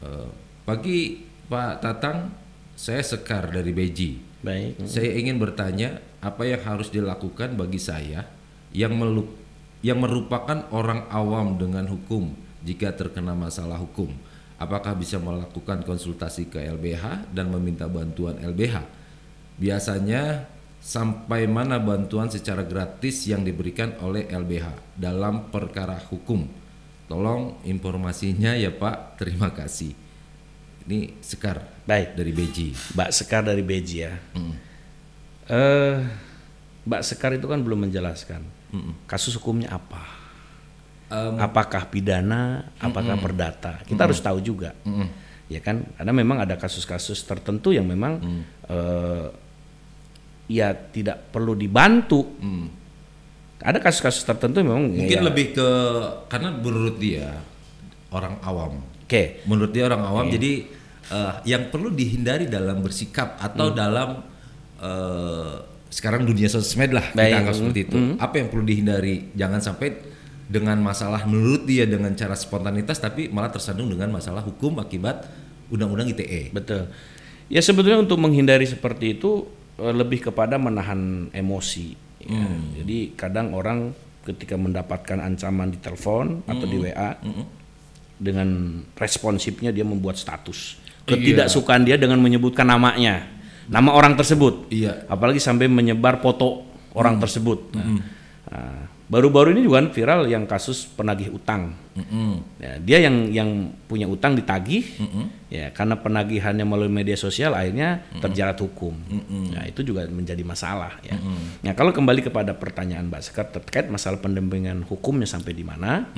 Eh, 0.00 0.28
pagi 0.64 1.20
Pak 1.44 1.72
Tatang, 1.78 2.32
saya 2.72 3.04
Sekar 3.04 3.52
dari 3.52 3.68
Beji. 3.68 4.23
Baik. 4.44 4.84
Saya 4.84 5.16
ingin 5.16 5.40
bertanya 5.40 6.04
apa 6.20 6.44
yang 6.44 6.60
harus 6.60 6.92
dilakukan 6.92 7.56
bagi 7.56 7.80
saya 7.80 8.28
yang 8.76 8.92
melu- 8.92 9.32
yang 9.80 10.04
merupakan 10.04 10.68
orang 10.68 11.08
awam 11.08 11.56
dengan 11.56 11.88
hukum 11.88 12.36
jika 12.60 12.92
terkena 12.92 13.32
masalah 13.32 13.80
hukum. 13.80 14.12
Apakah 14.60 14.92
bisa 14.96 15.16
melakukan 15.16 15.82
konsultasi 15.82 16.52
ke 16.52 16.60
LBH 16.60 17.32
dan 17.32 17.48
meminta 17.48 17.88
bantuan 17.88 18.36
LBH? 18.40 18.84
Biasanya 19.56 20.44
sampai 20.84 21.48
mana 21.48 21.80
bantuan 21.80 22.28
secara 22.28 22.64
gratis 22.64 23.24
yang 23.24 23.42
diberikan 23.48 23.96
oleh 24.04 24.28
LBH 24.28 24.96
dalam 25.00 25.48
perkara 25.48 25.96
hukum? 26.12 26.44
Tolong 27.08 27.64
informasinya 27.64 28.56
ya 28.56 28.72
Pak. 28.72 29.20
Terima 29.20 29.52
kasih. 29.52 30.03
Ini 30.84 31.16
Sekar 31.24 31.64
Baik. 31.88 32.12
dari 32.12 32.32
Beji. 32.36 32.76
Mbak 32.92 33.10
Sekar 33.12 33.40
dari 33.40 33.64
Beji 33.64 34.04
ya. 34.04 34.12
Eh, 35.48 35.96
Mbak 36.84 37.02
Sekar 37.04 37.32
itu 37.32 37.48
kan 37.48 37.60
belum 37.64 37.88
menjelaskan 37.88 38.44
kasus 39.08 39.38
hukumnya 39.38 39.72
apa. 39.72 40.22
apakah 41.14 41.86
pidana, 41.94 42.74
apakah 42.82 43.14
perdata. 43.22 43.78
Kita 43.86 44.04
harus 44.10 44.18
tahu 44.18 44.42
juga. 44.42 44.74
Ya 45.46 45.60
kan? 45.62 45.86
Karena 45.94 46.10
memang 46.10 46.42
ada 46.42 46.58
kasus-kasus 46.58 47.22
tertentu 47.22 47.70
yang 47.70 47.86
memang 47.86 48.18
eh, 48.66 49.26
ya 50.50 50.74
tidak 50.74 51.30
perlu 51.30 51.54
dibantu. 51.54 52.28
Ada 53.64 53.80
kasus-kasus 53.80 54.26
tertentu 54.28 54.60
memang 54.60 54.92
Mungkin 54.92 55.20
ya, 55.20 55.24
lebih 55.24 55.56
ke 55.56 55.68
karena 56.28 56.52
menurut 56.52 57.00
dia 57.00 57.40
orang 58.12 58.36
awam. 58.44 58.93
Oke. 59.04 59.44
Menurut 59.44 59.70
dia 59.70 59.84
orang 59.84 60.02
awam. 60.02 60.26
Jadi 60.26 60.52
eh, 61.04 61.32
yang 61.44 61.68
perlu 61.68 61.92
dihindari 61.92 62.48
dalam 62.48 62.80
bersikap 62.80 63.36
atau 63.36 63.68
Hmm. 63.68 63.76
dalam 63.76 64.08
eh, 64.80 65.52
sekarang 65.88 66.24
dunia 66.24 66.48
sosmed 66.48 66.90
lah 66.90 67.12
Baik. 67.12 67.20
kita 67.22 67.36
anggap 67.38 67.54
Hmm. 67.54 67.60
seperti 67.62 67.80
itu. 67.82 67.96
Apa 68.16 68.34
yang 68.36 68.48
perlu 68.48 68.64
dihindari? 68.64 69.16
Jangan 69.32 69.60
sampai 69.60 69.88
dengan 70.44 70.76
masalah 70.78 71.24
menurut 71.24 71.64
dia 71.64 71.84
dengan 71.84 72.12
cara 72.12 72.34
spontanitas 72.34 72.98
tapi 72.98 73.28
malah 73.28 73.48
tersandung 73.48 73.88
dengan 73.88 74.10
masalah 74.10 74.40
hukum 74.40 74.76
akibat 74.76 75.24
undang-undang 75.68 76.08
ITE. 76.10 76.50
Betul. 76.50 76.88
Ya 77.46 77.60
sebetulnya 77.60 77.96
untuk 77.98 78.16
menghindari 78.16 78.64
seperti 78.64 79.14
itu 79.14 79.44
eh, 79.76 79.92
lebih 79.92 80.24
kepada 80.24 80.56
menahan 80.56 81.28
emosi. 81.30 81.96
ya. 82.20 82.48
Jadi 82.74 83.12
kadang 83.14 83.52
orang 83.52 83.92
ketika 84.24 84.56
mendapatkan 84.56 85.20
ancaman 85.20 85.68
di 85.68 85.76
telepon 85.76 86.40
atau 86.44 86.64
di 86.64 86.80
WA 86.80 87.20
dengan 88.24 88.80
responsifnya 88.96 89.68
dia 89.68 89.84
membuat 89.84 90.16
status. 90.16 90.80
Ketidaksukaan 91.04 91.84
dia 91.84 92.00
dengan 92.00 92.16
menyebutkan 92.24 92.64
namanya, 92.64 93.28
nama 93.68 93.92
orang 93.92 94.16
tersebut. 94.16 94.72
Iya. 94.72 95.04
Apalagi 95.04 95.36
sampai 95.36 95.68
menyebar 95.68 96.24
foto 96.24 96.64
orang 96.96 97.20
tersebut. 97.20 97.76
Nah, 97.76 98.00
nah, 98.48 98.88
baru-baru 99.04 99.52
ini 99.52 99.68
juga 99.68 99.84
kan 99.84 99.92
viral 99.92 100.24
yang 100.32 100.48
kasus 100.48 100.88
penagih 100.88 101.28
utang. 101.28 101.76
Ya, 102.56 102.80
dia 102.80 103.04
yang 103.04 103.28
yang 103.30 103.50
punya 103.84 104.08
utang 104.08 104.32
ditagih, 104.32 104.96
ya 105.52 105.70
karena 105.76 106.00
penagihannya 106.00 106.64
melalui 106.64 106.90
media 106.90 107.14
sosial 107.14 107.52
akhirnya 107.52 108.02
terjerat 108.24 108.56
hukum. 108.64 108.96
Nah 109.52 109.68
itu 109.68 109.84
juga 109.84 110.08
menjadi 110.08 110.40
masalah. 110.40 110.98
Ya. 111.04 111.20
Nah 111.60 111.76
kalau 111.76 111.92
kembali 111.92 112.24
kepada 112.24 112.56
pertanyaan 112.56 113.12
Mbak 113.12 113.22
Sekar 113.22 113.52
terkait 113.52 113.92
masalah 113.92 114.18
pendampingan 114.24 114.88
hukumnya 114.88 115.28
sampai 115.28 115.52
di 115.52 115.62
mana, 115.62 116.08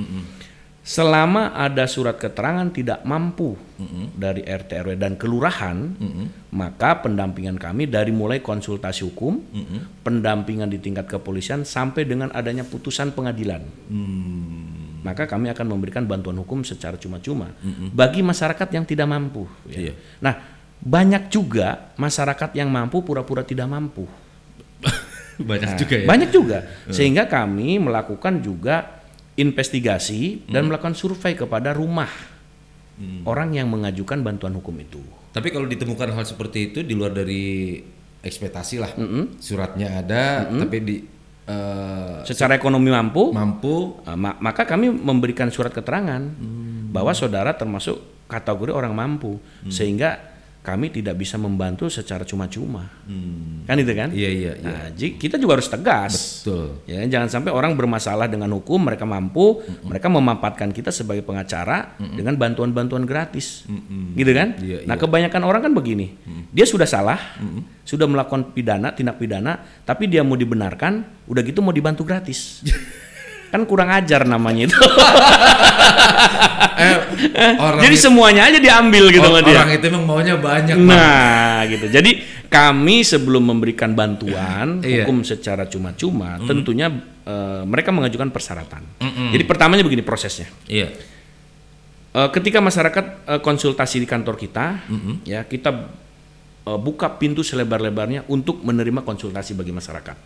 selama 0.86 1.50
ada 1.58 1.90
surat 1.90 2.14
keterangan 2.14 2.70
tidak 2.70 3.02
mampu 3.02 3.58
dari 4.14 4.46
RT 4.46 4.70
RW 4.86 4.94
dan 4.94 5.18
kelurahan, 5.18 5.98
maka 6.54 7.02
pendampingan 7.02 7.58
kami 7.58 7.90
dari 7.90 8.14
mulai 8.14 8.38
konsultasi 8.38 9.02
hukum, 9.02 9.42
pendampingan 10.06 10.70
di 10.70 10.78
tingkat 10.78 11.10
kepolisian 11.10 11.66
sampai 11.66 12.06
dengan 12.06 12.30
adanya 12.30 12.62
putusan 12.62 13.10
pengadilan 13.10 13.66
maka 15.06 15.22
kami 15.30 15.46
akan 15.54 15.66
memberikan 15.70 16.02
bantuan 16.02 16.34
hukum 16.34 16.66
secara 16.66 16.98
cuma-cuma 16.98 17.54
bagi 17.94 18.26
masyarakat 18.26 18.68
yang 18.74 18.82
tidak 18.82 19.06
mampu. 19.06 19.46
ya. 19.70 19.90
Iya. 19.90 19.92
Nah, 20.18 20.34
banyak 20.82 21.30
juga 21.30 21.94
masyarakat 21.94 22.50
yang 22.58 22.66
mampu 22.66 23.06
pura-pura 23.06 23.46
tidak 23.46 23.70
mampu. 23.70 24.02
Banyak 25.36 25.68
Nah, 25.68 25.78
juga 25.78 25.94
ya. 26.00 26.06
Banyak 26.08 26.30
juga. 26.32 26.58
Sehingga 26.96 27.28
kami 27.28 27.76
melakukan 27.76 28.40
juga 28.40 28.95
investigasi 29.36 30.48
dan 30.48 30.66
melakukan 30.66 30.96
survei 30.96 31.36
kepada 31.36 31.76
rumah 31.76 32.08
orang 33.28 33.52
yang 33.52 33.68
mengajukan 33.68 34.24
bantuan 34.24 34.56
hukum 34.56 34.72
itu. 34.80 35.00
Tapi 35.36 35.52
kalau 35.52 35.68
ditemukan 35.68 36.16
hal 36.16 36.24
seperti 36.24 36.72
itu 36.72 36.78
di 36.80 36.96
luar 36.96 37.12
dari 37.12 37.76
ekspektasi 38.24 38.74
lah, 38.80 38.90
suratnya 39.36 40.00
ada, 40.00 40.48
tapi 40.48 40.76
di 40.80 40.96
eh, 41.46 42.24
Secara 42.24 42.56
ekonomi 42.56 42.88
mampu, 42.88 43.30
mampu. 43.30 44.00
Uh, 44.02 44.16
ma- 44.16 44.40
maka 44.40 44.64
kami 44.64 44.88
memberikan 44.90 45.52
surat 45.52 45.70
keterangan 45.70 46.24
bahwa 46.90 47.12
saudara 47.12 47.52
termasuk 47.52 48.00
kategori 48.26 48.72
orang 48.72 48.96
mampu. 48.96 49.38
Sehingga 49.68 50.35
kami 50.66 50.90
tidak 50.90 51.14
bisa 51.14 51.38
membantu 51.38 51.86
secara 51.86 52.26
cuma-cuma. 52.26 52.90
Kan 53.70 53.78
itu 53.78 53.92
kan? 53.94 54.10
Iya, 54.10 54.30
iya, 54.34 54.52
iya. 54.58 54.66
Nah, 54.66 54.90
kita 54.98 55.38
juga 55.38 55.62
harus 55.62 55.70
tegas. 55.70 56.42
Betul. 56.42 56.82
ya 56.90 57.06
jangan 57.06 57.30
sampai 57.30 57.54
orang 57.54 57.78
bermasalah 57.78 58.26
dengan 58.26 58.50
hukum 58.58 58.82
mereka 58.82 59.06
mampu 59.06 59.62
mereka 59.86 60.10
memanfaatkan 60.10 60.74
kita 60.74 60.90
sebagai 60.90 61.22
pengacara 61.22 61.94
dengan 62.02 62.34
bantuan-bantuan 62.34 63.06
gratis. 63.06 63.62
Gitu 64.18 64.32
kan? 64.34 64.58
Iya, 64.58 64.82
nah 64.90 64.98
kebanyakan 64.98 65.42
orang 65.46 65.70
kan 65.70 65.72
begini. 65.72 66.18
Dia 66.50 66.66
sudah 66.66 66.90
salah 66.90 67.38
sudah 67.86 68.10
melakukan 68.10 68.50
pidana 68.50 68.90
tindak 68.90 69.22
pidana 69.22 69.62
tapi 69.86 70.10
dia 70.10 70.26
mau 70.26 70.34
dibenarkan 70.34 71.22
udah 71.30 71.42
gitu 71.46 71.62
mau 71.62 71.70
dibantu 71.70 72.02
gratis 72.02 72.66
kan 73.56 73.64
kurang 73.64 73.88
ajar 73.88 74.28
namanya 74.28 74.68
itu. 74.68 74.76
Eh, 76.76 77.52
orang 77.56 77.80
Jadi 77.80 77.96
semuanya 77.96 78.52
aja 78.52 78.60
diambil 78.60 79.08
gitu 79.08 79.24
sama 79.24 79.40
dia. 79.40 79.56
orang 79.56 79.72
itu 79.72 79.84
emang 79.88 80.04
maunya 80.04 80.36
banyak. 80.36 80.76
Nah, 80.76 81.64
gitu. 81.64 81.88
Jadi 81.88 82.20
kami 82.46 83.00
sebelum 83.00 83.42
memberikan 83.42 83.96
bantuan 83.96 84.84
Iya. 84.84 85.02
hukum 85.08 85.24
secara 85.24 85.64
cuma-cuma, 85.66 86.36
tentunya 86.44 86.92
eh, 87.24 87.62
mereka 87.64 87.90
mengajukan 87.90 88.28
persyaratan. 88.28 88.82
Jadi 89.32 89.44
pertamanya 89.48 89.82
begini 89.82 90.04
prosesnya. 90.04 90.46
Iya. 90.68 90.92
Eh, 92.12 92.28
ketika 92.32 92.60
masyarakat 92.60 93.04
eh, 93.26 93.40
konsultasi 93.40 93.96
di 93.96 94.06
kantor 94.06 94.36
kita, 94.36 94.84
ya 95.24 95.42
kita 95.42 95.70
eh, 96.62 96.78
buka 96.78 97.16
pintu 97.16 97.40
selebar-lebarnya 97.40 98.28
untuk 98.28 98.60
menerima 98.60 99.00
konsultasi 99.00 99.56
bagi 99.56 99.72
masyarakat. 99.72 100.16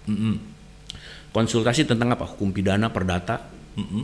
Konsultasi 1.31 1.87
tentang 1.87 2.11
apa? 2.11 2.27
Hukum 2.27 2.51
pidana, 2.51 2.91
perdata, 2.91 3.47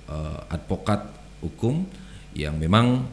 eh, 0.06 0.38
advokat 0.48 1.02
hukum 1.42 1.84
yang 2.32 2.56
memang 2.56 3.04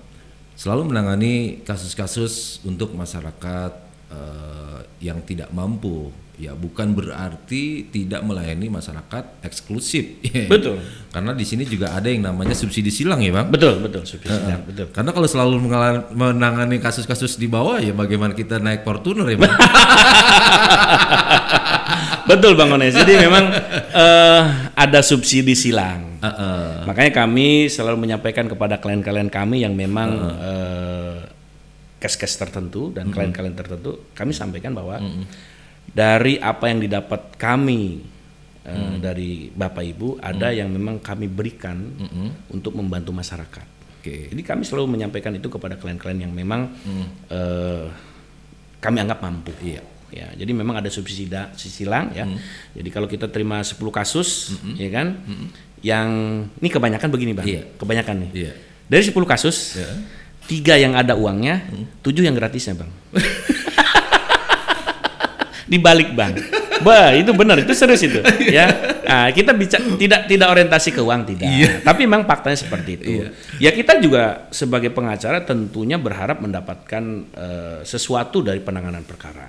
selalu 0.53 0.93
menangani 0.93 1.65
kasus-kasus 1.65 2.61
untuk 2.63 2.93
masyarakat 2.93 3.92
eh, 4.11 4.79
yang 5.03 5.21
tidak 5.23 5.51
mampu. 5.51 6.11
Ya, 6.33 6.57
bukan 6.57 6.97
berarti 6.97 7.93
tidak 7.93 8.25
melayani 8.25 8.65
masyarakat 8.65 9.45
eksklusif. 9.45 10.17
Betul. 10.51 10.81
Karena 11.13 11.29
di 11.37 11.45
sini 11.45 11.61
juga 11.61 11.93
ada 11.93 12.09
yang 12.09 12.25
namanya 12.25 12.57
subsidi 12.57 12.89
silang 12.89 13.21
ya, 13.21 13.29
Bang. 13.29 13.53
Betul, 13.53 13.77
betul, 13.85 14.01
subsidi, 14.01 14.33
betul. 14.65 14.89
Karena 14.89 15.13
kalau 15.13 15.29
selalu 15.29 15.61
menangani 16.17 16.81
kasus-kasus 16.81 17.37
di 17.37 17.45
bawah 17.45 17.77
ya 17.77 17.93
bagaimana 17.93 18.33
kita 18.33 18.57
naik 18.57 18.81
Fortuner 18.81 19.29
ya, 19.29 19.37
Bang. 19.37 19.53
Betul 22.23 22.55
Bang 22.55 22.71
Ones. 22.71 22.95
Jadi 22.95 23.13
memang 23.19 23.51
eh, 23.93 24.41
ada 24.73 24.99
subsidi 25.03 25.53
silang. 25.53 26.17
Heeh. 26.23 26.87
Makanya 26.87 27.11
kami 27.11 27.67
selalu 27.67 28.07
menyampaikan 28.07 28.47
kepada 28.47 28.79
klien-klien 28.79 29.27
kami 29.27 29.67
yang 29.67 29.75
memang 29.75 30.09
eh, 30.39 30.82
kes-kes 32.03 32.35
tertentu 32.35 32.91
dan 32.91 33.07
klien-klien 33.09 33.55
tertentu, 33.55 34.11
kami 34.11 34.35
sampaikan 34.35 34.75
bahwa 34.75 34.99
dari 35.85 36.35
apa 36.35 36.67
yang 36.67 36.79
didapat 36.79 37.35
kami 37.35 38.03
eh, 38.63 38.95
dari 38.99 39.47
Bapak 39.47 39.83
Ibu 39.85 40.19
ada 40.19 40.51
yang 40.51 40.67
memang 40.67 40.99
kami 40.99 41.27
berikan 41.27 41.79
untuk 42.49 42.75
membantu 42.75 43.11
masyarakat. 43.11 43.67
Oke. 43.99 44.35
Jadi 44.35 44.41
kami 44.43 44.67
selalu 44.67 44.99
menyampaikan 44.99 45.31
itu 45.31 45.47
kepada 45.47 45.79
klien-klien 45.79 46.27
yang 46.27 46.33
memang 46.35 46.67
eh, 47.29 47.87
kami 48.77 48.97
anggap 48.99 49.23
mampu. 49.23 49.55
Iya. 49.63 49.79
Ya, 50.13 50.29
jadi 50.37 50.53
memang 50.53 50.77
ada 50.77 50.93
subsidi 50.93 51.25
da- 51.25 51.49
silang 51.57 52.13
ya. 52.13 52.29
Jadi 52.77 52.89
kalau 52.93 53.09
kita 53.09 53.25
terima 53.33 53.65
10 53.65 53.81
kasus, 53.89 54.53
ya 54.77 54.93
kan? 54.93 55.17
Yang 55.81 56.09
ini 56.61 56.69
kebanyakan 56.69 57.09
begini, 57.09 57.31
Bang. 57.33 57.47
Iya. 57.49 57.65
Kebanyakan 57.81 58.15
nih. 58.21 58.29
Iya. 58.45 58.53
Dari 58.85 59.03
10 59.03 59.25
kasus, 59.25 59.79
tiga 60.47 60.75
yang 60.75 60.93
ada 60.93 61.15
uangnya, 61.15 61.67
tujuh 62.03 62.23
yang 62.25 62.35
gratisnya, 62.35 62.75
Bang. 62.75 62.91
Dibalik, 65.71 66.11
Bang. 66.13 66.35
Bah, 66.83 67.15
itu 67.15 67.31
benar, 67.31 67.63
itu 67.63 67.71
serius 67.71 68.03
itu, 68.03 68.19
ya. 68.51 68.67
Nah, 69.07 69.31
kita 69.31 69.55
bicara 69.55 69.95
tidak 69.95 70.27
tidak 70.27 70.47
orientasi 70.51 70.89
ke 70.91 70.99
uang 70.99 71.23
tidak, 71.31 71.47
tapi 71.87 72.03
memang 72.03 72.27
faktanya 72.27 72.59
seperti 72.59 72.89
itu. 72.99 73.03
Ya 73.61 73.71
kita 73.71 74.03
juga 74.03 74.51
sebagai 74.51 74.91
pengacara 74.91 75.47
tentunya 75.47 75.95
berharap 75.95 76.43
mendapatkan 76.43 77.03
eh, 77.31 77.79
sesuatu 77.87 78.43
dari 78.43 78.59
penanganan 78.59 79.07
perkara, 79.07 79.47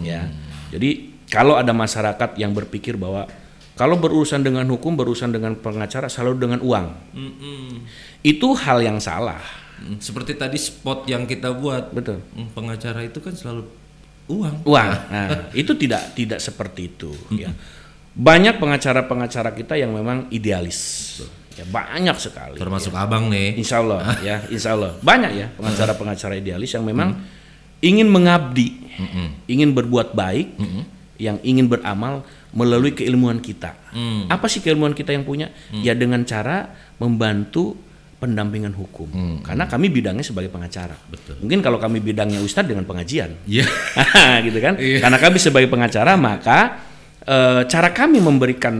ya. 0.00 0.32
Jadi 0.72 1.20
kalau 1.28 1.60
ada 1.60 1.76
masyarakat 1.76 2.40
yang 2.40 2.56
berpikir 2.56 2.96
bahwa 2.96 3.28
kalau 3.76 4.00
berurusan 4.00 4.40
dengan 4.40 4.64
hukum, 4.72 4.96
berurusan 4.96 5.32
dengan 5.32 5.52
pengacara 5.56 6.08
selalu 6.08 6.36
dengan 6.40 6.60
uang, 6.64 6.86
itu 8.24 8.48
hal 8.56 8.80
yang 8.80 8.96
salah. 8.96 9.40
Seperti 9.98 10.38
tadi 10.38 10.58
spot 10.58 11.04
yang 11.06 11.26
kita 11.26 11.52
buat. 11.52 11.90
Betul. 11.90 12.22
Mm, 12.34 12.48
Pengacara 12.54 13.00
itu 13.02 13.18
kan 13.18 13.34
selalu 13.34 13.66
uang. 14.30 14.56
uang. 14.64 14.90
Nah, 15.12 15.50
itu 15.52 15.72
tidak 15.76 16.14
tidak 16.14 16.38
seperti 16.40 16.88
itu 16.88 17.10
ya. 17.34 17.50
Banyak 18.12 18.60
pengacara-pengacara 18.60 19.56
kita 19.56 19.74
yang 19.76 19.92
memang 19.96 20.28
idealis. 20.28 20.78
Ya, 21.52 21.68
banyak 21.68 22.16
sekali. 22.16 22.56
Termasuk 22.56 22.92
abang 22.96 23.28
nih. 23.28 23.56
Insya 23.56 23.80
Allah 23.84 24.00
ya, 24.26 24.40
insya 24.48 24.72
Allah 24.72 24.96
banyak 25.00 25.32
ya 25.36 25.46
pengacara-pengacara 25.56 26.36
idealis 26.40 26.72
yang 26.72 26.84
memang 26.84 27.20
ingin 27.82 28.08
mengabdi, 28.08 28.78
ingin 29.50 29.74
berbuat 29.74 30.14
baik, 30.14 30.54
yang 31.18 31.36
ingin 31.42 31.66
beramal 31.68 32.22
melalui 32.54 32.94
keilmuan 32.94 33.42
kita. 33.42 33.74
Apa 34.30 34.46
sih 34.48 34.62
keilmuan 34.64 34.94
kita 34.96 35.12
yang 35.12 35.26
punya? 35.26 35.50
Ya 35.82 35.92
dengan 35.92 36.22
cara 36.24 36.72
membantu 36.96 37.74
pendampingan 38.22 38.70
hukum. 38.78 39.10
Karena 39.42 39.66
kami 39.66 39.90
bidangnya 39.90 40.22
sebagai 40.22 40.46
pengacara. 40.54 40.94
Mungkin 41.42 41.58
kalau 41.58 41.82
kami 41.82 41.98
bidangnya 41.98 42.38
ustadz 42.38 42.70
dengan 42.70 42.86
pengajian. 42.86 43.34
Iya. 43.50 43.66
gitu 44.46 44.62
kan? 44.62 44.78
Karena 44.78 45.18
kami 45.18 45.42
sebagai 45.42 45.66
pengacara 45.66 46.14
maka 46.14 46.86
eh, 47.26 47.62
cara 47.66 47.90
kami 47.90 48.22
memberikan 48.22 48.76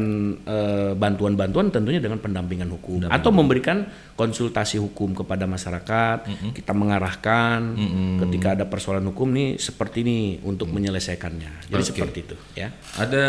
eh, 0.47 0.93
bantuan-bantuan 0.95 1.75
tentunya 1.75 1.99
dengan 1.99 2.23
pendampingan 2.23 2.71
hukum 2.71 3.11
atau 3.11 3.31
memberikan 3.35 3.83
konsultasi 4.15 4.79
hukum 4.79 5.19
kepada 5.19 5.51
masyarakat, 5.51 6.31
kita 6.55 6.71
mengarahkan 6.71 7.75
ketika 8.23 8.55
ada 8.55 8.65
persoalan 8.71 9.11
hukum 9.11 9.35
nih 9.35 9.59
seperti 9.59 10.07
ini 10.07 10.19
untuk 10.47 10.71
menyelesaikannya. 10.71 11.67
Jadi 11.67 11.83
Oke. 11.83 11.91
seperti 11.91 12.19
itu 12.31 12.37
ya. 12.55 12.71
Ada 12.95 13.25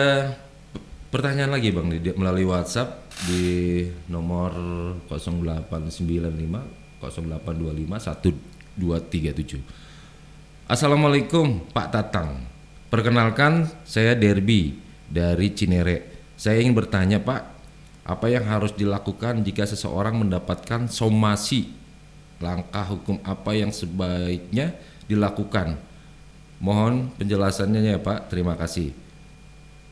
pertanyaan 1.14 1.54
lagi 1.54 1.70
Bang 1.70 1.94
di- 1.94 2.18
melalui 2.18 2.50
WhatsApp 2.50 3.06
di 3.30 3.86
nomor 4.10 4.50
0895 5.06 6.98
0825 6.98 8.02
1237. 8.82 9.62
Assalamualaikum 10.66 11.70
Pak 11.70 11.88
Tatang. 11.94 12.50
Perkenalkan 12.90 13.70
saya 13.86 14.18
Derby 14.18 14.74
dari 15.06 15.54
Cinere. 15.54 16.26
Saya 16.34 16.58
ingin 16.66 16.74
bertanya 16.74 17.22
Pak, 17.22 17.42
apa 18.10 18.34
yang 18.34 18.50
harus 18.50 18.74
dilakukan 18.74 19.46
jika 19.46 19.70
seseorang 19.70 20.18
mendapatkan 20.18 20.90
somasi? 20.90 21.70
Langkah 22.42 22.90
hukum 22.90 23.22
apa 23.22 23.54
yang 23.54 23.70
sebaiknya 23.70 24.74
dilakukan? 25.06 25.78
Mohon 26.58 27.14
penjelasannya 27.22 27.94
ya 27.94 28.02
Pak. 28.02 28.34
Terima 28.34 28.58
kasih. 28.58 29.03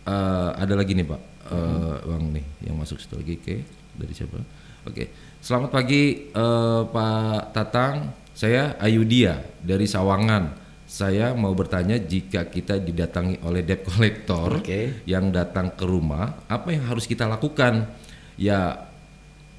Eh, 0.01 0.49
ada 0.57 0.73
lagi 0.73 0.93
nih 0.93 1.05
Pak, 1.05 1.21
Eh, 1.51 1.95
Bang 2.07 2.31
nih 2.31 2.45
yang 2.63 2.79
masuk 2.79 2.97
satu 2.97 3.19
lagi, 3.19 3.35
oke 3.37 3.55
dari 3.91 4.13
siapa? 4.15 4.39
Oke, 4.81 5.03
selamat 5.37 5.69
pagi 5.69 6.03
eh, 6.27 6.81
Pak 6.85 7.53
Tatang. 7.53 7.95
Saya 8.31 8.79
Ayudia 8.79 9.37
dari 9.59 9.85
Sawangan. 9.85 10.57
Saya 10.87 11.31
mau 11.31 11.51
bertanya 11.53 11.95
jika 11.95 12.47
kita 12.47 12.75
didatangi 12.75 13.39
oleh 13.45 13.61
debt 13.61 13.85
collector 13.85 14.59
Oke. 14.59 15.03
yang 15.05 15.29
datang 15.29 15.71
ke 15.71 15.85
rumah, 15.85 16.43
apa 16.47 16.73
yang 16.73 16.83
harus 16.83 17.05
kita 17.05 17.27
lakukan? 17.27 17.87
Ya, 18.35 18.89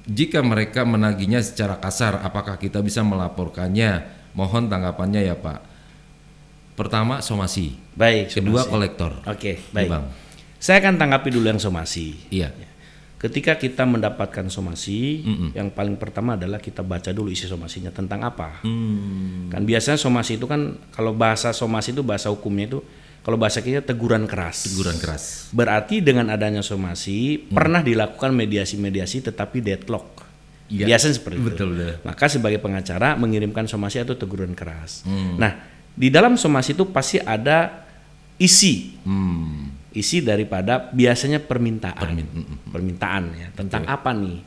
jika 0.03 0.43
mereka 0.43 0.83
menagihnya 0.83 1.39
secara 1.41 1.79
kasar, 1.79 2.19
apakah 2.21 2.59
kita 2.59 2.83
bisa 2.83 3.01
melaporkannya? 3.01 4.03
Mohon 4.35 4.67
tanggapannya 4.67 5.21
ya 5.23 5.33
Pak. 5.33 5.59
Pertama 6.73 7.21
somasi, 7.21 7.77
Baik, 7.93 8.33
kedua 8.33 8.65
somasi. 8.65 8.69
kolektor. 8.73 9.11
Oke, 9.25 9.61
Iya, 9.61 9.73
baik. 9.73 9.89
Bang. 9.89 10.05
Saya 10.63 10.79
akan 10.79 10.95
tanggapi 10.95 11.27
dulu 11.27 11.51
yang 11.51 11.59
somasi. 11.59 12.15
Iya. 12.31 12.55
Ketika 13.19 13.59
kita 13.59 13.83
mendapatkan 13.83 14.47
somasi, 14.47 15.23
yang 15.51 15.67
paling 15.71 15.99
pertama 15.99 16.39
adalah 16.39 16.63
kita 16.63 16.79
baca 16.79 17.11
dulu 17.11 17.27
isi 17.27 17.51
somasinya 17.51 17.91
tentang 17.91 18.23
apa. 18.23 18.63
Hmm. 18.63 19.51
Kan 19.51 19.67
biasanya 19.67 19.99
somasi 19.99 20.39
itu 20.39 20.47
kan 20.47 20.79
kalau 20.95 21.11
bahasa 21.11 21.51
somasi 21.51 21.91
itu 21.91 21.99
bahasa 21.99 22.31
hukumnya 22.31 22.71
itu 22.71 22.79
kalau 23.27 23.35
bahasa 23.35 23.59
kita 23.59 23.83
teguran 23.83 24.23
keras. 24.23 24.71
Teguran 24.71 24.95
keras. 24.99 25.51
Berarti 25.51 25.99
dengan 25.99 26.31
adanya 26.31 26.63
somasi 26.63 27.43
pernah 27.51 27.83
dilakukan 27.83 28.31
mediasi-mediasi 28.31 29.23
tetapi 29.31 29.59
deadlock. 29.59 30.23
Iya. 30.71 30.87
Biasanya 30.87 31.15
seperti 31.19 31.43
itu. 31.43 31.47
Betul, 31.51 31.67
betul. 31.75 31.91
Maka 32.07 32.25
sebagai 32.31 32.59
pengacara 32.63 33.19
mengirimkan 33.19 33.67
somasi 33.67 33.99
atau 33.99 34.15
teguran 34.15 34.55
keras. 34.55 35.03
Hmm. 35.03 35.35
Nah, 35.35 35.59
di 35.91 36.07
dalam 36.07 36.39
somasi 36.39 36.71
itu 36.71 36.87
pasti 36.87 37.19
ada 37.19 37.83
isi 38.39 38.95
Hmm. 39.03 39.72
Isi 39.93 40.19
daripada 40.19 40.89
biasanya 40.91 41.37
permintaan. 41.39 42.17
Permintaan 42.69 43.23
ya 43.37 43.47
tentang 43.53 43.85
apa 43.85 44.09
nih? 44.11 44.41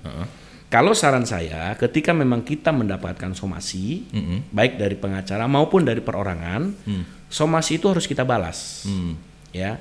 Kalau 0.67 0.91
saran 0.93 1.23
saya 1.23 1.79
ketika 1.79 2.11
memang 2.11 2.43
kita 2.43 2.75
mendapatkan 2.75 3.31
somasi 3.33 4.11
baik 4.51 4.83
dari 4.83 4.99
pengacara 4.99 5.47
maupun 5.47 5.87
dari 5.87 6.03
perorangan 6.03 6.75
somasi 7.31 7.79
itu 7.79 7.87
harus 7.87 8.07
kita 8.07 8.27
balas 8.27 8.83
Hmm. 8.87 9.15
ya. 9.51 9.79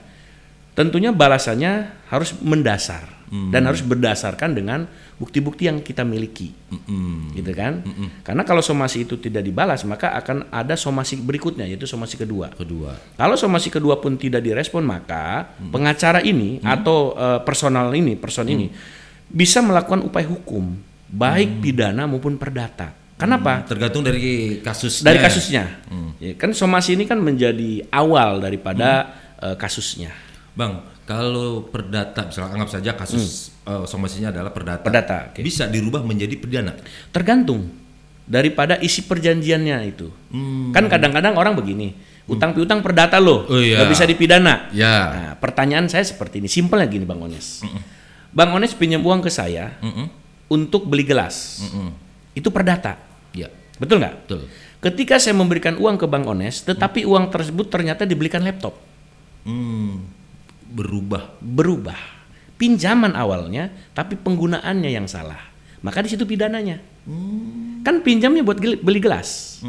Tentunya 0.75 1.15
balasannya 1.15 1.87
harus 2.11 2.35
mendasar 2.43 3.14
dan 3.25 3.65
harus 3.65 3.81
berdasarkan 3.81 4.53
dengan 4.53 4.85
bukti-bukti 5.17 5.65
yang 5.65 5.81
kita 5.81 6.05
miliki 6.05 6.53
Mm-mm. 6.69 7.33
gitu 7.33 7.51
kan 7.57 7.81
karena 8.21 8.45
kalau 8.45 8.61
somasi 8.61 9.07
itu 9.07 9.17
tidak 9.17 9.41
dibalas 9.41 9.81
maka 9.87 10.13
akan 10.13 10.51
ada 10.53 10.77
somasi 10.77 11.17
berikutnya 11.17 11.65
yaitu 11.65 11.89
somasi 11.89 12.19
kedua 12.21 12.53
Kedua. 12.53 12.93
kalau 13.17 13.33
somasi 13.33 13.73
kedua 13.73 13.97
pun 13.97 14.13
tidak 14.19 14.45
direspon 14.45 14.85
maka 14.85 15.57
pengacara 15.73 16.21
ini 16.21 16.61
atau 16.61 17.17
eh, 17.17 17.39
personal 17.41 17.89
ini 17.97 18.13
person 18.13 18.45
ini 18.45 18.69
bisa 19.25 19.59
melakukan 19.65 20.05
upaya 20.05 20.29
hukum 20.29 20.77
baik 21.09 21.61
pidana 21.63 22.05
maupun 22.09 22.35
perdata. 22.35 22.91
Kenapa? 23.15 23.63
Tergantung 23.63 24.03
dari 24.03 24.59
kasusnya. 24.59 25.05
Dari 25.07 25.19
kasusnya. 25.23 25.63
Ya, 26.19 26.35
kan 26.35 26.51
somasi 26.51 26.99
ini 26.99 27.07
kan 27.07 27.15
menjadi 27.23 27.87
awal 27.87 28.43
daripada 28.43 29.15
eh, 29.39 29.55
kasusnya. 29.55 30.11
Bang, 30.51 30.83
kalau 31.05 31.63
perdata, 31.63 32.25
misalnya 32.25 32.51
anggap 32.57 32.69
saja 32.73 32.91
kasus 32.93 33.53
eh, 33.63 33.85
somasinya 33.85 34.33
adalah 34.33 34.49
perdata. 34.49 34.81
Perdata, 34.81 35.17
oke. 35.29 35.39
Bisa 35.39 35.69
dirubah 35.69 36.01
menjadi 36.01 36.33
pidana. 36.33 36.73
Tergantung 37.09 37.69
daripada 38.25 38.81
isi 38.81 39.05
perjanjiannya 39.05 39.77
itu. 39.85 40.09
Kan 40.73 40.89
kadang-kadang 40.89 41.37
orang 41.37 41.53
begini, 41.53 41.93
utang 42.25 42.57
piutang 42.57 42.81
perdata 42.81 43.21
loh, 43.21 43.45
Oh, 43.45 43.61
iya. 43.61 43.85
bisa 43.85 44.01
dipidana. 44.03 44.73
Ya. 44.73 44.97
Nah, 45.13 45.33
pertanyaan 45.37 45.85
saya 45.85 46.01
seperti 46.01 46.41
ini, 46.41 46.49
simpelnya 46.49 46.89
gini 46.89 47.05
Bang 47.05 47.21
Ones. 47.21 47.61
Bang 48.33 48.49
Ones 48.49 48.73
pinjam 48.73 48.99
uang 48.99 49.21
ke 49.21 49.29
saya 49.29 49.77
Mm-mm. 49.79 50.09
untuk 50.49 50.89
beli 50.89 51.05
gelas, 51.05 51.61
Mm-mm. 51.63 51.93
itu 52.33 52.49
perdata, 52.49 52.97
Ya, 53.31 53.47
betul 53.77 54.01
nggak? 54.01 54.25
betul. 54.25 54.41
Ketika 54.81 55.21
saya 55.21 55.37
memberikan 55.37 55.77
uang 55.77 55.95
ke 55.95 56.05
Bang 56.05 56.25
Ones, 56.25 56.65
tetapi 56.65 57.05
uang 57.05 57.29
tersebut 57.29 57.69
ternyata 57.69 58.03
dibelikan 58.03 58.41
laptop, 58.41 58.73
Hmm, 59.45 60.01
berubah. 60.69 61.37
berubah. 61.41 61.99
Pinjaman 62.55 63.13
awalnya, 63.13 63.67
tapi 63.91 64.15
penggunaannya 64.15 64.89
yang 64.89 65.05
salah. 65.11 65.39
Maka 65.83 66.01
di 66.01 66.09
situ 66.15 66.23
pidananya. 66.23 66.79
Kan 67.85 68.01
pinjamnya 68.01 68.41
buat 68.41 68.57
beli 68.57 68.99
gelas. 69.03 69.61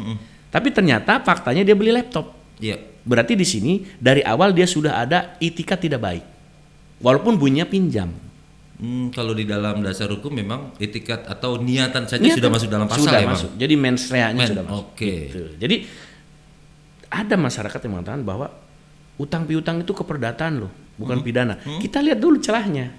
Tapi 0.49 0.71
ternyata 0.71 1.21
faktanya 1.21 1.61
dia 1.61 1.75
beli 1.77 1.91
laptop. 1.93 2.33
Ya. 2.57 2.79
Berarti 3.05 3.37
di 3.37 3.45
sini 3.45 3.85
dari 4.01 4.23
awal 4.25 4.55
dia 4.55 4.65
sudah 4.65 5.03
ada 5.03 5.37
itikat 5.37 5.83
tidak 5.83 6.01
baik. 6.01 6.23
Walaupun 7.03 7.37
bunyinya 7.37 7.69
pinjam. 7.69 8.09
Hmm, 8.77 9.09
kalau 9.09 9.33
di 9.33 9.41
dalam 9.41 9.81
dasar 9.81 10.05
hukum 10.09 10.29
memang 10.29 10.73
etikat 10.77 11.25
atau 11.25 11.57
niatan 11.57 12.05
saja 12.05 12.21
Niatan 12.21 12.37
sudah 12.37 12.51
masuk 12.53 12.69
dalam 12.69 12.85
pasal 12.85 13.09
sudah 13.09 13.19
ya, 13.19 13.25
Bang? 13.25 13.33
masuk. 13.33 13.51
Jadi 13.57 13.73
mens 13.73 14.03
reanya 14.13 14.37
Men, 14.37 14.49
sudah 14.53 14.63
masuk. 14.69 14.77
oke. 14.85 15.13
Gitu. 15.33 15.43
Jadi 15.57 15.75
ada 17.09 17.35
masyarakat 17.41 17.79
yang 17.81 17.93
mengatakan 17.97 18.21
bahwa 18.21 18.47
utang 19.17 19.49
piutang 19.49 19.81
itu 19.81 19.91
keperdataan 19.97 20.53
loh, 20.61 20.71
Hmm. 20.97 21.05
bukan 21.05 21.17
pidana. 21.21 21.53
Kita 21.77 22.01
lihat 22.01 22.17
dulu 22.17 22.41
celahnya. 22.41 22.97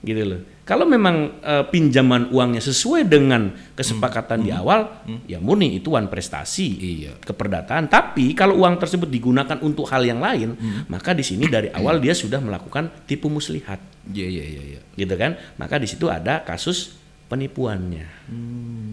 Gitu 0.00 0.22
loh. 0.22 0.38
Kalau 0.62 0.82
memang 0.82 1.42
eh, 1.42 1.64
pinjaman 1.66 2.30
uangnya 2.30 2.58
sesuai 2.58 3.06
dengan 3.06 3.50
kesepakatan 3.74 4.42
di 4.42 4.50
awal, 4.50 5.02
ya 5.26 5.38
murni 5.38 5.78
itu 5.78 5.90
one 5.90 6.06
prestasi, 6.06 6.68
Hmm. 6.70 6.82
Iya. 6.86 7.12
keperdataan. 7.18 7.86
Tapi 7.86 8.34
kalau 8.34 8.62
uang 8.62 8.78
tersebut 8.78 9.06
digunakan 9.06 9.58
untuk 9.60 9.86
hal 9.90 10.02
yang 10.02 10.18
lain, 10.18 10.54
Hmm. 10.54 10.86
maka 10.86 11.10
di 11.10 11.22
sini 11.22 11.46
dari 11.46 11.70
awal 11.70 11.98
dia 11.98 12.14
sudah 12.14 12.38
melakukan 12.38 12.90
tipu 13.02 13.26
muslihat 13.26 13.78
Iya, 14.06 14.26
iya, 14.30 14.44
iya, 14.46 14.62
iya. 14.62 14.80
gitu 14.94 15.18
kan 15.18 15.34
maka 15.58 15.82
di 15.82 15.90
situ 15.90 16.06
ada 16.06 16.38
kasus 16.46 16.94
penipuannya 17.26 18.06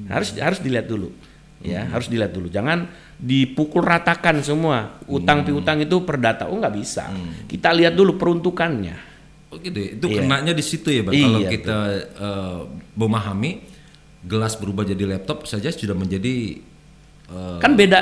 harus 0.10 0.34
harus 0.42 0.58
dilihat 0.58 0.90
dulu 0.90 1.14
ya 1.62 1.86
harus 1.86 2.10
dilihat 2.10 2.34
dulu 2.34 2.50
jangan 2.50 2.90
dipukul 3.18 3.82
ratakan 3.82 4.42
semua. 4.42 4.98
Utang 5.06 5.44
piutang 5.44 5.80
itu 5.80 6.02
perdata 6.04 6.48
oh 6.48 6.58
nggak 6.58 6.76
bisa. 6.76 7.10
Kita 7.46 7.70
lihat 7.72 7.94
dulu 7.94 8.18
peruntukannya. 8.18 8.96
Oh 9.54 9.58
gitu. 9.62 9.78
ya? 9.78 9.90
Itu 9.94 10.06
Iya. 10.10 10.18
kenanya 10.22 10.54
di 10.54 10.64
situ 10.66 10.90
ya, 10.90 11.02
Bang. 11.06 11.14
Iya, 11.14 11.26
Kalau 11.30 11.42
kita 11.46 11.78
eh, 12.18 12.60
memahami 12.98 13.52
gelas 14.24 14.56
berubah 14.56 14.88
jadi 14.88 15.04
laptop 15.06 15.46
saja 15.46 15.70
sudah 15.70 15.94
menjadi 15.94 16.58
eh, 17.30 17.58
kan 17.62 17.78
beda 17.78 18.00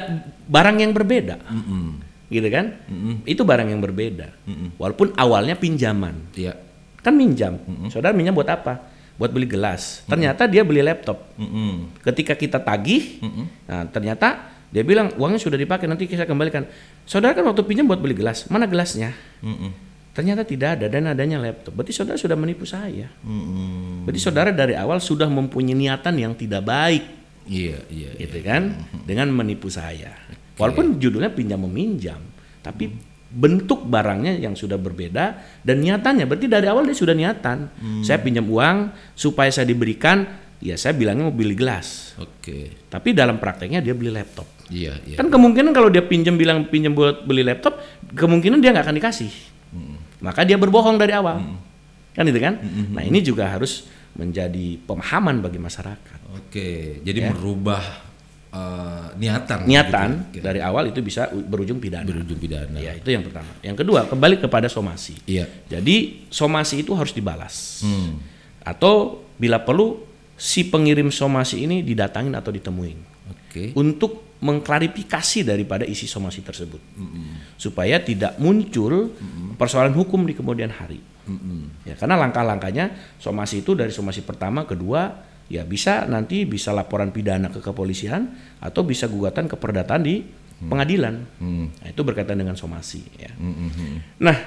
barang 0.48 0.78
yang 0.80 0.92
berbeda. 0.96 1.36
Mm-mm. 1.44 2.08
gitu 2.32 2.48
kan? 2.48 2.80
Itu 3.28 3.44
barang 3.44 3.68
yang 3.68 3.84
berbeda. 3.84 4.32
Walaupun 4.80 5.12
awalnya 5.20 5.56
pinjaman. 5.56 6.32
Iya. 6.32 6.56
kan 7.02 7.18
minjam. 7.18 7.58
Saudara 7.90 8.14
minjam 8.14 8.32
buat 8.32 8.46
apa? 8.48 8.78
Buat 9.18 9.34
beli 9.34 9.50
gelas. 9.50 10.06
Ternyata 10.06 10.46
dia 10.48 10.62
beli 10.64 10.80
laptop. 10.80 11.28
Mm-mm. 11.36 11.92
ketika 12.00 12.32
kita 12.32 12.62
tagih, 12.62 13.20
nah, 13.68 13.84
ternyata 13.90 14.51
dia 14.72 14.88
bilang 14.88 15.12
uangnya 15.20 15.40
sudah 15.44 15.60
dipakai 15.60 15.86
nanti 15.86 16.08
kita 16.08 16.24
kembalikan. 16.24 16.64
Saudara 17.04 17.36
kan 17.36 17.44
waktu 17.44 17.68
pinjam 17.68 17.86
buat 17.92 18.00
beli 18.00 18.16
gelas, 18.16 18.48
mana 18.48 18.64
gelasnya? 18.72 19.12
Mm-mm. 19.44 19.92
Ternyata 20.16 20.48
tidak 20.48 20.80
ada 20.80 20.88
dan 20.88 21.12
adanya 21.12 21.40
laptop. 21.40 21.76
Berarti 21.76 21.92
saudara 21.92 22.16
sudah 22.16 22.40
menipu 22.40 22.64
saya. 22.64 23.12
Mm-mm. 23.24 24.08
Berarti 24.08 24.20
saudara 24.24 24.56
dari 24.56 24.76
awal 24.80 25.04
sudah 25.04 25.28
mempunyai 25.28 25.76
niatan 25.76 26.16
yang 26.16 26.34
tidak 26.40 26.64
baik, 26.64 27.04
Iya, 27.48 27.84
iya, 27.90 28.10
iya. 28.16 28.28
gitu 28.28 28.40
kan? 28.48 28.76
Dengan 29.04 29.28
menipu 29.36 29.68
saya. 29.68 30.14
Walaupun 30.56 31.02
judulnya 31.02 31.34
pinjam 31.34 31.60
meminjam, 31.66 32.22
tapi 32.62 32.94
bentuk 33.32 33.88
barangnya 33.88 34.36
yang 34.44 34.60
sudah 34.60 34.76
berbeda 34.76 35.40
dan 35.64 35.80
niatannya 35.80 36.28
berarti 36.28 36.52
dari 36.52 36.68
awal 36.68 36.84
dia 36.84 36.96
sudah 36.96 37.16
niatan. 37.16 37.72
Saya 38.06 38.20
pinjam 38.22 38.46
uang 38.46 38.92
supaya 39.18 39.50
saya 39.50 39.66
diberikan, 39.66 40.28
ya 40.62 40.78
saya 40.78 40.94
bilangnya 40.94 41.28
mau 41.28 41.36
beli 41.36 41.58
gelas. 41.58 42.14
Oke. 42.20 42.88
Tapi 42.92 43.16
dalam 43.16 43.42
prakteknya 43.42 43.82
dia 43.82 43.96
beli 43.98 44.14
laptop. 44.14 44.61
Iya, 44.72 44.94
iya. 45.04 45.16
Kan 45.20 45.28
kemungkinan 45.28 45.76
kalau 45.76 45.92
dia 45.92 46.02
pinjam 46.02 46.40
bilang 46.40 46.64
pinjam 46.66 46.96
buat 46.96 47.28
beli 47.28 47.44
laptop, 47.44 47.78
kemungkinan 48.16 48.64
dia 48.64 48.72
nggak 48.72 48.88
akan 48.88 48.98
dikasih. 48.98 49.32
Maka 50.24 50.48
dia 50.48 50.56
berbohong 50.56 50.96
dari 50.96 51.12
awal. 51.12 51.44
Kan 52.16 52.24
itu 52.28 52.40
kan? 52.40 52.56
Nah, 52.92 53.04
ini 53.04 53.20
juga 53.20 53.52
harus 53.52 53.88
menjadi 54.16 54.80
pemahaman 54.84 55.40
bagi 55.40 55.60
masyarakat. 55.60 56.20
Oke. 56.36 57.00
Jadi 57.04 57.20
Ya. 57.20 57.32
merubah 57.32 57.84
eh, 58.52 59.08
niatan. 59.16 59.64
Niatan 59.64 60.10
gitu. 60.36 60.44
dari 60.44 60.60
awal 60.60 60.92
itu 60.92 61.00
bisa 61.00 61.32
berujung 61.32 61.80
pidana. 61.80 62.04
berujung 62.04 62.36
pidana. 62.36 62.76
Ya, 62.84 63.00
itu 63.00 63.08
yang 63.08 63.24
pertama. 63.24 63.48
Yang 63.64 63.80
kedua, 63.80 64.04
kembali 64.12 64.44
kepada 64.44 64.68
somasi. 64.68 65.16
Iya. 65.24 65.48
Jadi, 65.72 66.28
somasi 66.28 66.84
itu 66.84 66.92
harus 66.92 67.16
dibalas. 67.16 67.80
Hmm. 67.80 68.20
Atau 68.60 69.24
bila 69.40 69.64
perlu 69.64 70.04
si 70.36 70.68
pengirim 70.68 71.08
somasi 71.08 71.64
ini 71.64 71.80
didatangin 71.80 72.36
atau 72.36 72.52
ditemuin. 72.52 73.00
Oke. 73.32 73.76
untuk 73.76 74.31
mengklarifikasi 74.42 75.46
daripada 75.46 75.86
isi 75.86 76.10
somasi 76.10 76.42
tersebut. 76.42 76.82
Supaya 77.56 78.02
tidak 78.02 78.42
muncul 78.42 79.14
persoalan 79.56 79.94
hukum 79.94 80.26
di 80.26 80.34
kemudian 80.34 80.74
hari. 80.74 81.00
Ya 81.86 81.94
karena 81.96 82.18
langkah-langkahnya 82.18 83.18
somasi 83.22 83.62
itu 83.62 83.78
dari 83.78 83.94
somasi 83.94 84.26
pertama 84.26 84.66
kedua 84.66 85.30
ya 85.52 85.68
bisa 85.68 86.08
nanti 86.08 86.48
bisa 86.48 86.72
laporan 86.72 87.12
pidana 87.12 87.52
ke 87.52 87.60
kepolisian 87.60 88.32
atau 88.64 88.82
bisa 88.88 89.06
gugatan 89.06 89.46
keperdataan 89.46 90.02
di 90.02 90.24
pengadilan. 90.62 91.16
Hmm. 91.42 91.74
nah, 91.74 91.90
itu 91.90 92.02
berkaitan 92.06 92.38
dengan 92.38 92.54
somasi 92.54 93.02
ya. 93.18 93.34
Mm-mm. 93.34 94.22
nah 94.22 94.38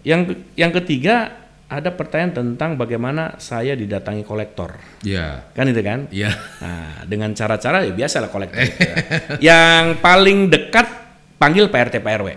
yang 0.00 0.24
yang 0.56 0.72
ketiga 0.72 1.28
ada 1.70 1.94
pertanyaan 1.94 2.34
tentang 2.34 2.74
bagaimana 2.74 3.38
saya 3.38 3.78
didatangi 3.78 4.26
kolektor. 4.26 4.74
Ya. 5.06 5.46
Kan 5.54 5.70
itu 5.70 5.78
kan? 5.86 6.10
Ya. 6.10 6.34
Nah, 6.58 7.06
dengan 7.06 7.30
cara-cara 7.30 7.86
ya 7.86 7.94
biasa 7.94 8.26
lah 8.26 8.30
kolektor. 8.34 8.58
gitu 8.58 8.82
ya. 8.90 8.96
Yang 9.38 10.02
paling 10.02 10.50
dekat 10.50 10.86
panggil 11.38 11.70
PRT 11.70 12.02
PRW. 12.02 12.28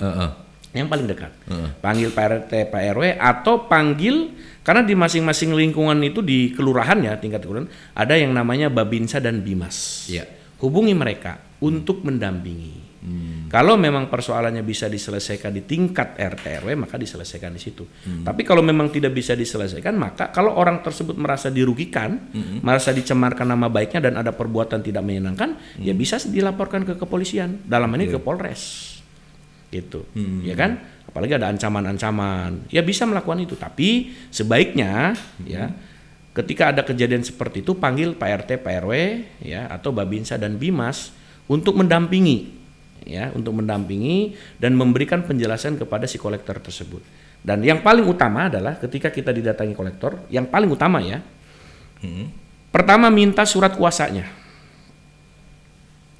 Heeh. 0.00 0.30
Yang 0.72 0.88
paling 0.88 1.06
dekat. 1.12 1.32
Heeh. 1.44 1.68
Panggil 1.84 2.08
PRT 2.08 2.52
PRW 2.72 3.20
atau 3.20 3.68
panggil 3.68 4.32
karena 4.64 4.80
di 4.80 4.96
masing-masing 4.96 5.52
lingkungan 5.52 6.00
itu 6.00 6.24
di 6.24 6.56
kelurahan 6.56 6.96
ya 7.04 7.20
tingkat 7.20 7.44
kelurahan 7.44 7.68
ada 7.92 8.16
yang 8.16 8.32
namanya 8.32 8.72
Babinsa 8.72 9.20
dan 9.20 9.44
Bimas. 9.44 10.08
Iya. 10.08 10.24
Hubungi 10.64 10.96
mereka 10.96 11.36
untuk 11.60 12.00
mendampingi. 12.00 12.87
Kalau 13.48 13.78
memang 13.78 14.10
persoalannya 14.10 14.66
bisa 14.66 14.90
diselesaikan 14.90 15.54
di 15.54 15.62
tingkat 15.62 16.18
RT 16.18 16.66
RW 16.66 16.74
maka 16.74 16.98
diselesaikan 16.98 17.54
di 17.54 17.60
situ. 17.62 17.86
Tapi 18.26 18.42
kalau 18.42 18.60
memang 18.60 18.90
tidak 18.90 19.14
bisa 19.14 19.38
diselesaikan 19.38 19.94
maka 19.94 20.34
kalau 20.34 20.58
orang 20.58 20.82
tersebut 20.82 21.14
merasa 21.14 21.48
dirugikan, 21.48 22.28
merasa 22.60 22.90
dicemarkan 22.90 23.46
nama 23.46 23.70
baiknya 23.70 24.10
dan 24.10 24.18
ada 24.18 24.34
perbuatan 24.34 24.82
tidak 24.82 25.06
menyenangkan, 25.06 25.78
ya 25.78 25.94
bisa 25.94 26.18
dilaporkan 26.18 26.82
ke 26.82 26.98
kepolisian. 26.98 27.62
Dalam 27.64 27.88
ini 27.94 28.10
ke 28.10 28.18
Polres. 28.18 28.94
Gitu. 29.70 30.04
Ya 30.42 30.58
kan? 30.58 30.82
Apalagi 31.08 31.38
ada 31.38 31.48
ancaman-ancaman. 31.48 32.68
Ya 32.68 32.82
bisa 32.84 33.06
melakukan 33.06 33.40
itu, 33.40 33.54
tapi 33.54 34.12
sebaiknya 34.28 35.14
ya 35.46 35.70
ketika 36.34 36.74
ada 36.74 36.82
kejadian 36.82 37.22
seperti 37.22 37.62
itu 37.62 37.78
panggil 37.78 38.18
Pak 38.18 38.44
RT, 38.44 38.50
Pak 38.60 38.74
RW 38.84 38.92
ya 39.42 39.70
atau 39.70 39.94
Babinsa 39.94 40.34
dan 40.36 40.58
Bimas 40.60 41.14
untuk 41.48 41.80
mendampingi 41.80 42.57
ya 43.08 43.32
untuk 43.32 43.56
mendampingi 43.56 44.36
dan 44.60 44.76
memberikan 44.76 45.24
penjelasan 45.24 45.80
kepada 45.80 46.04
si 46.04 46.20
kolektor 46.20 46.60
tersebut. 46.60 47.00
Dan 47.40 47.64
yang 47.64 47.80
paling 47.80 48.04
utama 48.04 48.52
adalah 48.52 48.76
ketika 48.76 49.08
kita 49.08 49.32
didatangi 49.32 49.72
kolektor, 49.72 50.28
yang 50.28 50.44
paling 50.44 50.68
utama 50.68 51.00
ya. 51.00 51.24
Pertama 52.68 53.08
minta 53.08 53.48
surat 53.48 53.72
kuasanya. 53.72 54.28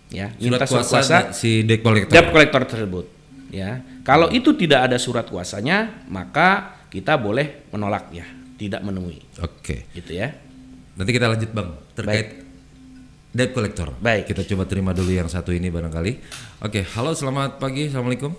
Ya, 0.09 0.33
minta 0.41 0.65
Surat 0.65 0.89
kuasa 0.89 1.19
si 1.37 1.69
debt 1.69 1.85
collector. 1.85 2.17
debt 2.17 2.33
kolektor 2.33 2.65
tersebut. 2.65 3.07
Ya, 3.53 3.85
kalau 4.09 4.33
itu 4.33 4.57
tidak 4.57 4.89
ada 4.89 4.97
surat 4.97 5.29
kuasanya, 5.29 6.05
maka 6.09 6.81
kita 6.89 7.21
boleh 7.21 7.69
menolaknya, 7.69 8.25
tidak 8.57 8.81
menemui. 8.81 9.21
Oke. 9.45 9.85
Gitu 9.93 10.17
ya. 10.17 10.33
Nanti 10.97 11.11
kita 11.13 11.29
lanjut 11.29 11.53
bang 11.53 11.69
terkait 11.93 12.48
debt 13.39 13.55
collector. 13.55 13.95
Baik. 14.03 14.35
Kita 14.35 14.43
coba 14.43 14.67
terima 14.67 14.91
dulu 14.91 15.15
yang 15.15 15.31
satu 15.31 15.55
ini 15.55 15.71
barangkali. 15.71 16.13
Oke. 16.67 16.83
Halo 16.99 17.15
selamat 17.15 17.63
pagi. 17.63 17.87
Assalamualaikum. 17.87 18.35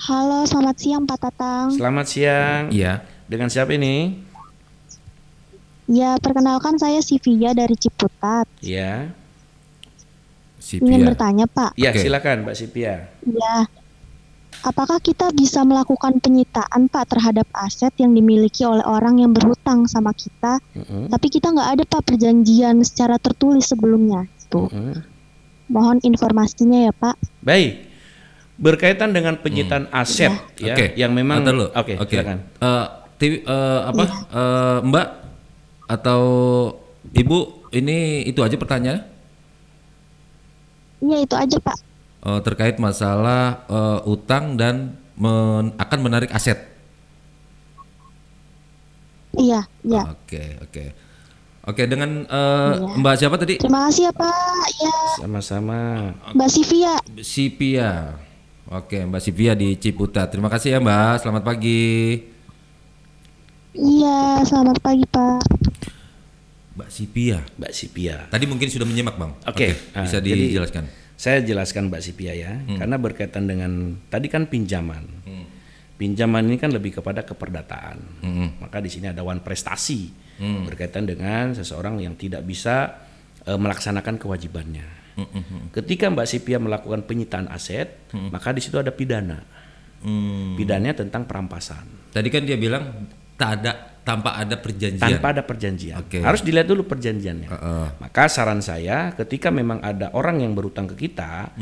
Halo, 0.00 0.48
selamat 0.48 0.76
siang 0.80 1.04
Pak 1.04 1.18
Tatang. 1.20 1.68
Selamat 1.76 2.06
siang. 2.08 2.72
Iya. 2.72 3.04
Dengan 3.28 3.52
siapa 3.52 3.76
ini? 3.76 4.16
Ya, 5.84 6.16
perkenalkan 6.16 6.80
saya 6.80 7.04
Sivia 7.04 7.52
dari 7.52 7.76
Ciputat. 7.76 8.48
Ya. 8.64 9.12
Si 10.56 10.80
Ingin 10.80 11.04
bertanya 11.04 11.44
Pak, 11.44 11.76
Ya, 11.76 11.92
Oke. 11.92 12.00
silakan 12.00 12.48
Mbak 12.48 12.56
Sipia. 12.56 13.12
ya, 13.28 13.56
apakah 14.60 15.00
kita 15.00 15.32
bisa 15.32 15.64
melakukan 15.64 16.20
penyitaan 16.20 16.90
Pak 16.90 17.16
terhadap 17.16 17.46
aset 17.56 17.94
yang 17.96 18.12
dimiliki 18.12 18.66
oleh 18.66 18.84
orang 18.84 19.18
yang 19.22 19.32
berhutang 19.32 19.88
sama 19.88 20.12
kita, 20.12 20.60
Mm-mm. 20.76 21.08
tapi 21.08 21.26
kita 21.32 21.50
nggak 21.50 21.70
ada 21.80 21.84
Pak 21.88 22.02
perjanjian 22.04 22.84
secara 22.84 23.16
tertulis 23.16 23.70
sebelumnya? 23.70 24.28
Tuh, 24.52 24.68
Mm-mm. 24.68 25.00
mohon 25.72 25.98
informasinya 26.04 26.90
ya 26.90 26.92
Pak. 26.92 27.16
Baik. 27.40 27.88
Berkaitan 28.60 29.16
dengan 29.16 29.40
penyitaan 29.40 29.88
aset 29.88 30.36
ya, 30.60 30.76
Oke. 30.76 30.92
yang 30.92 31.16
memang. 31.16 31.40
Oke, 31.72 31.96
Oke. 31.96 32.12
silakan. 32.12 32.44
Eh, 32.60 32.86
Ti- 33.16 33.44
eh, 33.44 33.80
apa? 33.88 34.04
Eh, 34.32 34.78
Mbak 34.84 35.08
atau 35.88 36.22
Ibu 37.00 37.68
ini 37.72 38.28
itu 38.28 38.44
aja 38.44 38.60
pertanyaannya? 38.60 39.04
Iya 41.00 41.16
itu 41.24 41.34
aja 41.36 41.56
Pak. 41.56 41.76
Eh, 42.20 42.40
terkait 42.44 42.76
masalah 42.76 43.64
eh, 43.64 44.00
utang 44.04 44.52
dan 44.54 44.92
men- 45.16 45.72
akan 45.74 45.98
menarik 46.00 46.28
aset. 46.30 46.68
Iya, 49.32 49.64
iya. 49.80 50.02
Oke, 50.10 50.58
oke. 50.60 50.84
Oke, 51.62 51.82
dengan 51.86 52.24
eh, 52.24 52.70
Iya. 52.76 52.96
Mbak 52.98 53.14
siapa 53.16 53.36
tadi? 53.36 53.56
Terima 53.56 53.88
kasih 53.88 54.08
ya 54.08 54.12
Pak. 54.12 54.66
Ya, 54.76 54.96
Sama-sama. 55.16 55.80
Mbak 56.34 56.48
Sivia. 56.50 56.94
Sipia. 57.20 57.90
Oke, 58.68 59.00
Mbak 59.00 59.20
Sipia 59.20 59.52
di 59.54 59.74
Ciputat. 59.74 60.28
Terima 60.28 60.46
kasih 60.46 60.76
ya, 60.76 60.78
Mbak. 60.78 61.24
Selamat 61.24 61.42
pagi. 61.42 62.20
Iya, 63.70 64.44
selamat 64.44 64.76
pagi 64.78 65.04
Pak. 65.06 65.40
Mbak 66.74 66.88
Sipia. 66.90 67.38
Mbak 67.56 67.72
Sipia. 67.72 68.16
Tadi 68.28 68.44
mungkin 68.44 68.68
sudah 68.68 68.84
menyimak, 68.84 69.16
Bang. 69.16 69.32
Oke, 69.46 69.72
ah, 69.92 70.04
bisa 70.04 70.18
jadi- 70.18 70.52
dijelaskan. 70.52 70.84
Saya 71.20 71.44
jelaskan 71.44 71.92
Mbak 71.92 72.00
Sipia 72.00 72.32
ya, 72.32 72.56
karena 72.80 72.96
berkaitan 72.96 73.44
dengan 73.44 73.92
tadi 74.08 74.32
kan 74.32 74.48
pinjaman. 74.48 75.04
Pinjaman 76.00 76.48
ini 76.48 76.56
kan 76.56 76.72
lebih 76.72 76.96
kepada 76.96 77.20
keperdataan. 77.20 78.24
Maka 78.56 78.80
di 78.80 78.88
sini 78.88 79.12
ada 79.12 79.20
wan 79.20 79.44
prestasi 79.44 80.08
berkaitan 80.40 81.04
dengan 81.04 81.52
seseorang 81.52 82.00
yang 82.00 82.16
tidak 82.16 82.40
bisa 82.48 83.04
eh, 83.44 83.58
melaksanakan 83.60 84.16
kewajibannya. 84.16 84.88
Ketika 85.76 86.08
Mbak 86.08 86.24
Sipia 86.24 86.56
melakukan 86.56 87.04
penyitaan 87.04 87.52
aset, 87.52 88.08
maka 88.32 88.56
di 88.56 88.64
situ 88.64 88.80
ada 88.80 88.88
pidana. 88.88 89.44
Hmm. 90.00 90.56
Pidananya 90.56 91.04
tentang 91.04 91.28
perampasan. 91.28 91.84
Tadi 92.16 92.32
kan 92.32 92.48
dia 92.48 92.56
bilang 92.56 93.12
tak 93.36 93.60
ada 93.60 93.89
tanpa 94.10 94.34
ada 94.34 94.56
perjanjian. 94.58 95.06
tanpa 95.06 95.26
ada 95.30 95.42
perjanjian. 95.46 96.02
Oke. 96.02 96.18
Harus 96.18 96.42
dilihat 96.42 96.66
dulu 96.66 96.82
perjanjiannya. 96.82 97.48
Heeh. 97.48 97.86
Maka 98.02 98.26
saran 98.26 98.58
saya 98.58 99.14
ketika 99.14 99.54
memang 99.54 99.78
ada 99.78 100.10
orang 100.12 100.42
yang 100.42 100.50
berutang 100.52 100.90
ke 100.90 101.06
kita, 101.06 101.54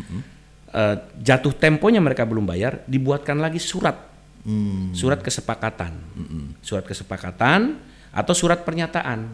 eh, 0.73 0.97
jatuh 1.21 1.53
temponya 1.53 2.01
mereka 2.01 2.25
belum 2.25 2.49
bayar, 2.49 2.81
dibuatkan 2.89 3.37
lagi 3.37 3.61
surat, 3.61 4.09
Hmm. 4.49 4.97
surat 4.97 5.21
kesepakatan, 5.21 5.93
surat 6.65 6.87
kesepakatan 6.87 7.77
atau 8.09 8.33
surat 8.33 8.65
pernyataan. 8.65 9.29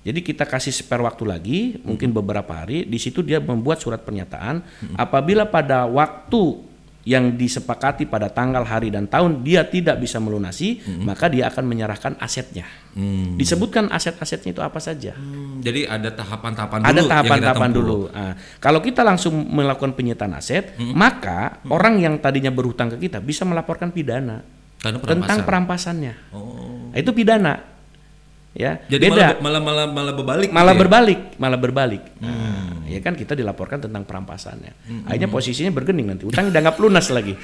Jadi 0.00 0.20
kita 0.24 0.48
kasih 0.48 0.72
spare 0.72 1.04
waktu 1.04 1.24
lagi, 1.28 1.58
mungkin 1.84 2.08
beberapa 2.14 2.56
hari, 2.56 2.88
di 2.88 2.96
situ 2.96 3.20
dia 3.20 3.36
membuat 3.36 3.84
surat 3.84 4.00
pernyataan. 4.00 4.64
Apabila 4.96 5.44
pada 5.44 5.84
waktu 5.84 6.69
yang 7.00 7.32
disepakati 7.32 8.04
pada 8.04 8.28
tanggal, 8.28 8.60
hari 8.60 8.92
dan 8.92 9.08
tahun 9.08 9.40
dia 9.40 9.64
tidak 9.64 9.96
bisa 9.98 10.20
melunasi, 10.20 10.84
maka 11.00 11.32
dia 11.32 11.48
akan 11.48 11.64
menyerahkan 11.64 12.12
asetnya. 12.20 12.68
Hmm. 12.92 13.40
Disebutkan 13.40 13.88
aset-asetnya 13.88 14.52
itu 14.52 14.60
apa 14.60 14.76
saja. 14.82 15.16
Hmm, 15.16 15.64
Jadi 15.64 15.88
ada 15.88 16.12
tahapan-tahapan 16.12 16.78
dulu. 16.84 16.90
Ada 16.92 17.02
tahapan-tahapan 17.08 17.70
dulu. 17.72 17.98
Nah, 18.12 18.34
kalau 18.60 18.84
kita 18.84 19.00
langsung 19.00 19.32
melakukan 19.32 19.96
penyitaan 19.96 20.36
aset, 20.36 20.76
maka 20.76 21.64
orang 21.72 21.96
yang 22.04 22.14
tadinya 22.20 22.52
berhutang 22.52 22.92
ke 22.92 23.08
kita 23.08 23.24
bisa 23.24 23.48
melaporkan 23.48 23.88
pidana 23.88 24.44
Karena 24.80 25.00
tentang 25.00 25.40
perampasan. 25.40 25.46
perampasannya. 25.48 26.14
Oh. 26.36 26.92
Nah, 26.92 26.98
itu 27.00 27.10
pidana. 27.16 27.54
Ya, 28.50 28.82
Jadi 28.90 29.14
beda. 29.14 29.38
malah, 29.38 29.62
malah 29.62 29.62
malah 29.62 29.86
malah 29.94 30.14
berbalik. 30.18 30.48
malah 30.50 30.74
gitu 30.74 30.76
ya? 30.76 30.82
berbalik, 30.82 31.20
malah 31.38 31.58
berbalik. 31.62 32.02
Nah, 32.18 32.69
ya 32.90 33.00
kan 33.00 33.14
kita 33.14 33.32
dilaporkan 33.32 33.78
tentang 33.80 34.02
perampasannya. 34.02 35.06
Akhirnya 35.06 35.28
posisinya 35.28 35.70
bergening 35.70 36.10
nanti, 36.10 36.26
utang 36.26 36.50
udah 36.50 36.60
nggak 36.60 36.76
lunas 36.76 37.06
lagi. 37.08 37.34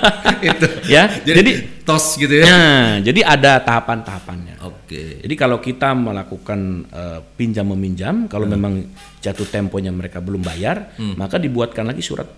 Itu. 0.44 0.66
ya, 0.88 1.08
Jadi, 1.24 1.36
jadi 1.40 1.52
tos 1.84 2.16
gitu 2.16 2.40
ya. 2.40 2.44
nah, 2.44 2.88
jadi 3.00 3.20
ada 3.24 3.60
tahapan-tahapannya. 3.60 4.60
Oke. 4.60 5.20
Jadi 5.24 5.34
kalau 5.36 5.60
kita 5.60 5.92
melakukan 5.92 6.60
eh, 6.88 7.20
pinjam 7.36 7.64
meminjam, 7.68 8.24
kalau 8.26 8.44
Hmm. 8.44 8.54
memang 8.56 8.72
jatuh 9.20 9.48
temponya 9.48 9.88
mereka 9.88 10.20
belum 10.20 10.40
bayar, 10.40 10.92
maka 11.16 11.36
dibuatkan 11.36 11.84
lagi 11.84 12.00
surat 12.00 12.28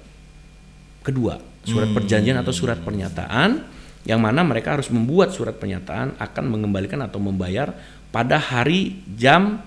kedua, 1.02 1.38
surat 1.62 1.86
Hmm. 1.90 1.96
perjanjian 1.96 2.38
atau 2.38 2.50
surat 2.50 2.78
pernyataan, 2.78 3.62
yang 4.06 4.22
mana 4.22 4.42
mereka 4.42 4.78
harus 4.78 4.86
membuat 4.86 5.34
surat 5.34 5.58
pernyataan 5.58 6.14
akan 6.18 6.44
mengembalikan 6.46 7.02
atau 7.02 7.18
membayar 7.18 7.74
pada 8.10 8.38
hari, 8.38 9.02
jam, 9.18 9.58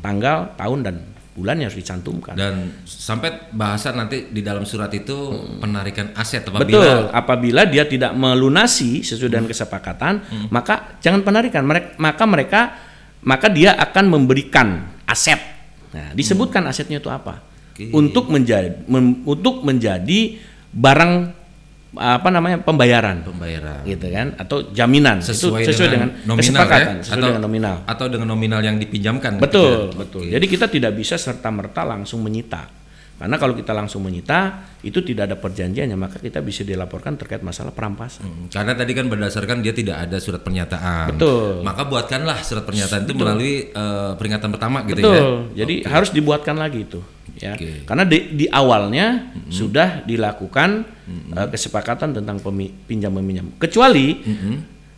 tanggal, 0.00 0.56
tahun 0.56 0.80
dan 0.82 0.96
bulan 1.34 1.58
yang 1.58 1.66
harus 1.66 1.82
dicantumkan. 1.82 2.38
Hmm. 2.38 2.40
Dan 2.40 2.54
sampai 2.86 3.50
bahasan 3.50 3.98
nanti 3.98 4.30
di 4.30 4.40
dalam 4.40 4.62
surat 4.62 4.88
itu 4.94 5.34
penarikan 5.58 6.14
aset 6.14 6.46
apabila 6.46 6.62
Betul, 6.62 6.98
apabila 7.10 7.62
dia 7.66 7.84
tidak 7.90 8.14
melunasi 8.14 9.02
sesuai 9.02 9.30
dengan 9.34 9.50
kesepakatan, 9.50 10.22
maka 10.54 10.96
jangan 11.02 11.26
penarikan. 11.26 11.66
Mereka, 11.66 11.98
maka 11.98 12.24
mereka 12.24 12.60
maka 13.24 13.48
dia 13.50 13.74
akan 13.74 14.04
memberikan 14.14 14.94
aset. 15.08 15.40
Nah, 15.90 16.12
disebutkan 16.14 16.62
asetnya 16.70 17.02
itu 17.02 17.10
apa? 17.10 17.42
Oke. 17.74 17.90
Untuk 17.90 18.30
menjadi 18.30 18.86
mem- 18.86 19.26
untuk 19.26 19.66
menjadi 19.66 20.38
barang 20.70 21.43
apa 21.94 22.28
namanya 22.30 22.58
pembayaran 22.62 23.22
pembayaran 23.22 23.82
gitu 23.86 24.06
kan 24.10 24.34
atau 24.34 24.70
jaminan 24.74 25.22
sesuai, 25.22 25.62
itu 25.62 25.70
sesuai 25.70 25.88
dengan, 25.94 26.08
nominal 26.26 26.40
kesepakatan 26.42 26.94
ya? 26.98 27.02
sesuai 27.02 27.14
atau, 27.14 27.28
dengan 27.30 27.42
nominal 27.42 27.76
atau 27.86 28.06
dengan 28.10 28.28
nominal 28.34 28.60
yang 28.62 28.76
dipinjamkan 28.82 29.38
betul 29.38 29.62
gitu 29.62 29.70
ya? 29.70 29.98
betul 30.02 30.22
Oke. 30.26 30.32
jadi 30.34 30.46
kita 30.50 30.66
tidak 30.70 30.92
bisa 30.98 31.14
serta 31.14 31.48
merta 31.54 31.82
langsung 31.86 32.22
menyita 32.22 32.86
Karena 33.14 33.38
kalau 33.38 33.54
kita 33.54 33.70
langsung 33.70 34.02
menyita 34.02 34.66
itu 34.82 34.98
tidak 34.98 35.30
ada 35.30 35.36
perjanjiannya 35.38 35.94
maka 35.94 36.18
kita 36.18 36.42
bisa 36.42 36.66
dilaporkan 36.66 37.14
terkait 37.14 37.46
masalah 37.46 37.70
perampasan. 37.70 38.26
Hmm, 38.26 38.50
Karena 38.50 38.74
tadi 38.74 38.90
kan 38.90 39.06
berdasarkan 39.06 39.62
dia 39.62 39.70
tidak 39.70 40.02
ada 40.02 40.18
surat 40.18 40.42
pernyataan. 40.42 41.14
Betul. 41.14 41.62
Maka 41.62 41.86
buatkanlah 41.86 42.42
surat 42.42 42.66
pernyataan 42.66 43.06
itu 43.06 43.14
melalui 43.14 43.70
eh, 43.70 44.12
peringatan 44.18 44.50
pertama 44.50 44.82
gitu 44.90 44.98
ya. 44.98 45.06
Betul. 45.06 45.34
Jadi 45.54 45.74
harus 45.86 46.10
dibuatkan 46.10 46.58
lagi 46.58 46.90
itu 46.90 46.98
ya. 47.36 47.54
Oke. 47.54 47.82
Karena 47.82 48.04
di, 48.04 48.18
di 48.34 48.46
awalnya 48.46 49.28
sudah 49.48 50.02
dilakukan 50.02 50.70
eh, 51.30 51.48
kesepakatan 51.48 52.12
tentang 52.12 52.38
pemi- 52.38 52.72
pinjam 52.84 53.10
meminjam. 53.10 53.50
Kecuali 53.56 54.22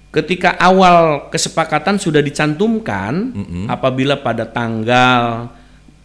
ketika 0.08 0.56
awal 0.56 1.28
kesepakatan 1.28 1.96
sudah 1.96 2.20
dicantumkan 2.20 3.36
apabila 3.66 4.16
pada 4.16 4.44
tanggal 4.44 5.50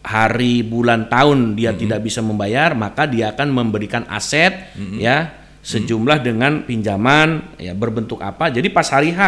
hari 0.01 0.61
bulan 0.61 1.05
tahun 1.05 1.53
dia 1.53 1.71
tidak 1.71 2.01
bisa 2.01 2.19
membayar 2.19 2.73
maka 2.73 3.05
dia 3.05 3.29
akan 3.32 3.47
memberikan 3.47 4.03
aset 4.07 4.73
ya 4.97 5.38
sejumlah 5.61 6.25
dengan 6.25 6.65
pinjaman 6.65 7.53
ya 7.55 7.71
berbentuk 7.71 8.17
apa. 8.19 8.49
Jadi 8.49 8.67
pas 8.67 8.89
hari 8.89 9.13
H 9.13 9.21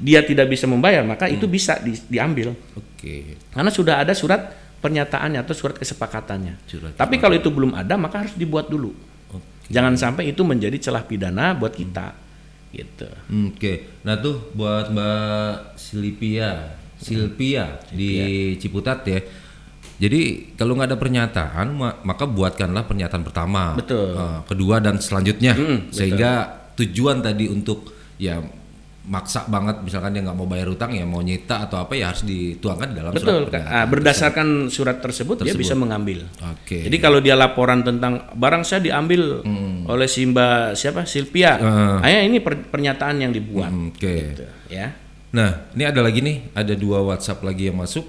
dia 0.00 0.24
tidak 0.24 0.48
bisa 0.48 0.64
membayar 0.64 1.04
maka 1.04 1.28
itu 1.28 1.44
bisa 1.44 1.76
di- 1.78 2.00
diambil. 2.08 2.56
Oke. 2.74 3.36
karena 3.48 3.68
sudah 3.68 4.00
ada 4.00 4.12
surat 4.12 4.56
pernyataannya 4.80 5.44
atau 5.44 5.54
surat 5.54 5.76
kesepakatannya. 5.76 6.56
Surat 6.66 6.96
Tapi 6.96 7.20
kalau 7.20 7.36
itu 7.36 7.52
belum 7.52 7.76
ada 7.76 7.94
maka 7.94 8.24
harus 8.26 8.34
dibuat 8.34 8.68
dulu. 8.68 8.92
Jangan 9.70 9.94
sampai 9.94 10.34
itu 10.34 10.42
menjadi 10.42 10.74
celah 10.80 11.06
pidana 11.06 11.54
buat 11.54 11.70
kita. 11.70 12.10
Gitu. 12.74 13.06
Oke. 13.54 14.02
Nah 14.02 14.18
tuh 14.18 14.50
buat 14.50 14.90
Mbak 14.90 15.78
Silvia, 15.78 16.74
Silvia 16.98 17.78
di 17.90 18.10
Ciputat 18.58 19.06
ya. 19.06 19.20
Jadi 20.00 20.52
kalau 20.56 20.74
nggak 20.74 20.88
ada 20.90 20.98
pernyataan, 20.98 21.66
ma- 21.76 21.98
maka 22.02 22.24
buatkanlah 22.24 22.88
pernyataan 22.88 23.20
pertama, 23.20 23.76
Betul. 23.76 24.16
Eh, 24.16 24.40
kedua 24.48 24.80
dan 24.80 24.96
selanjutnya, 24.96 25.52
Mm, 25.52 25.92
sehingga 25.92 26.30
tujuan 26.80 27.20
tadi 27.20 27.52
untuk 27.52 27.92
ya 28.16 28.40
maksa 29.00 29.48
banget, 29.48 29.80
misalkan 29.80 30.12
dia 30.12 30.20
nggak 30.20 30.36
mau 30.36 30.44
bayar 30.44 30.68
utang 30.68 30.92
ya 30.92 31.08
mau 31.08 31.18
nyita 31.18 31.64
atau 31.64 31.80
apa 31.80 31.96
ya 31.96 32.12
harus 32.12 32.20
dituangkan 32.20 32.92
di 32.92 32.96
dalam 33.00 33.12
Betul. 33.12 33.24
surat 33.24 33.48
pernyataan. 33.48 33.72
Ah, 33.72 33.86
berdasarkan 33.88 34.48
surat 34.68 34.96
tersebut, 35.00 35.34
dia 35.40 35.44
Tersebut. 35.50 35.62
bisa 35.62 35.74
mengambil. 35.74 36.18
Oke. 36.46 36.84
Jadi 36.84 36.96
kalau 36.96 37.18
dia 37.18 37.32
laporan 37.32 37.80
tentang 37.80 38.28
barang 38.30 38.60
saya 38.60 38.84
diambil 38.84 39.40
oleh 39.86 40.04
si 40.04 40.28
Mbak 40.28 40.76
siapa 40.76 41.08
Silvia, 41.08 41.56
Ah. 41.56 41.98
ah, 41.98 42.08
ya 42.08 42.20
ini 42.22 42.38
per- 42.38 42.68
pernyataan 42.68 43.16
yang 43.18 43.32
dibuat. 43.32 43.72
Hmm, 43.72 43.88
Oke. 43.88 44.36
Gitu, 44.36 44.44
ya. 44.68 44.92
Nah, 45.30 45.70
ini 45.72 45.84
ada 45.86 46.00
lagi 46.02 46.20
nih, 46.20 46.52
ada 46.52 46.74
dua 46.74 47.00
WhatsApp 47.00 47.40
lagi 47.40 47.70
yang 47.70 47.78
masuk. 47.78 48.04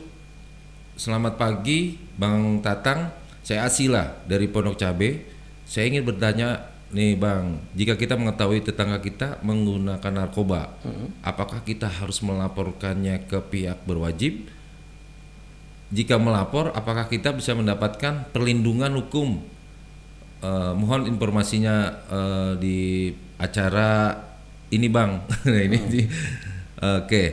Selamat 0.94 1.34
pagi, 1.36 1.98
Bang 2.14 2.60
Tatang. 2.60 3.10
Saya 3.42 3.66
Asila 3.66 4.22
dari 4.26 4.46
Pondok 4.46 4.78
Cabe. 4.78 5.26
Saya 5.66 5.88
ingin 5.88 6.04
bertanya 6.04 6.71
nih, 6.92 7.16
Bang, 7.16 7.60
jika 7.74 7.96
kita 7.96 8.16
mengetahui 8.16 8.62
tetangga 8.62 9.00
kita 9.00 9.40
menggunakan 9.42 10.12
narkoba, 10.12 10.76
apakah 11.22 11.64
kita 11.64 11.88
harus 11.88 12.20
melaporkannya 12.20 13.26
ke 13.26 13.40
pihak 13.42 13.84
berwajib? 13.88 14.48
Jika 15.92 16.16
melapor, 16.16 16.72
apakah 16.72 17.12
kita 17.12 17.36
bisa 17.36 17.52
mendapatkan 17.52 18.32
perlindungan 18.32 18.96
hukum? 18.96 19.44
Eh, 20.42 20.74
mohon 20.74 21.06
informasinya 21.06 21.76
eh, 22.08 22.52
di 22.58 22.80
acara 23.38 24.16
ini 24.72 24.88
bang. 24.88 25.12
Nah, 25.52 25.62
ini 25.62 25.78
di- 25.92 26.10
Oke. 26.82 27.24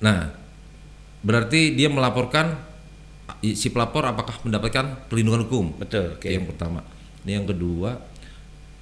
Nah, 0.00 0.32
berarti 1.20 1.76
dia 1.76 1.92
melaporkan 1.92 2.56
si 3.44 3.68
pelapor 3.68 4.08
apakah 4.08 4.40
mendapatkan 4.48 5.10
perlindungan 5.12 5.44
hukum? 5.44 5.76
Betul. 5.76 6.16
Itu 6.16 6.32
Yang 6.32 6.56
pertama. 6.56 6.80
Ini 7.24 7.40
yang 7.40 7.46
kedua. 7.48 8.00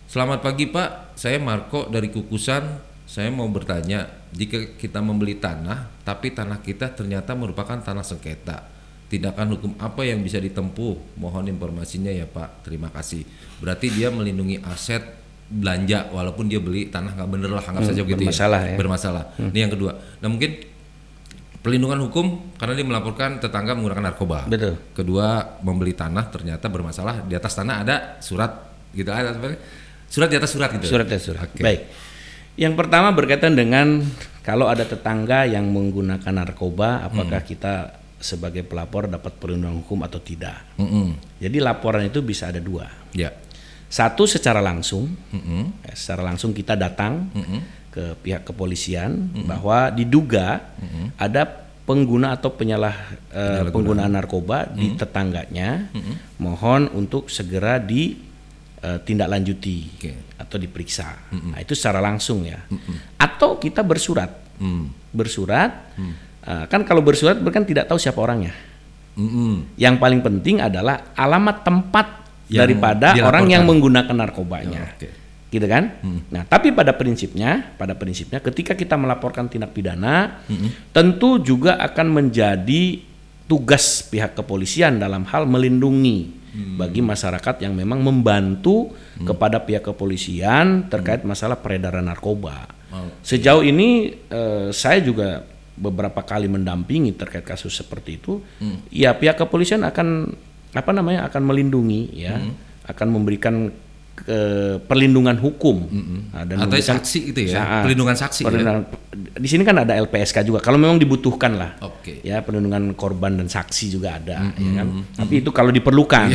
Selamat 0.08 0.42
pagi 0.42 0.66
Pak, 0.68 1.18
saya 1.18 1.38
Marco 1.38 1.86
dari 1.86 2.10
Kukusan. 2.10 2.90
Saya 3.06 3.28
mau 3.28 3.44
bertanya, 3.52 4.08
jika 4.32 4.78
kita 4.80 5.04
membeli 5.04 5.36
tanah, 5.36 6.00
tapi 6.00 6.32
tanah 6.32 6.64
kita 6.64 6.96
ternyata 6.96 7.36
merupakan 7.36 7.76
tanah 7.76 8.00
sengketa, 8.00 8.64
tindakan 9.12 9.52
hukum 9.58 9.76
apa 9.76 10.08
yang 10.08 10.24
bisa 10.24 10.40
ditempuh? 10.40 11.20
Mohon 11.20 11.52
informasinya 11.52 12.08
ya 12.08 12.24
Pak. 12.24 12.64
Terima 12.64 12.88
kasih. 12.88 13.28
Berarti 13.60 13.92
dia 13.92 14.08
melindungi 14.08 14.64
aset 14.64 15.04
belanja 15.52 16.08
walaupun 16.08 16.48
dia 16.48 16.56
beli 16.64 16.88
tanah 16.88 17.12
nggak 17.12 17.28
bener 17.28 17.50
lah 17.52 17.60
anggap 17.60 17.92
saja 17.92 18.00
begitu 18.00 18.24
bermasalah 18.24 18.60
ya. 18.64 18.70
ya. 18.72 18.76
Bermasalah. 18.80 19.24
Ini 19.36 19.58
yang 19.68 19.72
kedua. 19.76 19.92
Nah 20.24 20.28
mungkin 20.32 20.50
perlindungan 21.60 22.00
hukum 22.08 22.56
karena 22.56 22.72
dia 22.72 22.86
melaporkan 22.88 23.36
tetangga 23.36 23.76
menggunakan 23.76 24.08
narkoba. 24.08 24.48
Betul. 24.48 24.80
Kedua, 24.96 25.60
membeli 25.60 25.92
tanah 25.92 26.32
ternyata 26.32 26.72
bermasalah. 26.72 27.28
Di 27.28 27.36
atas 27.36 27.52
tanah 27.52 27.84
ada 27.84 27.96
surat 28.24 28.72
gitu 28.96 29.12
ada 29.12 29.36
sebenarnya. 29.36 29.60
Surat 30.12 30.28
di 30.28 30.36
atas 30.36 30.52
surat 30.52 30.68
gitu. 30.76 30.84
Surat 30.92 31.08
ya 31.08 31.16
surat. 31.16 31.48
Oke. 31.48 31.64
Baik. 31.64 31.80
Yang 32.60 32.74
pertama 32.76 33.08
berkaitan 33.16 33.56
dengan 33.56 34.04
kalau 34.44 34.68
ada 34.68 34.84
tetangga 34.84 35.48
yang 35.48 35.72
menggunakan 35.72 36.28
narkoba, 36.36 37.08
apakah 37.08 37.40
Hmm. 37.40 37.48
kita 37.48 37.74
sebagai 38.20 38.60
pelapor 38.62 39.08
dapat 39.08 39.40
perlindungan 39.40 39.80
hukum 39.80 40.04
atau 40.04 40.20
tidak? 40.20 40.60
Mm-mm. 40.76 41.16
Jadi 41.40 41.58
laporan 41.58 42.06
itu 42.06 42.20
bisa 42.20 42.52
ada 42.52 42.60
dua. 42.60 42.86
Ya. 43.16 43.32
Satu 43.88 44.28
secara 44.28 44.60
langsung, 44.62 45.10
ya, 45.82 45.92
secara 45.96 46.22
langsung 46.22 46.54
kita 46.54 46.76
datang 46.78 47.32
Mm-mm. 47.34 47.60
ke 47.90 48.04
pihak 48.20 48.44
kepolisian 48.46 49.32
bahwa 49.44 49.90
diduga 49.90 50.70
ada 51.18 51.42
pengguna 51.82 52.38
atau 52.38 52.54
penyalah 52.54 52.94
eh, 53.34 53.68
penggunaan 53.68 54.12
narkoba 54.14 54.70
di 54.70 54.94
tetangganya, 54.94 55.90
mohon 56.38 56.88
untuk 56.94 57.26
segera 57.28 57.76
ditindaklanjuti 58.82 59.76
Oke. 59.94 60.12
atau 60.36 60.56
diperiksa. 60.58 61.30
Nah, 61.30 61.58
itu 61.62 61.78
secara 61.78 62.02
langsung 62.02 62.42
ya. 62.42 62.58
Atau 63.16 63.56
kita 63.56 63.86
bersurat, 63.86 64.30
Mm. 64.58 64.90
bersurat. 65.14 65.70
eh, 66.42 66.64
kan 66.66 66.82
kalau 66.82 66.98
bersurat 67.00 67.38
kan 67.38 67.62
tidak 67.62 67.86
tahu 67.86 67.94
siapa 67.96 68.18
orangnya. 68.18 68.50
Mm-mm. 69.14 69.78
Yang 69.78 69.94
paling 69.96 70.20
penting 70.20 70.58
adalah 70.58 71.14
alamat 71.14 71.62
tempat 71.62 72.06
Yang 72.50 72.58
daripada 72.58 73.14
dilaporkan. 73.14 73.28
orang 73.30 73.44
yang 73.46 73.62
menggunakan 73.62 74.14
narkobanya. 74.16 74.82
Oh, 74.82 74.94
oke. 74.98 75.08
Gitu 75.52 75.66
kan? 75.68 75.84
Nah, 76.32 76.42
tapi 76.48 76.72
pada 76.72 76.96
prinsipnya, 76.96 77.76
pada 77.76 77.92
prinsipnya 77.92 78.40
ketika 78.40 78.72
kita 78.72 78.96
melaporkan 78.96 79.46
tindak 79.46 79.70
pidana, 79.70 80.40
tentu 80.90 81.38
juga 81.38 81.76
akan 81.78 82.08
menjadi 82.08 83.04
tugas 83.44 84.00
pihak 84.02 84.32
kepolisian 84.32 84.96
dalam 84.96 85.28
hal 85.28 85.44
melindungi 85.44 86.32
bagi 86.52 87.00
masyarakat 87.00 87.64
yang 87.64 87.72
memang 87.72 88.04
membantu 88.04 88.92
kepada 89.24 89.64
pihak 89.64 89.88
kepolisian 89.88 90.92
terkait 90.92 91.24
masalah 91.24 91.56
peredaran 91.56 92.04
narkoba. 92.04 92.68
Sejauh 93.24 93.64
ini 93.64 94.12
eh, 94.28 94.68
saya 94.72 95.00
juga 95.00 95.48
beberapa 95.72 96.20
kali 96.20 96.52
mendampingi 96.52 97.16
terkait 97.16 97.44
kasus 97.44 97.72
seperti 97.72 98.20
itu. 98.20 98.44
Ya 98.92 99.16
pihak 99.16 99.40
kepolisian 99.40 99.80
akan 99.88 100.36
apa 100.72 100.90
namanya 100.92 101.28
akan 101.28 101.42
melindungi 101.52 102.12
ya, 102.12 102.36
akan 102.88 103.08
memberikan 103.08 103.72
ke 104.14 104.38
perlindungan 104.84 105.34
hukum 105.34 105.88
Nah, 106.30 106.44
dan 106.44 106.56
Atau 106.60 106.76
saksi 106.76 107.32
gitu 107.32 107.40
ya, 107.48 107.58
Sa- 107.58 107.82
perlindungan 107.82 108.14
saksi 108.14 108.40
ya? 108.40 108.46
perlindungan- 108.46 108.86
Di 109.12 109.48
sini 109.48 109.62
kan 109.62 109.76
ada 109.78 109.92
LPSK 109.94 110.42
juga. 110.42 110.60
Kalau 110.60 110.76
memang 110.76 110.96
dibutuhkan 110.96 111.52
lah, 111.52 111.76
Oke. 111.80 112.20
ya 112.20 112.40
perlindungan 112.40 112.92
korban 112.92 113.34
dan 113.34 113.46
saksi 113.46 113.90
juga 113.90 114.16
ada, 114.16 114.52
ya 114.52 114.70
kan. 114.74 114.86
Tapi 115.16 115.40
itu 115.40 115.50
kalau 115.50 115.68
diperlukan. 115.68 116.28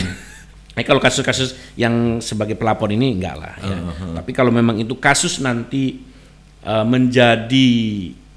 Eh, 0.73 0.85
kalau 0.85 1.01
kasus-kasus 1.01 1.57
yang 1.73 2.19
sebagai 2.19 2.53
pelapor 2.53 2.89
ini 2.89 3.17
enggak 3.17 3.33
lah. 3.35 3.53
Ya. 3.57 3.77
Tapi 4.15 4.29
kalau 4.29 4.49
memang 4.49 4.77
itu 4.77 4.93
kasus 4.93 5.39
nanti 5.39 6.05
eh, 6.59 6.85
menjadi 6.85 7.69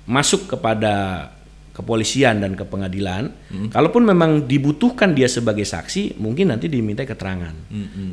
masuk 0.04 0.48
kepada 0.48 1.26
kepolisian 1.70 2.42
dan 2.42 2.58
ke 2.58 2.66
pengadilan, 2.66 3.30
kalaupun 3.70 4.02
memang 4.02 4.44
dibutuhkan 4.44 5.14
dia 5.14 5.30
sebagai 5.30 5.62
saksi, 5.62 6.18
mungkin 6.18 6.50
nanti 6.50 6.66
diminta 6.66 7.06
keterangan. 7.06 7.54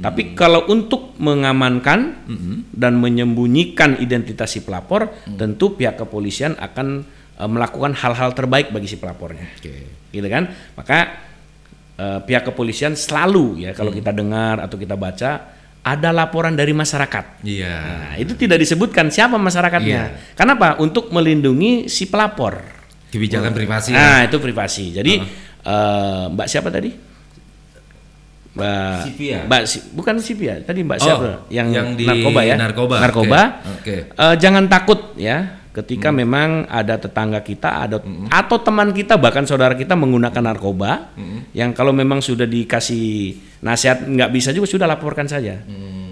Tapi 0.01 0.37
kalau 0.37 0.69
untuk 0.69 1.17
mengamankan 1.17 2.29
dan 2.71 3.01
menyembunyikan 3.01 3.97
identitas 3.97 4.53
si 4.53 4.61
pelapor, 4.61 5.09
tentu 5.35 5.73
pihak 5.73 5.97
kepolisian 5.97 6.53
akan 6.55 7.03
eh, 7.37 7.49
melakukan 7.49 7.97
hal-hal 7.97 8.31
terbaik 8.37 8.69
bagi 8.69 8.87
si 8.87 8.97
pelapornya. 9.01 9.45
Oke. 9.57 10.07
gitu 10.13 10.27
kan? 10.29 10.53
Maka 10.77 10.97
eh, 11.97 12.19
pihak 12.23 12.53
kepolisian 12.53 12.93
selalu 12.93 13.67
ya 13.67 13.71
kalau 13.73 13.89
kita 13.89 14.13
dengar 14.13 14.61
atau 14.61 14.77
kita 14.77 14.93
baca 14.93 15.57
ada 15.87 16.09
laporan 16.11 16.51
dari 16.51 16.75
masyarakat. 16.75 17.47
Iya. 17.47 17.75
nah 17.79 18.13
itu 18.19 18.35
tidak 18.35 18.59
disebutkan 18.59 19.07
siapa 19.07 19.39
masyarakatnya. 19.39 20.35
Kenapa? 20.35 20.75
Untuk 20.83 21.15
melindungi 21.15 21.87
si 21.87 22.11
pelapor 22.11 22.76
Kebijakan 23.17 23.51
privasi. 23.51 23.91
nah 23.91 24.23
itu 24.23 24.37
privasi 24.37 24.85
jadi 24.93 25.13
eh, 25.65 26.23
mbak 26.29 26.47
siapa 26.47 26.69
tadi 26.69 27.09
Mbak 28.57 28.97
Sipia. 29.05 29.39
Mbak 29.45 29.61
Si- 29.69 29.85
bukan 29.93 30.15
Sipia 30.17 30.57
tadi 30.65 30.81
Mbak 30.81 30.97
Oh, 30.97 31.05
siapa 31.05 31.29
yang, 31.53 31.69
yang 31.69 31.87
di 31.93 32.09
narkoba 32.09 32.41
ya 32.41 32.55
narkoba, 32.57 32.95
narkoba 32.97 33.41
oke, 33.77 33.85
oke. 33.85 33.95
Eh, 34.17 34.35
jangan 34.41 34.65
takut 34.65 35.13
ya 35.13 35.61
ketika 35.77 36.09
memang 36.09 36.65
ada 36.65 36.97
tetangga 36.97 37.45
kita 37.45 37.85
ada 37.85 38.01
atau 38.33 38.57
teman 38.57 38.89
kita 38.89 39.13
bahkan 39.13 39.45
saudara 39.45 39.77
kita 39.77 39.93
menggunakan 39.93 40.41
narkoba 40.41 41.13
yang 41.53 41.69
kalau 41.77 41.93
memang 41.93 42.17
sudah 42.17 42.49
dikasih 42.49 43.45
Nasihat 43.57 44.05
nggak 44.05 44.29
bisa 44.29 44.53
juga 44.53 44.69
sudah 44.69 44.85
laporkan 44.85 45.25
saja. 45.25 45.57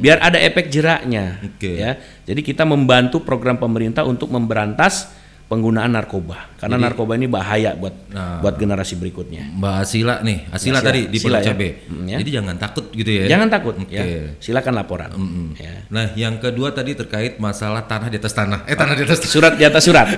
Biar 0.01 0.17
ada 0.17 0.41
efek 0.41 0.65
jeraknya. 0.65 1.37
Oke. 1.45 1.77
Ya. 1.77 2.01
Jadi 2.25 2.41
kita 2.41 2.65
membantu 2.65 3.21
program 3.21 3.61
pemerintah 3.61 4.01
untuk 4.01 4.33
memberantas 4.33 5.13
penggunaan 5.45 5.93
narkoba. 5.93 6.57
Karena 6.57 6.81
narkoba 6.81 7.13
ini 7.13 7.25
bahaya 7.25 7.73
buat 7.73 7.93
Nah. 8.09 8.41
buat 8.41 8.55
generasi 8.55 8.95
berikutnya. 8.95 9.45
Mbak 9.53 9.73
Asila 9.77 10.15
nih, 10.19 10.49
Asila 10.49 10.79
Asila. 10.79 10.79
tadi 10.81 11.01
di 11.05 11.15
Asila 11.15 11.29
Pondok 11.29 11.41
ya. 11.41 11.47
Cabe. 11.47 11.67
Mm, 11.85 12.05
ya. 12.07 12.17
Jadi 12.17 12.31
jangan 12.33 12.55
takut 12.57 12.85
gitu 12.89 13.11
ya. 13.11 13.23
Jangan 13.27 13.47
takut 13.47 13.75
Oke. 13.77 13.93
ya. 13.93 14.03
Silakan 14.37 14.73
laporan. 14.73 15.09
Mm-mm. 15.13 15.47
Ya. 15.55 15.85
Nah, 15.87 16.05
yang 16.13 16.37
kedua 16.37 16.71
tadi 16.71 16.93
terkait 16.93 17.37
masalah 17.37 17.83
tanah 17.83 18.09
di 18.09 18.17
atas 18.17 18.33
tanah. 18.33 18.65
Eh, 18.65 18.73
tanah 18.73 18.93
di 18.93 19.03
atas 19.03 19.19
tanah. 19.21 19.31
Surat 19.31 19.53
di 19.53 19.63
atas 19.63 19.83
surat. 19.83 20.07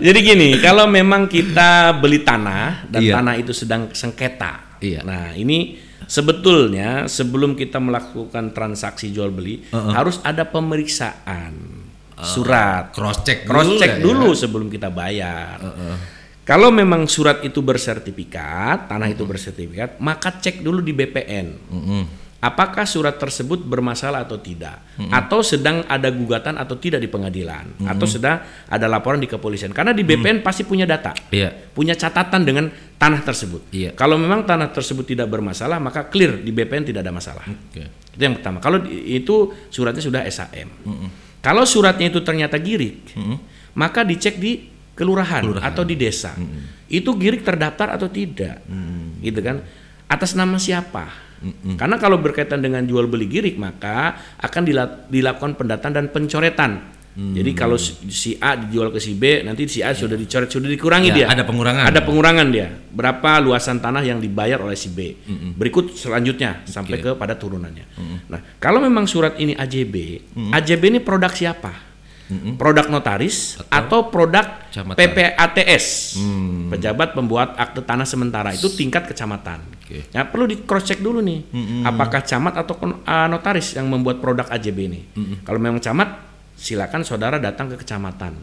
Jadi 0.00 0.18
gini, 0.22 0.48
kalau 0.58 0.88
memang 0.88 1.24
kita 1.24 1.92
beli 1.94 2.20
tanah 2.20 2.88
dan 2.88 3.00
Iya. 3.00 3.14
tanah 3.16 3.34
itu 3.36 3.52
sedang 3.52 3.92
sengketa. 3.92 4.80
Iya. 4.80 5.04
Nah, 5.04 5.32
ini 5.32 5.76
sebetulnya 6.04 7.04
sebelum 7.06 7.52
kita 7.52 7.76
melakukan 7.76 8.50
transaksi 8.50 9.08
jual 9.08 9.28
beli 9.28 9.62
Uh-uh. 9.68 9.92
harus 9.92 10.16
ada 10.22 10.42
pemeriksaan 10.42 11.79
surat. 12.24 12.92
Cross 12.92 13.24
check 13.24 13.38
Cross 13.48 13.78
check 13.80 13.98
ya. 13.98 14.04
dulu 14.04 14.32
sebelum 14.36 14.68
kita 14.68 14.88
bayar. 14.92 15.60
Kalau 16.40 16.74
memang 16.74 17.06
surat 17.06 17.46
itu 17.46 17.62
bersertifikat, 17.62 18.90
tanah 18.90 19.06
itu 19.06 19.22
bersertifikat, 19.22 20.02
maka 20.02 20.34
cek 20.34 20.66
dulu 20.66 20.82
di 20.82 20.90
BPN. 20.90 21.46
Mm-mm. 21.70 22.02
Apakah 22.40 22.88
surat 22.88 23.20
tersebut 23.20 23.60
bermasalah 23.68 24.24
atau 24.24 24.40
tidak, 24.40 24.80
atau 25.12 25.44
sedang 25.44 25.84
ada 25.84 26.08
gugatan 26.08 26.56
atau 26.56 26.72
tidak 26.80 27.04
di 27.04 27.06
pengadilan, 27.12 27.84
atau 27.84 28.08
sedang 28.08 28.40
ada 28.64 28.88
laporan 28.88 29.20
di 29.20 29.28
kepolisian? 29.28 29.76
Karena 29.76 29.92
di 29.92 30.00
BPN 30.00 30.40
pasti 30.40 30.64
punya 30.64 30.88
data, 30.88 31.12
Iya. 31.28 31.52
punya 31.76 31.92
catatan 31.92 32.40
dengan 32.48 32.72
tanah 32.96 33.20
tersebut. 33.28 33.68
Iya. 33.76 33.92
Kalau 33.92 34.16
memang 34.16 34.48
tanah 34.48 34.72
tersebut 34.72 35.04
tidak 35.04 35.28
bermasalah, 35.28 35.76
maka 35.76 36.08
clear 36.08 36.40
di 36.40 36.48
BPN 36.48 36.88
tidak 36.88 37.04
ada 37.04 37.12
masalah. 37.12 37.44
Oke. 37.44 37.84
Itu 38.16 38.22
yang 38.24 38.40
pertama. 38.40 38.56
Kalau 38.64 38.88
itu 38.88 39.52
suratnya 39.68 40.00
sudah 40.00 40.24
SAM. 40.24 40.68
Kalau 41.40 41.64
suratnya 41.64 42.08
itu 42.08 42.20
ternyata 42.20 42.56
girik, 42.56 43.16
maka 43.72 44.04
dicek 44.04 44.36
di 44.36 44.68
kelurahan, 44.92 45.40
atau 45.64 45.82
di 45.82 45.96
desa. 45.96 46.36
Itu 46.86 47.16
girik 47.16 47.40
terdaftar 47.40 47.96
atau 47.96 48.06
tidak, 48.06 48.60
gitu 49.20 49.40
kan? 49.40 49.64
Atas 50.04 50.34
nama 50.34 50.56
siapa? 50.56 51.08
Karena 51.80 51.96
kalau 51.96 52.20
berkaitan 52.20 52.60
dengan 52.60 52.84
jual 52.84 53.08
beli 53.08 53.24
girik, 53.24 53.56
maka 53.56 54.12
akan 54.36 54.62
dila- 54.62 55.08
dilakukan 55.08 55.56
pendataan 55.56 55.94
dan 55.96 56.06
pencoretan. 56.12 56.99
Jadi 57.10 57.50
kalau 57.52 57.74
si 57.74 58.06
si 58.08 58.30
A 58.38 58.54
dijual 58.54 58.88
ke 58.88 58.96
si 58.96 59.12
B, 59.12 59.42
nanti 59.42 59.66
si 59.66 59.82
A 59.82 59.90
sudah 59.90 60.14
dicoret, 60.14 60.46
sudah 60.46 60.66
dikurangi 60.66 61.10
Ya, 61.10 61.14
dia. 61.14 61.26
ada 61.28 61.42
pengurangan. 61.42 61.84
Ada 61.84 62.00
pengurangan 62.00 62.46
dia. 62.48 62.70
Berapa 62.70 63.36
luasan 63.38 63.76
tanah 63.76 64.00
yang 64.00 64.16
dibayar 64.16 64.56
oleh 64.58 64.78
si 64.78 64.88
B. 64.88 65.18
Berikut 65.52 65.92
selanjutnya 65.92 66.62
sampai 66.64 66.96
Oke. 66.96 67.12
kepada 67.12 67.34
turunannya. 67.34 67.84
Nah, 68.26 68.40
kalau 68.56 68.78
memang 68.78 69.04
surat 69.04 69.36
ini 69.36 69.52
AJB, 69.52 69.94
AJB 70.50 70.82
ini 70.88 71.00
produk 71.00 71.28
siapa? 71.28 71.90
Produk 72.54 72.86
notaris 72.86 73.58
atau, 73.66 74.06
produk 74.06 74.46
Kecamatan. 74.70 74.94
PPATS, 74.94 76.14
Hmm. 76.14 76.70
pejabat 76.70 77.10
pembuat 77.10 77.58
akte 77.58 77.82
tanah 77.82 78.06
sementara 78.06 78.54
itu 78.54 78.70
tingkat 78.70 79.02
kecamatan. 79.04 79.58
Oke. 79.82 80.06
Ya 80.08 80.22
perlu 80.22 80.46
di 80.46 80.62
cross 80.62 80.86
check 80.86 81.02
dulu 81.02 81.18
nih, 81.18 81.50
apakah 81.82 82.22
camat 82.22 82.54
atau 82.56 82.78
ah, 83.02 83.26
notaris 83.26 83.74
yang 83.74 83.90
membuat 83.90 84.22
produk 84.22 84.46
AJB 84.46 84.78
ini. 84.80 85.00
Kalau 85.42 85.58
memang 85.58 85.82
camat, 85.82 86.08
silakan 86.60 87.08
saudara 87.08 87.40
datang 87.40 87.72
ke 87.72 87.80
kecamatan, 87.80 88.36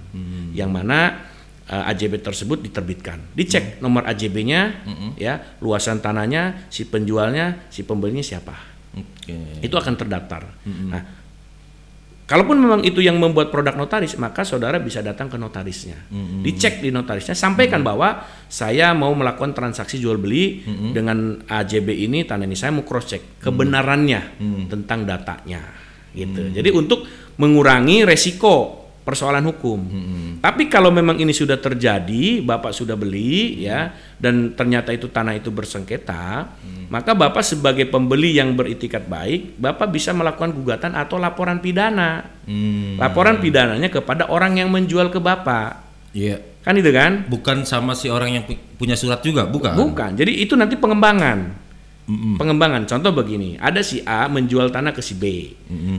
yang 0.57 0.73
mana 0.73 1.29
ah, 1.69 1.85
AJB 1.93 2.25
tersebut 2.25 2.65
diterbitkan. 2.65 3.37
Dicek 3.37 3.77
nomor 3.77 4.09
AJB-nya, 4.09 4.81
ya 5.21 5.37
luasan 5.61 6.01
tanahnya, 6.01 6.65
si 6.73 6.89
penjualnya, 6.89 7.69
si 7.69 7.85
pembelinya 7.85 8.25
siapa. 8.25 8.57
Oke. 8.97 9.61
Itu 9.61 9.77
akan 9.77 9.93
terdaftar. 9.93 10.41
Nah, 10.65 11.01
kalaupun 12.25 12.57
memang 12.57 12.81
itu 12.81 13.05
yang 13.05 13.21
membuat 13.21 13.53
produk 13.53 13.77
notaris, 13.77 14.17
maka 14.17 14.41
saudara 14.41 14.81
bisa 14.81 15.05
datang 15.05 15.29
ke 15.29 15.37
notarisnya. 15.37 16.01
Dicek 16.41 16.81
di 16.81 16.89
notarisnya, 16.89 17.37
sampaikan 17.37 17.85
bahwa 17.85 18.25
saya 18.49 18.97
mau 18.97 19.13
melakukan 19.13 19.53
transaksi 19.53 20.01
jual 20.01 20.17
beli 20.17 20.65
dengan 20.89 21.37
AJB 21.45 21.93
ini, 22.09 22.25
tanah 22.25 22.49
ini 22.49 22.57
saya 22.57 22.73
mau 22.73 22.81
cross 22.81 23.13
check 23.13 23.37
kebenarannya 23.45 24.41
tentang 24.65 25.05
datanya, 25.05 25.61
gitu. 26.17 26.49
Jadi 26.49 26.73
untuk 26.73 27.05
mengurangi 27.37 28.03
resiko 28.03 28.85
persoalan 29.07 29.47
hukum. 29.47 29.79
Tapi 30.43 30.67
kalau 30.67 30.91
memang 30.91 31.15
ini 31.15 31.31
sudah 31.31 31.55
terjadi, 31.55 32.43
Bapak 32.43 32.75
sudah 32.75 32.99
beli 32.99 33.63
ya 33.63 33.95
dan 34.19 34.51
ternyata 34.51 34.91
itu 34.91 35.07
tanah 35.07 35.39
itu 35.39 35.47
bersengketa, 35.47 36.51
maka 36.91 37.15
Bapak 37.15 37.39
sebagai 37.39 37.87
pembeli 37.87 38.35
yang 38.35 38.51
beritikat 38.51 39.07
baik, 39.07 39.55
Bapak 39.55 39.95
bisa 39.95 40.11
melakukan 40.11 40.51
gugatan 40.51 40.91
atau 40.91 41.15
laporan 41.15 41.63
pidana. 41.63 42.27
Hmm. 42.43 42.99
Laporan 42.99 43.39
pidananya 43.39 43.87
kepada 43.87 44.27
orang 44.27 44.59
yang 44.59 44.67
menjual 44.67 45.07
ke 45.07 45.23
Bapak. 45.23 45.87
Iya. 46.11 46.43
Kan 46.67 46.75
itu 46.75 46.91
kan? 46.91 47.23
Bukan 47.31 47.63
sama 47.63 47.95
si 47.95 48.11
orang 48.11 48.35
yang 48.35 48.43
pu- 48.43 48.59
punya 48.75 48.99
surat 48.99 49.23
juga, 49.23 49.47
bukan? 49.47 49.71
Bukan. 49.71 50.19
Jadi 50.19 50.43
itu 50.43 50.59
nanti 50.59 50.75
pengembangan. 50.75 51.66
Pengembangan. 52.39 52.87
Contoh 52.87 53.11
begini, 53.11 53.59
ada 53.59 53.83
si 53.83 53.99
A 54.07 54.31
menjual 54.31 54.71
tanah 54.71 54.95
ke 54.95 55.03
si 55.03 55.19
B. 55.19 55.51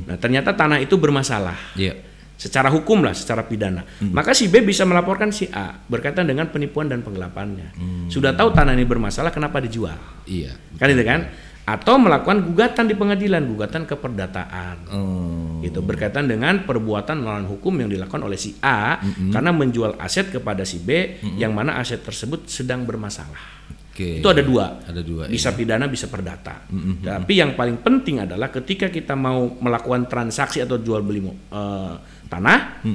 Nah, 0.08 0.16
ternyata 0.16 0.56
tanah 0.56 0.80
itu 0.80 0.96
bermasalah. 0.96 1.76
Iya. 1.76 2.08
secara 2.38 2.70
hukum 2.70 3.02
lah, 3.02 3.12
secara 3.18 3.42
pidana. 3.42 3.82
Maka 4.14 4.30
si 4.30 4.46
B 4.46 4.62
bisa 4.62 4.86
melaporkan 4.86 5.34
si 5.34 5.50
A 5.50 5.74
berkaitan 5.90 6.22
dengan 6.22 6.46
penipuan 6.46 6.86
dan 6.86 7.02
penggelapannya. 7.02 7.74
Sudah 8.06 8.30
tahu 8.32 8.54
tanah 8.54 8.78
ini 8.78 8.86
bermasalah, 8.86 9.34
kenapa 9.34 9.58
dijual? 9.58 9.98
Iya. 10.24 10.54
Kan 10.78 10.88
itu 10.94 11.02
kan? 11.02 11.26
Atau 11.68 12.00
melakukan 12.00 12.48
gugatan 12.48 12.88
di 12.88 12.96
pengadilan, 12.96 13.44
gugatan 13.44 13.84
keperdataan. 13.84 14.76
Oh. 14.88 15.60
Gitu 15.60 15.82
berkaitan 15.84 16.30
dengan 16.30 16.62
perbuatan 16.64 17.20
melawan 17.20 17.44
hukum 17.44 17.74
yang 17.76 17.90
dilakukan 17.92 18.22
oleh 18.24 18.38
si 18.38 18.56
A 18.62 19.02
karena 19.34 19.50
menjual 19.50 19.98
aset 19.98 20.30
kepada 20.30 20.62
si 20.62 20.78
B 20.80 21.18
yang 21.36 21.52
mana 21.52 21.76
aset 21.82 22.00
tersebut 22.00 22.46
sedang 22.46 22.86
bermasalah. 22.86 23.58
Oke. 23.98 24.22
Itu 24.22 24.30
ada 24.30 24.46
dua. 24.46 24.78
Ada 24.86 25.02
dua. 25.02 25.26
Bisa 25.26 25.50
iya. 25.50 25.58
pidana, 25.58 25.90
bisa 25.90 26.06
perdata. 26.06 26.70
Tapi 27.02 27.32
yang 27.34 27.58
paling 27.58 27.82
penting 27.82 28.22
adalah 28.22 28.46
ketika 28.54 28.86
kita 28.94 29.18
mau 29.18 29.58
melakukan 29.58 30.06
transaksi 30.06 30.62
atau 30.62 30.78
jual 30.78 31.02
beli 31.02 31.26
eh, 31.26 31.94
tanah, 32.30 32.86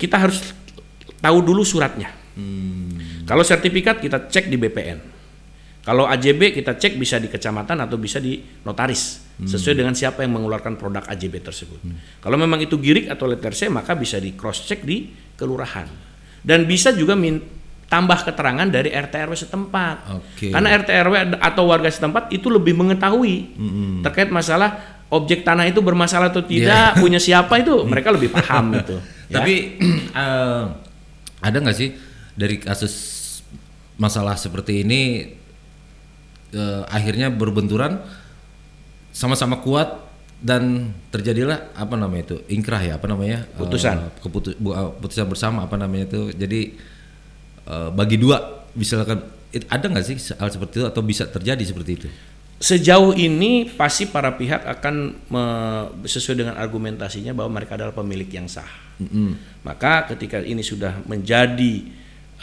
kita 0.00 0.16
harus 0.16 0.56
tahu 1.20 1.38
dulu 1.44 1.60
suratnya. 1.60 2.08
Kalau 3.28 3.44
sertifikat 3.44 4.00
kita 4.00 4.32
cek 4.32 4.48
di 4.48 4.56
BPN. 4.56 5.20
Kalau 5.84 6.08
AJB 6.08 6.56
kita 6.56 6.80
cek 6.80 6.96
bisa 6.96 7.20
di 7.20 7.28
kecamatan 7.28 7.84
atau 7.84 8.00
bisa 8.00 8.16
di 8.16 8.40
notaris 8.64 9.24
sesuai 9.40 9.84
dengan 9.84 9.92
siapa 9.92 10.24
yang 10.24 10.36
mengeluarkan 10.40 10.80
produk 10.80 11.04
AJB 11.12 11.44
tersebut. 11.44 11.80
Kalau 12.24 12.40
memang 12.40 12.56
itu 12.64 12.80
girik 12.80 13.12
atau 13.12 13.28
letter 13.28 13.52
C 13.52 13.68
maka 13.68 13.92
bisa 13.92 14.16
di 14.16 14.32
cross 14.32 14.64
check 14.64 14.80
di 14.80 15.12
kelurahan. 15.36 16.08
Dan 16.40 16.64
bisa 16.64 16.96
juga 16.96 17.12
min 17.12 17.57
tambah 17.88 18.20
keterangan 18.20 18.64
dari 18.64 18.88
RT 18.88 19.14
RW 19.24 19.34
setempat. 19.34 19.96
Oke. 20.14 20.52
Karena 20.52 20.68
RT 20.74 20.90
RW 21.00 21.14
atau 21.34 21.64
warga 21.64 21.88
setempat 21.88 22.28
itu 22.30 22.48
lebih 22.48 22.72
mengetahui 22.74 23.56
terkait 24.02 24.28
masalah 24.28 24.76
objek 25.08 25.40
tanah 25.40 25.64
itu 25.64 25.80
bermasalah 25.80 26.28
atau 26.28 26.44
tidak, 26.44 26.96
punya 27.02 27.16
siapa 27.16 27.56
itu 27.56 27.80
mereka 27.82 28.12
lebih 28.12 28.28
paham 28.28 28.72
itu. 28.80 29.00
ya. 29.26 29.40
Tapi 29.40 29.54
eh, 30.20 30.62
ada 31.38 31.56
nggak 31.56 31.72
sih 31.74 31.96
dari 32.34 32.60
kasus 32.60 32.94
masalah 33.96 34.36
seperti 34.36 34.84
ini 34.84 35.00
eh, 36.52 36.82
akhirnya 36.86 37.28
berbenturan 37.28 38.04
sama-sama 39.10 39.58
kuat 39.58 40.06
dan 40.38 40.92
terjadilah 41.10 41.74
apa 41.74 41.98
namanya 41.98 42.30
itu 42.30 42.36
ingkrah 42.46 42.78
ya 42.78 42.94
apa 42.94 43.08
namanya 43.08 43.42
Eh, 43.48 43.58
Putusan. 43.58 44.12
keputu- 44.22 44.54
bu- 44.54 44.70
eh, 44.72 44.90
putusan 44.94 45.26
bersama 45.26 45.64
apa 45.64 45.74
namanya 45.74 46.06
itu 46.06 46.30
jadi 46.30 46.76
eh, 47.68 47.90
bagi 47.92 48.16
dua 48.16 48.64
misalkan 48.72 49.20
it- 49.52 49.68
ada 49.68 49.84
nggak 49.84 50.04
sih 50.04 50.16
hal 50.34 50.48
seperti 50.48 50.80
itu 50.80 50.86
atau 50.88 51.02
bisa 51.04 51.28
terjadi 51.28 51.60
seperti 51.60 51.92
itu? 52.00 52.08
Sejauh 52.58 53.14
ini 53.14 53.70
pasti 53.70 54.10
para 54.10 54.34
pihak 54.34 54.66
akan 54.66 54.94
me- 55.30 55.86
sesuai 56.02 56.42
dengan 56.42 56.54
argumentasinya 56.58 57.30
bahwa 57.30 57.54
mereka 57.54 57.78
adalah 57.78 57.94
pemilik 57.94 58.26
yang 58.26 58.50
sah. 58.50 58.66
Maka 59.62 60.10
ketika 60.10 60.42
ini 60.42 60.66
sudah 60.66 60.98
menjadi 61.06 61.86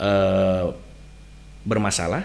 eh, 0.00 0.66
bermasalah 1.66 2.24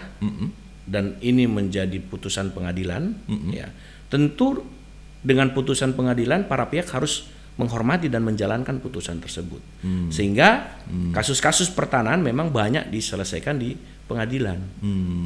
dan 0.86 1.18
ini 1.20 1.44
menjadi 1.44 1.98
putusan 2.00 2.54
pengadilan, 2.54 3.12
ya 3.52 3.68
tentu 4.08 4.64
dengan 5.20 5.52
putusan 5.52 5.92
pengadilan 5.94 6.48
para 6.48 6.66
pihak 6.66 6.88
harus 6.90 7.28
menghormati 7.60 8.08
dan 8.08 8.24
menjalankan 8.24 8.80
putusan 8.80 9.20
tersebut. 9.20 9.60
Sehingga 10.08 10.80
kasus-kasus 11.12 11.72
pertanahan 11.72 12.20
memang 12.20 12.48
banyak 12.48 12.88
diselesaikan 12.88 13.60
di 13.60 13.76
pengadilan 14.08 14.58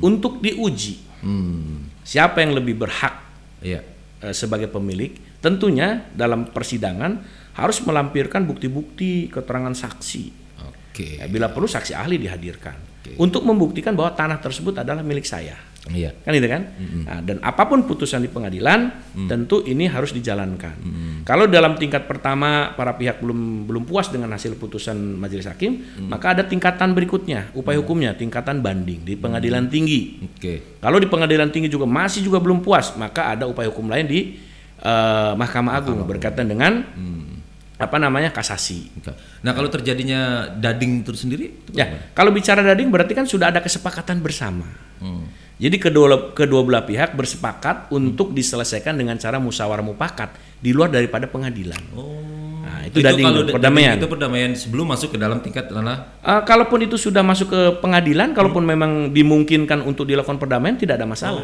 untuk 0.02 0.42
diuji 0.42 1.06
Hmm, 1.24 1.88
siapa 2.04 2.44
yang 2.44 2.52
lebih 2.52 2.76
berhak 2.76 3.24
iya 3.64 3.80
eh, 4.20 4.34
sebagai 4.36 4.68
pemilik. 4.68 5.16
Tentunya 5.40 6.06
dalam 6.12 6.50
persidangan 6.50 7.12
harus 7.56 7.80
melampirkan 7.86 8.44
bukti-bukti 8.44 9.32
keterangan 9.32 9.72
saksi. 9.72 10.24
oke 10.60 11.08
Ya, 11.22 11.26
bila 11.26 11.48
perlu 11.52 11.68
saksi 11.68 11.96
ahli 11.96 12.20
dihadirkan 12.20 12.76
untuk 13.16 13.46
membuktikan 13.46 13.94
bahwa 13.96 14.12
tanah 14.12 14.38
tersebut 14.42 14.82
adalah 14.82 15.00
milik 15.00 15.24
saya. 15.24 15.56
Iya. 15.86 16.10
kan 16.18 16.32
itu 16.34 16.48
kan? 16.50 16.62
Nah, 17.06 17.18
dan 17.22 17.38
apa 17.46 17.62
pun 17.70 17.86
putusan 17.86 18.18
di 18.18 18.30
pengadilan 18.30 18.90
tentu 19.30 19.62
ini 19.62 19.86
harus 19.86 20.10
dijalankan. 20.10 20.74
Kalau 21.22 21.46
dalam 21.46 21.78
tingkat 21.78 22.10
pertama 22.10 22.74
para 22.74 22.94
pihak 22.98 23.22
belum 23.22 23.70
belum 23.70 23.86
puas 23.86 24.10
dengan 24.10 24.34
hasil 24.34 24.58
putusan 24.58 24.94
majelis 25.18 25.46
hakim 25.46 25.82
maka 26.10 26.34
ada 26.34 26.42
tingkatan 26.42 26.90
berikutnya 26.94 27.54
upaya 27.54 27.78
hukumnya 27.78 28.14
tingkatan 28.18 28.62
banding 28.62 29.06
di 29.06 29.14
pengadilan 29.14 29.70
tinggi. 29.70 30.22
Oke. 30.26 30.78
kalau 30.82 30.98
di 31.02 31.08
pengadilan 31.10 31.50
tinggi 31.50 31.66
juga 31.70 31.86
masih 31.86 32.22
juga 32.22 32.38
belum 32.42 32.62
puas 32.62 32.94
maka 32.98 33.34
ada 33.34 33.46
upaya 33.46 33.70
hukum 33.70 33.90
lain 33.90 34.06
di 34.06 34.20
eh, 34.82 35.32
mahkamah 35.34 35.72
agung 35.78 36.02
berkaitan 36.02 36.46
dengan 36.46 36.82
apa 37.76 37.96
namanya 38.00 38.32
kasasi. 38.32 38.88
Nah 39.44 39.52
kalau 39.52 39.68
terjadinya 39.68 40.48
dading 40.48 41.04
itu 41.04 41.12
sendiri, 41.12 41.52
itu 41.52 41.76
Ya, 41.76 42.08
kalau 42.16 42.32
bicara 42.32 42.64
dading 42.64 42.88
berarti 42.88 43.12
kan 43.12 43.28
sudah 43.28 43.52
ada 43.52 43.60
kesepakatan 43.60 44.24
bersama. 44.24 44.64
Hmm. 44.96 45.28
Jadi 45.56 45.76
kedua 45.80 46.36
kedua 46.36 46.60
belah 46.68 46.84
pihak 46.84 47.16
bersepakat 47.16 47.88
untuk 47.88 48.36
diselesaikan 48.36 48.92
dengan 48.92 49.16
cara 49.16 49.40
musyawarah 49.40 49.80
mufakat 49.80 50.36
di 50.60 50.76
luar 50.76 50.92
daripada 50.92 51.24
pengadilan. 51.24 51.80
Nah, 52.66 52.82
itu, 52.84 52.98
dading 52.98 53.24
kalau 53.24 53.40
tuh, 53.40 53.48
da- 53.48 53.54
perdamaian. 53.56 53.94
itu 53.96 54.08
perdamaian 54.10 54.50
sebelum 54.52 54.90
masuk 54.90 55.14
ke 55.14 55.18
dalam 55.22 55.38
tingkat 55.38 55.70
ranah 55.70 56.18
Eh, 56.20 56.42
kalaupun 56.44 56.82
itu 56.82 56.98
sudah 56.98 57.22
masuk 57.22 57.48
ke 57.48 57.60
pengadilan, 57.78 58.34
kalaupun 58.34 58.66
memang 58.66 59.14
dimungkinkan 59.14 59.80
untuk 59.80 60.04
dilakukan 60.04 60.36
perdamaian 60.36 60.76
tidak 60.76 60.98
ada 61.00 61.06
masalah. 61.06 61.40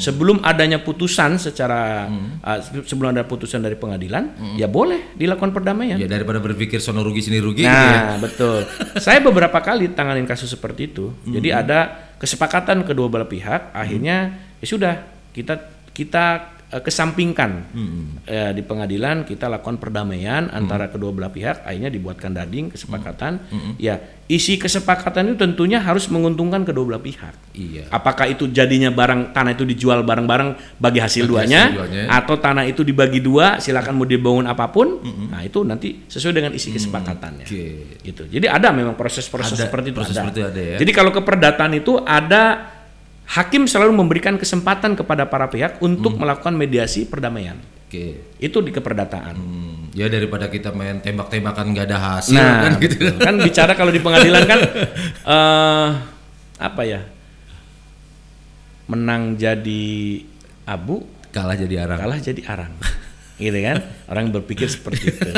Sebelum 0.00 0.40
adanya 0.40 0.80
putusan 0.80 1.36
secara 1.36 2.08
eh, 2.40 2.60
sebelum 2.88 3.12
ada 3.12 3.28
putusan 3.28 3.60
dari 3.60 3.76
pengadilan, 3.76 4.56
ya 4.56 4.64
boleh 4.64 5.12
dilakukan 5.14 5.52
perdamaian. 5.52 6.00
ya 6.00 6.08
daripada 6.08 6.40
berpikir 6.40 6.80
sono 6.80 7.04
rugi 7.04 7.20
sini 7.20 7.36
rugi 7.38 7.68
gitu 7.68 7.68
ya. 7.68 8.16
Nah, 8.16 8.18
betul. 8.18 8.64
Saya 8.96 9.20
beberapa 9.20 9.60
kali 9.60 9.92
tanganin 9.92 10.24
kasus 10.24 10.48
seperti 10.48 10.90
itu. 10.96 11.12
Jadi 11.28 11.52
ada 11.52 12.10
kesepakatan 12.16 12.82
kedua 12.88 13.12
belah 13.12 13.28
pihak, 13.28 13.76
akhirnya 13.76 14.40
ya 14.58 14.66
sudah 14.66 14.94
kita 15.36 15.60
kita 15.92 16.56
eh, 16.70 16.80
kesampingkan 16.80 17.50
Eh, 18.26 18.52
di 18.54 18.62
pengadilan 18.62 19.26
kita 19.26 19.50
lakukan 19.50 19.82
perdamaian 19.82 20.46
antara 20.50 20.86
kedua 20.86 21.10
belah 21.10 21.28
pihak, 21.28 21.66
akhirnya 21.66 21.90
dibuatkan 21.90 22.30
dading 22.30 22.70
kesepakatan. 22.70 23.42
Ya, 23.74 23.98
isi 24.30 24.54
kesepakatan 24.54 25.34
itu 25.34 25.36
tentunya 25.42 25.82
harus 25.82 26.06
menguntungkan 26.06 26.62
kedua 26.62 26.86
belah 26.86 27.02
pihak. 27.02 27.34
Iya. 27.58 27.90
Apakah 27.90 28.30
itu 28.30 28.46
jadinya 28.54 28.94
barang 28.94 29.34
tanah 29.34 29.58
itu 29.58 29.66
dijual 29.66 30.06
bareng-bareng 30.06 30.78
bagi 30.78 31.02
hasil 31.02 31.26
Bagi 31.26 31.32
duanya, 31.34 31.62
hasil 31.66 31.78
duanya. 31.82 32.02
atau 32.06 32.34
tanah 32.38 32.64
itu 32.70 32.86
dibagi 32.86 33.18
dua, 33.18 33.58
silakan 33.58 33.98
mau 33.98 34.06
dibangun 34.06 34.46
apa 34.46 34.70
pun. 34.70 35.02
Nah, 35.26 35.42
itu 35.42 35.66
nanti 35.66 36.06
sesuai 36.06 36.34
dengan 36.38 36.52
isi 36.54 36.70
kesepakatannya. 36.70 37.50
Oke. 37.50 37.98
Gitu. 38.06 38.22
Jadi 38.30 38.46
ada 38.46 38.70
memang 38.70 38.94
proses-proses 38.94 39.58
seperti 39.58 39.90
itu 39.90 39.98
proses 39.98 40.14
ada. 40.14 40.30
seperti 40.30 40.38
itu 40.38 40.46
ada 40.46 40.62
ya. 40.62 40.76
Jadi 40.78 40.90
kalau 40.94 41.10
keperdataan 41.10 41.72
itu 41.74 41.98
ada 41.98 42.42
hakim 43.30 43.64
selalu 43.64 43.94
memberikan 43.94 44.34
kesempatan 44.34 44.92
kepada 44.92 45.24
para 45.24 45.46
pihak 45.46 45.78
untuk 45.78 46.12
Hmm. 46.12 46.20
melakukan 46.20 46.52
mediasi 46.52 47.04
perdamaian. 47.04 47.56
Oke. 47.86 48.22
Itu 48.36 48.58
di 48.58 48.70
keperdataan. 48.70 49.34
Hmm, 49.34 49.90
ya 49.90 50.06
daripada 50.06 50.46
kita 50.46 50.70
main 50.70 50.98
tembak-tembakan 50.98 51.64
nggak 51.68 51.86
ada 51.86 51.98
hasil 51.98 52.34
Nah, 52.34 52.62
kan 52.64 52.72
gitu. 52.78 53.06
kan 53.16 53.34
bicara 53.36 53.72
kalau 53.72 53.88
di 53.88 53.98
pengadilan 53.98 54.42
kan 54.44 54.60
eh 55.34 55.88
apa 56.56 56.82
ya? 56.82 57.00
Menang 58.86 59.34
jadi 59.34 59.82
abu, 60.64 61.06
Kalah 61.30 61.54
jadi 61.54 61.74
arang. 61.80 61.98
kalah 61.98 62.18
jadi 62.18 62.42
arang. 62.44 62.74
gitu 63.38 63.56
kan? 63.56 63.76
Orang 64.06 64.30
berpikir 64.30 64.66
seperti 64.66 65.08
itu. 65.08 65.30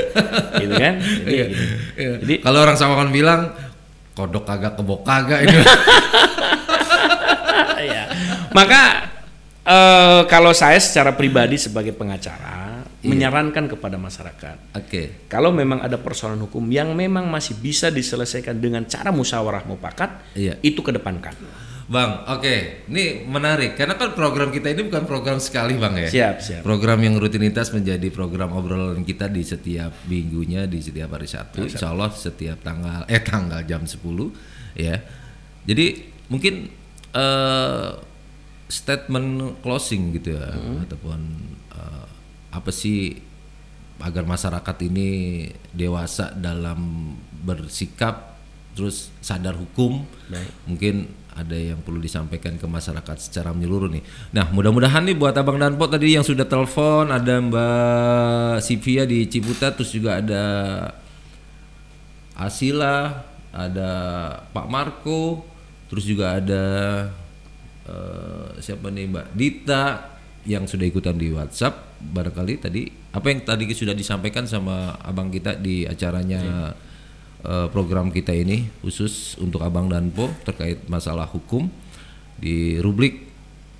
gitu 0.60 0.74
kan? 0.76 0.94
Jadi, 1.00 1.24
Iya. 1.26 1.44
gitu. 1.46 1.64
Iya. 1.96 2.12
Jadi 2.20 2.34
kalau 2.38 2.58
orang 2.60 2.76
sama 2.76 2.94
kan 2.94 3.08
bilang 3.08 3.52
kodok 4.12 4.44
kagak 4.44 4.76
kebok 4.76 5.00
kagak 5.02 5.40
ini. 5.42 5.56
Maka 8.58 8.82
eh, 9.62 10.20
kalau 10.26 10.50
saya 10.50 10.82
secara 10.82 11.14
pribadi 11.14 11.54
sebagai 11.54 11.94
pengacara 11.94 12.66
Iya. 12.98 13.14
menyarankan 13.14 13.70
kepada 13.70 13.94
masyarakat, 13.94 14.74
Oke. 14.74 15.30
kalau 15.30 15.54
memang 15.54 15.78
ada 15.78 15.94
persoalan 15.94 16.42
hukum 16.42 16.66
yang 16.66 16.98
memang 16.98 17.30
masih 17.30 17.54
bisa 17.54 17.94
diselesaikan 17.94 18.58
dengan 18.58 18.82
cara 18.90 19.14
musyawarah 19.14 19.62
mufakat, 19.70 20.34
Iya. 20.34 20.58
itu 20.66 20.82
kedepankan. 20.82 21.30
Bang, 21.86 22.26
oke, 22.26 22.84
ini 22.90 23.22
menarik 23.22 23.78
karena 23.78 23.94
kan 23.94 24.18
program 24.18 24.50
kita 24.50 24.74
ini 24.74 24.84
bukan 24.90 25.06
program 25.06 25.38
sekali 25.38 25.78
bang 25.78 25.94
ya. 26.04 26.08
Siap, 26.10 26.34
siap. 26.42 26.60
Program 26.66 26.98
yang 27.00 27.16
rutinitas 27.16 27.70
menjadi 27.70 28.10
program 28.10 28.50
obrolan 28.52 29.06
kita 29.06 29.30
di 29.30 29.40
setiap 29.40 29.94
minggunya 30.10 30.66
di 30.66 30.82
setiap 30.82 31.14
hari 31.16 31.30
Sabtu. 31.30 31.64
Insya 31.64 31.94
Allah 31.94 32.10
setiap 32.12 32.60
tanggal 32.60 33.06
eh 33.08 33.22
tanggal 33.22 33.62
jam 33.64 33.86
10 33.88 34.04
ya. 34.76 35.00
Jadi 35.64 35.86
mungkin 36.28 36.66
eh 37.14 37.88
statement 38.68 39.60
closing 39.64 40.12
gitu 40.20 40.36
ya 40.36 40.52
ataupun 40.84 41.20
eh, 41.72 42.06
apa 42.52 42.70
sih 42.70 43.16
agar 43.98 44.22
masyarakat 44.28 44.76
ini 44.86 45.08
dewasa 45.74 46.30
dalam 46.36 47.12
bersikap 47.42 48.38
terus 48.78 49.10
sadar 49.18 49.58
hukum 49.58 50.06
Baik. 50.30 50.50
mungkin 50.70 50.94
ada 51.38 51.54
yang 51.54 51.78
perlu 51.86 52.02
disampaikan 52.02 52.58
ke 52.58 52.66
masyarakat 52.66 53.16
secara 53.22 53.54
menyeluruh 53.54 53.86
nih. 53.86 54.02
Nah, 54.34 54.50
mudah-mudahan 54.50 55.06
nih 55.06 55.14
buat 55.14 55.38
Abang 55.38 55.54
Danpo 55.62 55.86
tadi 55.86 56.18
yang 56.18 56.26
sudah 56.26 56.42
telepon 56.42 57.14
ada 57.14 57.38
Mbak 57.38 58.58
Sivia 58.58 59.06
di 59.06 59.22
Ciputat 59.30 59.78
terus 59.78 59.94
juga 59.94 60.18
ada 60.18 60.42
Asila, 62.34 63.22
ada 63.54 63.90
Pak 64.50 64.66
Marco, 64.66 65.46
terus 65.86 66.02
juga 66.02 66.42
ada 66.42 66.64
eh, 67.88 68.48
siapa 68.60 68.92
nih 68.92 69.08
Mbak 69.08 69.26
Dita 69.32 69.82
yang 70.44 70.68
sudah 70.68 70.86
ikutan 70.86 71.16
di 71.16 71.32
WhatsApp 71.32 71.98
barangkali 71.98 72.54
tadi 72.60 72.82
apa 73.12 73.26
yang 73.32 73.40
tadi 73.42 73.64
sudah 73.74 73.92
disampaikan 73.96 74.46
sama 74.46 74.94
abang 75.02 75.32
kita 75.32 75.56
di 75.58 75.88
acaranya 75.88 76.72
eh, 77.42 77.66
program 77.72 78.12
kita 78.12 78.36
ini 78.36 78.68
khusus 78.84 79.40
untuk 79.40 79.64
abang 79.64 79.88
Danpo 79.88 80.28
terkait 80.44 80.86
masalah 80.86 81.26
hukum 81.26 81.66
di 82.38 82.78
rubrik 82.78 83.26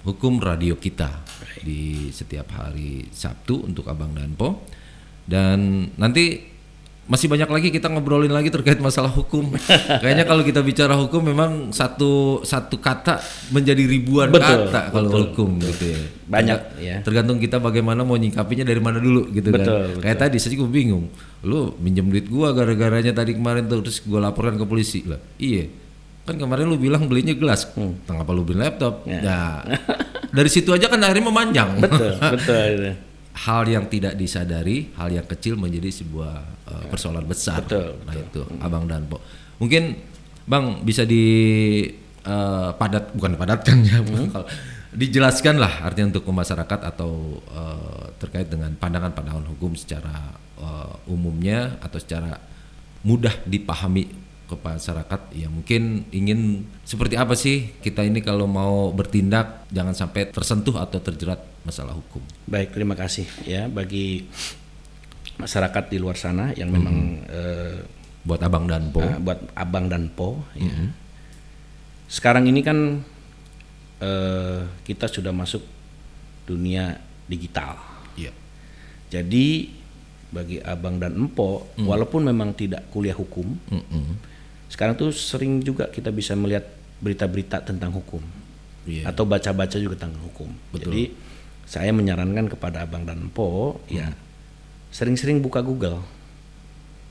hukum 0.03 0.43
radio 0.43 0.75
kita 0.75 1.23
di 1.63 2.11
setiap 2.11 2.51
hari 2.57 3.07
Sabtu 3.13 3.69
untuk 3.69 3.87
abang 3.87 4.17
Danpo 4.17 4.67
dan 5.29 5.93
nanti 6.01 6.58
masih 7.09 7.25
banyak 7.25 7.49
lagi 7.49 7.69
kita 7.73 7.89
ngobrolin 7.89 8.29
lagi 8.29 8.53
terkait 8.53 8.77
masalah 8.85 9.09
hukum. 9.09 9.57
Kayaknya 10.05 10.29
kalau 10.29 10.45
kita 10.45 10.61
bicara 10.61 10.93
hukum 10.93 11.25
memang 11.25 11.73
satu 11.73 12.45
satu 12.45 12.77
kata 12.77 13.17
menjadi 13.49 13.81
ribuan 13.89 14.29
Betul, 14.29 14.69
kata 14.69 14.93
kalau 14.93 15.09
betul, 15.09 15.23
hukum 15.33 15.49
gitu 15.57 15.85
ya. 15.89 16.01
Banyak, 16.29 16.59
ya. 16.85 16.97
Tergantung 17.01 17.41
kita 17.41 17.57
bagaimana 17.57 18.05
mau 18.05 18.21
nyikapinya 18.21 18.69
dari 18.69 18.77
mana 18.85 19.01
dulu 19.01 19.33
gitu 19.33 19.49
kan. 19.49 19.65
Betul, 19.65 20.05
Kayak 20.05 20.29
tadi 20.29 20.37
saya 20.37 20.53
juga 20.53 20.69
bingung. 20.69 21.09
Lu 21.49 21.73
minjem 21.81 22.13
duit 22.13 22.29
gua 22.29 22.53
gara-garanya 22.53 23.17
tadi 23.17 23.33
kemarin 23.33 23.65
tuh 23.65 23.81
terus 23.89 24.05
gua 24.05 24.29
laporkan 24.29 24.61
ke 24.61 24.69
polisi 24.69 25.09
lah. 25.09 25.17
Iya. 25.41 25.73
Kan 26.29 26.37
kemarin 26.37 26.69
lu 26.69 26.77
bilang 26.77 27.09
belinya 27.09 27.33
gelas. 27.33 27.73
Hmm. 27.73 28.05
Kenapa 28.05 28.37
lu 28.37 28.45
beli 28.45 28.61
laptop? 28.61 29.09
Ya. 29.09 29.25
Nah, 29.25 29.65
dari 30.29 30.53
situ 30.53 30.77
aja 30.77 30.93
kan 30.93 31.01
akhirnya 31.01 31.25
memanjang. 31.25 31.81
Betul, 31.81 32.21
betul. 32.21 32.73
hal 33.47 33.63
yang 33.71 33.87
tidak 33.87 34.19
disadari, 34.19 34.91
hal 34.99 35.15
yang 35.15 35.27
kecil 35.29 35.55
menjadi 35.55 36.03
sebuah 36.03 36.35
uh, 36.67 36.85
persoalan 36.91 37.27
besar. 37.29 37.63
Betul, 37.63 38.03
Nah 38.03 38.15
itu, 38.19 38.43
Abang 38.59 38.91
Danpo. 38.91 39.23
Mungkin 39.63 39.95
Bang 40.49 40.81
bisa 40.81 41.05
di 41.05 41.25
uh, 42.25 42.73
padat 42.73 43.13
bukan 43.13 43.37
padatkan 43.37 43.85
ya, 43.85 44.01
Bang. 44.01 44.33
Kalau 44.33 44.49
dijelaskan 44.89 45.61
lah 45.61 45.85
artinya 45.85 46.17
untuk 46.17 46.25
masyarakat 46.33 46.81
atau 46.81 47.39
uh, 47.53 48.09
terkait 48.17 48.49
dengan 48.49 48.73
pandangan-pandangan 48.73 49.45
hukum 49.55 49.77
secara 49.77 50.33
uh, 50.57 50.97
umumnya 51.05 51.77
atau 51.85 52.01
secara 52.01 52.41
mudah 53.05 53.37
dipahami 53.45 54.09
ke 54.49 54.57
masyarakat 54.57 55.21
ya 55.37 55.53
mungkin 55.53 56.09
ingin 56.09 56.65
seperti 56.81 57.21
apa 57.21 57.37
sih 57.37 57.77
kita 57.85 58.01
ini 58.01 58.25
kalau 58.25 58.49
mau 58.49 58.89
bertindak 58.97 59.69
jangan 59.69 59.93
sampai 59.93 60.33
tersentuh 60.33 60.81
atau 60.81 60.97
terjerat 61.05 61.37
masalah 61.69 61.93
hukum. 61.93 62.25
Baik, 62.49 62.73
terima 62.73 62.97
kasih 62.97 63.29
ya 63.45 63.69
bagi 63.69 64.25
masyarakat 65.37 65.85
di 65.93 65.97
luar 66.01 66.17
sana 66.17 66.57
yang 66.57 66.73
memang 66.73 66.97
eh, 67.29 67.77
buat 68.25 68.41
abang 68.41 68.65
dan 68.65 68.89
po 68.89 69.05
eh, 69.05 69.21
buat 69.21 69.53
abang 69.53 69.87
dan 69.93 70.09
po. 70.09 70.41
ya. 70.57 70.73
Sekarang 72.09 72.49
ini 72.49 72.65
kan 72.65 73.05
eh, 74.01 74.61
kita 74.83 75.07
sudah 75.13 75.31
masuk 75.37 75.61
dunia 76.49 76.97
digital. 77.29 77.77
Iya. 78.17 78.33
Jadi 79.13 79.77
bagi 80.29 80.61
abang 80.61 81.01
dan 81.01 81.17
empo, 81.17 81.73
walaupun 81.81 82.29
memang 82.29 82.53
tidak 82.53 82.85
kuliah 82.93 83.17
hukum, 83.17 83.49
Mm-mm. 83.73 84.21
sekarang 84.69 84.93
tuh 84.93 85.09
sering 85.09 85.65
juga 85.65 85.89
kita 85.89 86.13
bisa 86.13 86.37
melihat 86.37 86.69
berita-berita 87.01 87.65
tentang 87.65 87.97
hukum 87.97 88.21
Iya. 88.85 89.09
atau 89.09 89.25
baca-baca 89.25 89.77
juga 89.81 89.97
tentang 89.97 90.21
hukum. 90.29 90.49
Jadi 90.77 91.13
saya 91.69 91.93
menyarankan 91.93 92.49
kepada 92.49 92.89
abang 92.89 93.05
dan 93.05 93.29
empo, 93.29 93.77
ya 93.93 94.09
sering-sering 94.89 95.45
buka 95.45 95.61
Google 95.61 96.01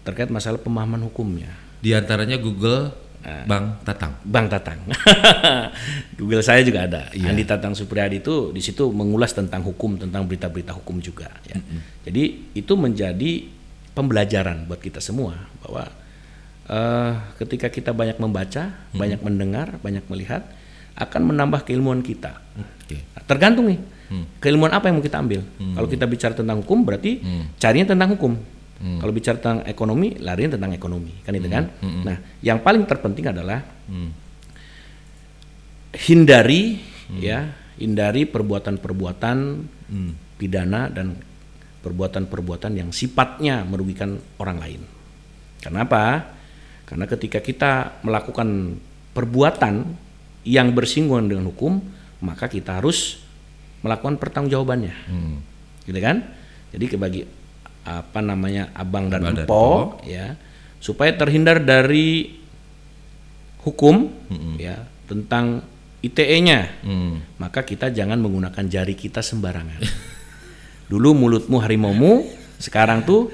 terkait 0.02 0.34
masalah 0.34 0.58
pemahaman 0.58 1.06
hukumnya. 1.06 1.54
Di 1.78 1.94
antaranya 1.94 2.42
Google 2.42 2.90
Bang 3.44 3.76
Tatang. 3.84 4.14
Bang 4.24 4.48
Tatang. 4.48 4.80
Google 6.20 6.40
saya 6.40 6.64
juga 6.64 6.88
ada. 6.88 7.12
Iya. 7.12 7.36
Andi 7.36 7.44
Tatang 7.44 7.76
Supriyadi 7.76 8.24
itu 8.24 8.56
di 8.56 8.64
situ 8.64 8.88
mengulas 8.88 9.36
tentang 9.36 9.68
hukum, 9.68 10.00
tentang 10.00 10.24
berita-berita 10.24 10.72
hukum 10.72 11.04
juga. 11.04 11.28
Ya. 11.44 11.60
Jadi 12.08 12.56
itu 12.56 12.74
menjadi 12.80 13.52
pembelajaran 13.92 14.64
buat 14.72 14.80
kita 14.80 15.04
semua 15.04 15.36
bahwa 15.60 15.92
eh, 16.72 17.14
ketika 17.44 17.68
kita 17.68 17.92
banyak 17.92 18.16
membaca, 18.16 18.72
banyak 18.96 19.20
mendengar, 19.20 19.76
banyak 19.84 20.08
melihat, 20.08 20.48
akan 20.96 21.36
menambah 21.36 21.68
keilmuan 21.68 22.00
kita. 22.00 22.40
Oke. 22.56 23.04
Nah, 23.12 23.24
tergantung 23.28 23.68
nih 23.68 23.97
keilmuan 24.40 24.72
apa 24.72 24.88
yang 24.88 25.00
mau 25.00 25.06
kita 25.06 25.20
ambil. 25.20 25.42
Kalau 25.76 25.88
kita 25.88 26.06
bicara 26.08 26.34
tentang 26.34 26.64
hukum 26.64 26.84
berarti 26.88 27.20
carinya 27.60 27.94
tentang 27.96 28.16
hukum. 28.16 28.34
Kalau 28.78 29.10
bicara 29.10 29.42
tentang 29.42 29.66
ekonomi, 29.66 30.22
larinya 30.22 30.54
tentang 30.54 30.72
ekonomi, 30.78 31.10
kan 31.26 31.34
itu 31.34 31.50
kan. 31.50 31.66
Nah, 31.82 32.18
yang 32.46 32.62
paling 32.62 32.86
terpenting 32.86 33.26
adalah 33.34 33.66
Hmm. 33.90 34.14
hindari 35.98 36.78
ya, 37.18 37.50
hindari 37.80 38.30
perbuatan-perbuatan 38.30 39.38
Hmm. 39.88 40.12
pidana 40.38 40.92
dan 40.92 41.18
perbuatan-perbuatan 41.82 42.78
yang 42.78 42.90
sifatnya 42.92 43.64
merugikan 43.64 44.20
orang 44.38 44.58
lain. 44.60 44.82
Kenapa? 45.64 46.36
Karena 46.86 47.06
ketika 47.10 47.40
kita 47.42 48.04
melakukan 48.04 48.78
perbuatan 49.16 49.98
yang 50.46 50.72
bersinggungan 50.76 51.28
dengan 51.28 51.50
hukum, 51.50 51.80
maka 52.22 52.48
kita 52.48 52.78
harus 52.78 53.24
melakukan 53.80 54.18
pertanggungjawabannya. 54.18 54.96
Hmm. 55.08 55.36
Gitu 55.84 56.00
kan? 56.00 56.26
Jadi 56.74 56.86
bagi 56.96 57.22
apa 57.88 58.20
namanya 58.20 58.74
abang 58.74 59.08
dan 59.08 59.24
Abang 59.24 59.36
dan 59.36 59.46
empo 59.48 59.68
ya, 60.04 60.36
supaya 60.78 61.16
terhindar 61.16 61.60
dari 61.60 62.36
hukum 63.64 64.12
ya 64.58 64.76
tentang 65.08 65.64
ITE-nya 65.98 66.84
Hmm. 66.84 67.24
maka 67.38 67.64
kita 67.64 67.90
jangan 67.90 68.20
menggunakan 68.20 68.66
jari 68.66 68.94
kita 68.94 69.20
sembarangan. 69.20 69.80
Dulu 70.92 71.10
mulutmu 71.18 71.58
harimaumu, 71.60 72.28
sekarang 72.58 73.04
tuh 73.04 73.32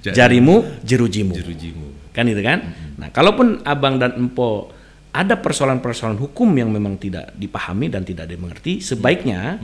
Jari- 0.00 0.14
jarimu 0.40 0.56
jerujimu. 0.80 1.32
Jerujimu. 1.32 1.88
Kan 2.12 2.28
itu 2.28 2.40
kan? 2.40 2.60
Nah, 2.96 3.08
kalaupun 3.08 3.64
abang 3.64 3.96
dan 3.96 4.14
empo 4.14 4.70
ada 5.14 5.38
persoalan-persoalan 5.38 6.18
hukum 6.18 6.50
yang 6.58 6.74
memang 6.74 6.98
tidak 6.98 7.30
dipahami 7.38 7.86
dan 7.86 8.02
tidak 8.02 8.26
dimengerti, 8.26 8.82
sebaiknya 8.82 9.62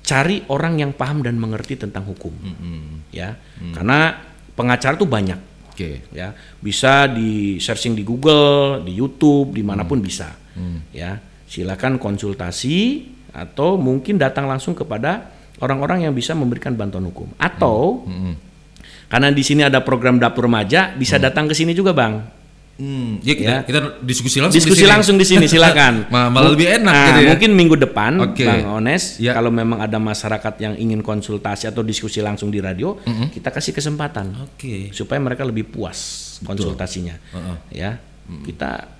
cari 0.00 0.42
orang 0.48 0.80
yang 0.80 0.90
paham 0.96 1.20
dan 1.20 1.36
mengerti 1.36 1.76
tentang 1.76 2.08
hukum. 2.08 2.32
Hmm. 2.32 3.04
Ya. 3.12 3.36
Karena 3.76 4.16
pengacara 4.56 4.96
tuh 4.96 5.08
banyak 5.08 5.52
Oke. 5.72 6.04
ya 6.12 6.36
bisa 6.60 7.08
di 7.08 7.56
searching 7.60 7.96
di 7.96 8.04
Google, 8.04 8.84
di 8.84 8.96
YouTube, 8.96 9.52
di 9.56 9.64
mana 9.64 9.84
pun 9.84 10.00
bisa. 10.00 10.32
Ya, 10.92 11.20
silakan 11.48 11.96
konsultasi 12.00 13.08
atau 13.32 13.80
mungkin 13.80 14.20
datang 14.20 14.48
langsung 14.48 14.76
kepada 14.76 15.32
orang-orang 15.60 16.08
yang 16.08 16.12
bisa 16.12 16.36
memberikan 16.36 16.76
bantuan 16.76 17.08
hukum. 17.08 17.28
Atau 17.40 18.04
karena 19.08 19.28
di 19.28 19.44
sini 19.44 19.64
ada 19.64 19.84
program 19.84 20.16
dapur 20.16 20.48
remaja, 20.48 20.96
bisa 20.96 21.20
datang 21.20 21.44
ke 21.44 21.52
sini 21.56 21.76
juga, 21.76 21.92
bang. 21.92 22.20
Hmm. 22.72 23.20
Ya 23.20 23.34
kita, 23.34 23.44
Ya. 23.44 23.58
kita 23.62 23.78
diskusi 24.00 24.40
langsung 24.40 24.58
Diskusi 24.58 24.80
di 24.80 24.84
sini. 24.84 24.90
langsung 24.90 25.16
di 25.16 25.24
sini, 25.24 25.44
silakan. 25.46 26.08
Ma- 26.08 26.30
malah 26.34 26.50
lebih 26.50 26.66
enak 26.72 26.88
Nah, 26.88 27.06
gitu 27.06 27.20
ya. 27.20 27.30
Mungkin 27.36 27.50
minggu 27.52 27.76
depan, 27.78 28.12
Oke. 28.18 28.42
bang 28.42 28.64
Ones, 28.66 29.16
Ya. 29.16 29.32
kalau 29.32 29.48
memang 29.48 29.78
ada 29.78 29.96
masyarakat 29.96 30.54
yang 30.58 30.74
ingin 30.74 31.00
konsultasi 31.00 31.66
atau 31.66 31.80
diskusi 31.80 32.18
langsung 32.18 32.48
di 32.48 32.58
radio, 32.58 32.96
kita 33.28 33.48
kasih 33.48 33.70
kesempatan 33.70 34.34
Oke. 34.42 34.88
supaya 34.90 35.18
mereka 35.18 35.42
lebih 35.42 35.64
puas 35.64 36.18
konsultasinya 36.42 37.14
Heeh. 37.30 37.56
ya 37.70 37.90
kita 38.40 38.90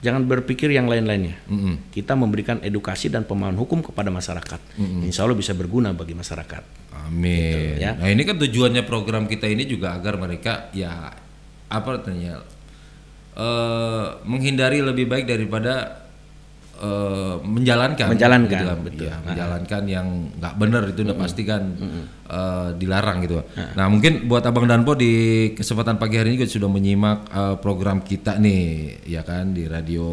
jangan 0.00 0.24
berpikir 0.24 0.66
yang 0.68 0.88
lain-lainnya 0.88 1.38
Mm-mm. 1.44 1.92
kita 1.92 2.14
memberikan 2.14 2.58
edukasi 2.58 3.06
dan 3.06 3.22
pemahaman 3.22 3.54
hukum 3.54 3.78
kepada 3.80 4.08
masyarakat 4.08 4.58
insya 5.00 5.22
Allah 5.22 5.36
bisa 5.36 5.52
berguna 5.52 5.92
bagi 5.92 6.12
masyarakat 6.12 6.62
Amin. 7.06 7.30
Gitu, 7.30 7.58
ya. 7.78 7.94
Nah 7.94 8.08
ini 8.08 8.22
kan 8.24 8.34
tujuannya 8.36 8.82
program 8.82 9.24
kita 9.24 9.46
ini 9.46 9.62
juga 9.64 9.92
agar 9.92 10.16
mereka 10.16 10.66
ya 10.72 11.14
apa 11.68 11.88
artinya 11.92 12.42
eh, 13.34 14.06
menghindari 14.24 14.80
lebih 14.80 15.06
baik 15.06 15.26
daripada 15.26 16.02
eh, 16.80 17.34
menjalankan, 17.44 18.08
Menjalankan, 18.08 18.50
gitu 18.50 18.64
kan. 18.66 18.78
betul. 18.80 19.04
Iya, 19.06 19.16
menjalankan 19.20 19.82
yang 19.84 20.06
nggak 20.40 20.54
benar 20.56 20.82
itu 20.88 21.00
udah 21.04 21.16
pasti 21.18 21.42
kan 21.44 21.62
eh, 22.26 22.68
dilarang 22.74 23.20
gitu. 23.22 23.44
Nah 23.76 23.86
mungkin 23.86 24.24
buat 24.24 24.42
abang 24.42 24.64
Danpo 24.64 24.96
di 24.96 25.12
kesempatan 25.52 26.00
pagi 26.00 26.16
hari 26.16 26.32
ini 26.32 26.36
juga 26.40 26.48
sudah 26.48 26.70
menyimak 26.72 27.18
eh, 27.28 27.56
program 27.60 28.00
kita 28.00 28.40
nih 28.40 28.64
ya 29.04 29.20
kan 29.22 29.52
di 29.52 29.68
radio 29.68 30.08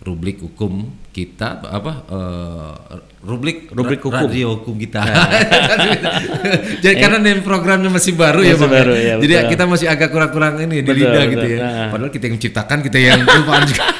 rubrik 0.00 0.40
hukum 0.40 0.88
kita 1.12 1.60
apa 1.60 1.92
eh, 2.08 2.72
rubrik 3.20 3.68
Rubrik 3.68 4.00
hukum. 4.00 4.16
radio 4.24 4.56
hukum 4.56 4.74
kita. 4.76 5.04
Jadi 6.82 6.94
karena 6.96 7.20
nih 7.20 7.44
programnya 7.44 7.92
masih 7.92 8.16
baru 8.16 8.40
ya 8.40 8.56
Masih 8.56 8.60
Bang. 8.60 8.70
ya. 8.70 8.78
baru, 8.80 8.92
ya, 8.94 9.14
Jadi 9.18 9.34
betul. 9.36 9.50
kita 9.52 9.64
masih 9.68 9.86
agak 9.86 10.08
kurang-kurang 10.08 10.54
ini 10.58 10.80
di 10.80 10.88
Betul, 10.88 10.96
lidah 10.96 11.12
betul. 11.20 11.32
gitu 11.32 11.46
ya. 11.46 11.58
Nah. 11.60 11.88
Padahal 11.92 12.10
kita 12.10 12.24
yang 12.24 12.34
menciptakan, 12.34 12.78
kita 12.80 12.96
yang 12.98 13.18
lupaan 13.20 13.62
juga. 13.66 13.84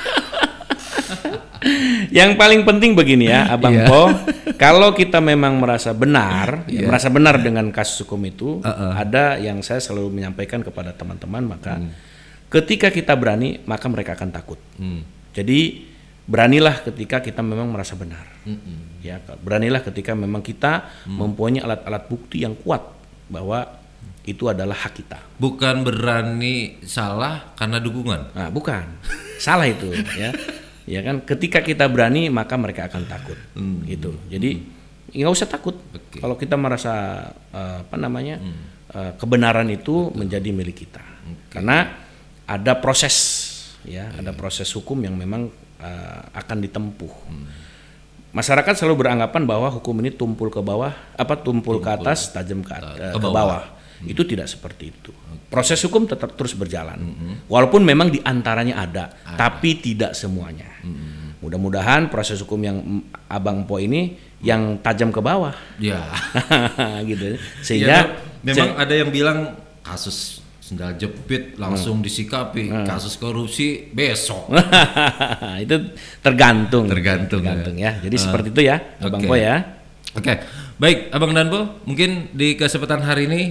yang 2.11 2.31
paling 2.35 2.65
penting 2.65 2.97
begini 2.97 3.29
ya 3.29 3.53
abang 3.53 3.77
Iya. 3.77 3.87
Po 3.87 4.09
kalau 4.57 4.91
kita 4.91 5.21
memang 5.21 5.61
merasa 5.61 5.93
benar 5.93 6.65
ya, 6.67 6.89
merasa 6.89 7.07
benar 7.07 7.39
dengan 7.39 7.69
kasus 7.69 8.03
hukum 8.03 8.19
itu 8.25 8.65
ada 8.65 9.37
yang 9.37 9.61
saya 9.61 9.79
selalu 9.79 10.09
menyampaikan 10.11 10.65
kepada 10.65 10.91
teman-teman 10.91 11.45
maka 11.47 11.77
ketika 12.49 12.89
kita 12.89 13.13
berani 13.13 13.61
maka 13.63 13.87
mereka 13.87 14.17
akan 14.17 14.31
takut 14.33 14.57
Hmm. 14.75 15.05
Jadi 15.31 15.90
beranilah 16.31 16.87
ketika 16.87 17.19
kita 17.19 17.43
memang 17.43 17.67
merasa 17.75 17.99
benar. 17.99 18.23
Ya, 19.03 19.19
beranilah 19.43 19.83
ketika 19.83 20.15
memang 20.15 20.47
kita 20.47 20.87
mempunyai 21.11 21.67
alat-alat 21.67 22.07
bukti 22.07 22.47
yang 22.47 22.55
kuat 22.55 22.87
bahwa 23.27 23.67
itu 24.23 24.47
adalah 24.47 24.79
hak 24.79 25.03
kita. 25.03 25.19
Bukan 25.43 25.83
berani 25.83 26.79
salah 26.87 27.51
karena 27.59 27.83
dukungan. 27.83 28.37
Nah, 28.37 28.49
bukan. 28.55 28.87
Salah 29.43 29.67
itu, 29.67 29.91
ya. 30.15 30.31
Ya 30.91 31.07
kan 31.07 31.23
ketika 31.23 31.63
kita 31.63 31.87
berani 31.87 32.31
maka 32.31 32.55
mereka 32.55 32.87
akan 32.87 33.07
takut. 33.11 33.39
Gitu. 33.87 34.15
Jadi 34.31 34.51
nggak 35.11 35.33
usah 35.35 35.51
takut. 35.51 35.79
Kalau 36.15 36.39
kita 36.39 36.55
merasa 36.55 37.27
eh, 37.51 37.77
apa 37.83 37.97
namanya? 37.99 38.39
eh, 38.95 39.13
kebenaran 39.19 39.67
itu 39.71 40.11
menjadi 40.15 40.51
milik 40.51 40.87
kita. 40.87 41.03
Karena 41.51 41.91
ada 42.47 42.73
proses 42.83 43.17
ya, 43.87 44.11
ada 44.19 44.35
proses 44.35 44.67
hukum 44.75 44.99
yang 44.99 45.15
memang 45.15 45.51
eh, 45.81 46.21
akan 46.37 46.57
ditempuh. 46.61 47.15
Masyarakat 48.31 48.79
selalu 48.79 49.07
beranggapan 49.07 49.43
bahwa 49.43 49.67
hukum 49.75 49.99
ini 49.99 50.15
tumpul 50.15 50.55
ke 50.55 50.63
bawah, 50.63 50.95
apa 51.19 51.35
tumpul, 51.35 51.83
ke 51.83 51.91
atas, 51.91 52.31
tajam 52.31 52.63
ke, 52.63 52.71
eh, 52.71 53.11
ke 53.11 53.19
ke 53.19 53.19
bawah. 53.19 53.35
bawah. 53.35 53.63
Itu 54.01 54.25
tidak 54.25 54.49
seperti 54.49 54.95
itu. 54.97 55.13
Proses 55.53 55.77
hukum 55.85 56.09
tetap 56.09 56.33
terus 56.39 56.57
berjalan. 56.57 56.97
Walaupun 57.51 57.85
memang 57.85 58.09
di 58.09 58.23
antaranya 58.23 58.87
ada, 58.87 59.05
tapi 59.37 59.77
tidak 59.83 60.17
semuanya. 60.17 60.69
Mudah-mudahan 61.41 62.13
proses 62.13 62.37
hukum 62.45 62.61
yang 62.61 62.79
mm, 62.85 63.33
Abang 63.33 63.65
Po 63.65 63.81
ini 63.81 64.13
yang 64.45 64.77
tajam 64.85 65.09
ke 65.09 65.21
bawah, 65.25 65.57
Ya. 65.81 66.05
gitu. 67.11 67.33
Ya, 67.37 67.65
Sehingga 67.65 67.97
memang 68.45 68.77
ada 68.77 68.93
yang 68.93 69.09
bilang 69.09 69.57
kasus 69.81 70.40
sendal 70.71 70.95
jepit 70.95 71.59
langsung 71.59 71.99
disikapi, 71.99 72.71
kasus 72.87 73.19
korupsi 73.19 73.91
besok. 73.91 74.55
itu 75.67 75.77
tergantung. 76.23 76.87
Tergantung, 76.87 77.43
Tergantung 77.43 77.75
ya. 77.75 77.99
Jadi 77.99 78.15
Ah. 78.15 78.23
seperti 78.23 78.49
itu 78.55 78.63
ya, 78.63 78.77
Abang 79.03 79.19
Oke. 79.19 79.27
Po 79.27 79.35
ya. 79.35 79.57
Oke, 80.15 80.33
baik 80.79 81.11
Abang 81.11 81.35
Danpo, 81.35 81.83
mungkin 81.83 82.31
di 82.31 82.55
kesempatan 82.55 83.03
hari 83.03 83.27
ini 83.27 83.43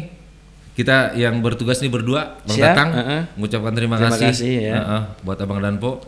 kita 0.75 1.11
yang 1.19 1.43
bertugas 1.43 1.83
nih 1.83 1.91
berdua, 1.91 2.39
Bang 2.47 2.55
Siap, 2.55 2.67
Tatang, 2.71 2.89
uh-uh. 2.95 3.21
mengucapkan 3.35 3.73
terima, 3.75 3.95
Terima 3.99 4.15
kasih, 4.15 4.31
kasih, 4.31 4.53
ya. 4.63 4.75
uh-uh, 4.79 5.01
buat 5.27 5.39
Abang 5.39 5.59
Danpo. 5.59 5.99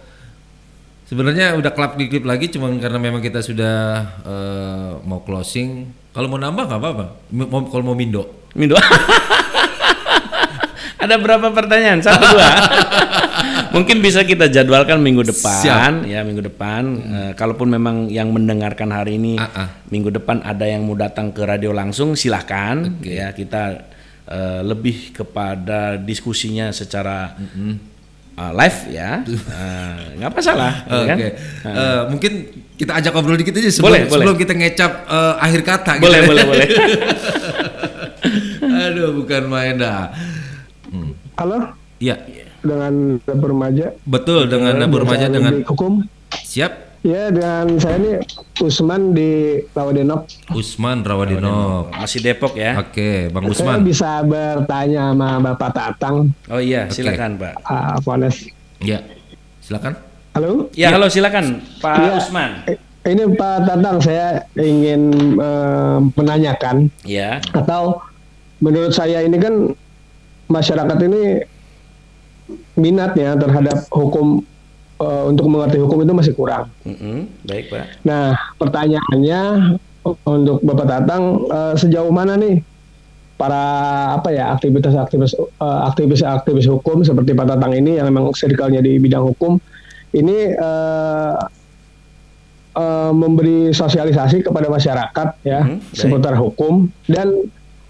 Sebenarnya 1.08 1.60
udah 1.60 1.76
klap 1.76 2.00
di 2.00 2.08
klip 2.08 2.24
lagi, 2.24 2.48
cuman 2.48 2.80
karena 2.80 2.96
memang 2.96 3.20
kita 3.20 3.44
sudah 3.44 3.76
eh, 4.24 4.92
mau 5.04 5.20
closing. 5.28 5.92
Kalau 6.16 6.32
mau 6.32 6.40
nambah 6.40 6.72
nggak 6.72 6.80
apa-apa. 6.80 7.06
Mau, 7.36 7.68
kalau 7.68 7.92
mau 7.92 7.96
mindo. 8.00 8.48
Mindo. 8.56 8.80
Ada 11.02 11.16
berapa 11.18 11.50
pertanyaan? 11.50 12.00
Satu 12.00 12.22
dua. 12.28 12.50
Mungkin 13.76 14.00
bisa 14.00 14.22
kita 14.22 14.46
jadwalkan 14.48 15.00
minggu 15.00 15.24
depan, 15.24 16.04
ya 16.04 16.22
minggu 16.22 16.44
depan. 16.44 16.84
Eh, 17.00 17.32
kalaupun 17.34 17.68
memang 17.68 18.06
yang 18.06 18.30
mendengarkan 18.30 18.92
hari 18.92 19.16
ini 19.16 19.34
Ah, 19.34 19.66
ah. 19.66 19.68
minggu 19.88 20.12
depan 20.12 20.44
ada 20.44 20.64
yang 20.64 20.84
mau 20.84 20.94
datang 20.94 21.32
ke 21.32 21.42
radio 21.42 21.72
langsung, 21.72 22.14
silahkan. 22.14 23.00
Ya 23.00 23.32
kita 23.32 23.88
eh, 24.28 24.62
lebih 24.62 25.16
kepada 25.16 25.96
diskusinya 25.96 26.70
secara 26.70 27.34
eh, 28.36 28.52
live 28.52 28.80
ya, 28.92 29.24
nggak 30.20 30.32
masalah. 30.32 30.74
ya 30.84 30.96
Oke, 31.08 31.08
kan? 31.08 31.18
Eh, 31.66 32.02
mungkin 32.12 32.32
kita 32.76 32.92
ajak 32.98 33.12
ngobrol 33.14 33.38
dikit 33.38 33.56
aja 33.56 33.70
sebelum, 33.70 33.88
Boleh, 33.88 34.02
boleh. 34.04 34.14
sebelum 34.14 34.36
kita 34.36 34.54
ngecap 34.54 34.92
eh, 35.08 35.34
akhir 35.40 35.62
kata. 35.64 35.92
gitu. 35.96 36.06
Boleh, 36.06 36.20
boleh, 36.28 36.44
boleh. 36.44 36.68
Aduh, 38.84 39.16
bukan 39.16 39.44
main 39.48 39.76
dah. 39.78 40.12
Halo, 41.42 41.58
Iya, 41.98 42.22
dengan 42.62 43.18
dapur 43.20 43.50
remaja. 43.50 43.98
Betul 44.06 44.46
dengan 44.46 44.78
dapur 44.78 45.02
remaja 45.02 45.26
dengan 45.26 45.66
hukum. 45.66 46.06
siap 46.38 46.94
Ya 47.02 47.34
dengan 47.34 47.82
saya 47.82 47.98
ini 47.98 48.22
Usman 48.62 49.18
di 49.18 49.58
Rawadenok. 49.74 50.30
Usman 50.54 51.02
Rawadinov. 51.02 51.90
Masih 51.90 52.22
Depok 52.22 52.54
ya? 52.54 52.78
Oke, 52.78 53.26
Bang 53.28 53.50
Saya 53.50 53.58
Usman. 53.74 53.80
bisa 53.82 54.22
bertanya 54.22 55.10
sama 55.10 55.42
Bapak 55.42 55.70
Tatang, 55.74 56.30
Oh 56.46 56.62
iya, 56.62 56.86
Oke. 56.86 56.94
silakan 56.94 57.42
Pak. 57.42 57.54
uh, 57.60 57.98
Fones. 58.06 58.46
Ya. 58.78 59.02
Silakan. 59.60 59.98
Halo. 60.38 60.70
Ya, 60.78 60.94
halo 60.94 61.10
silakan 61.10 61.58
Pak 61.82 61.96
Iya. 61.98 62.12
Usman. 62.16 62.50
Eh, 62.70 62.78
Ini 63.04 63.34
Pak 63.34 63.66
Tatang, 63.66 63.98
saya 63.98 64.46
ingin 64.54 65.10
eh, 65.42 65.98
menanyakan 66.14 66.86
Ya. 67.02 67.42
atau 67.52 67.98
menurut 68.62 68.94
saya 68.94 69.26
ini 69.26 69.42
kan 69.42 69.74
masyarakat 70.52 70.98
ini 71.08 71.22
minatnya 72.76 73.36
terhadap 73.36 73.88
hukum 73.90 74.44
eh, 75.00 75.24
untuk 75.26 75.48
mengerti 75.48 75.80
hukum 75.80 76.04
itu 76.04 76.14
masih 76.14 76.34
kurang. 76.36 76.68
Mm-mm, 76.84 77.32
Baik 77.44 77.72
Pak. 77.72 78.04
Nah, 78.04 78.36
pertanyaannya 78.58 79.42
untuk 80.26 80.60
Bapak 80.62 80.88
Tatang 80.88 81.24
eh, 81.48 81.74
sejauh 81.76 82.12
mana 82.12 82.36
nih 82.36 82.60
para 83.38 83.64
apa 84.14 84.30
ya 84.30 84.54
aktivitas-aktivis 84.54 85.34
eh, 85.38 85.80
aktivis-aktivis 85.88 86.68
hukum 86.70 87.02
seperti 87.02 87.32
Pak 87.32 87.48
Tatang 87.48 87.74
ini 87.74 87.98
yang 87.98 88.06
memang 88.06 88.30
circle-nya 88.34 88.82
di 88.82 88.98
bidang 88.98 89.26
hukum 89.26 89.58
ini 90.12 90.38
eh, 90.52 91.36
eh, 92.74 93.12
memberi 93.12 93.72
sosialisasi 93.72 94.44
kepada 94.44 94.68
masyarakat 94.68 95.28
ya 95.42 95.60
Hmm, 95.62 95.80
baik. 95.80 95.96
seputar 95.96 96.36
hukum 96.36 96.90
dan 97.06 97.32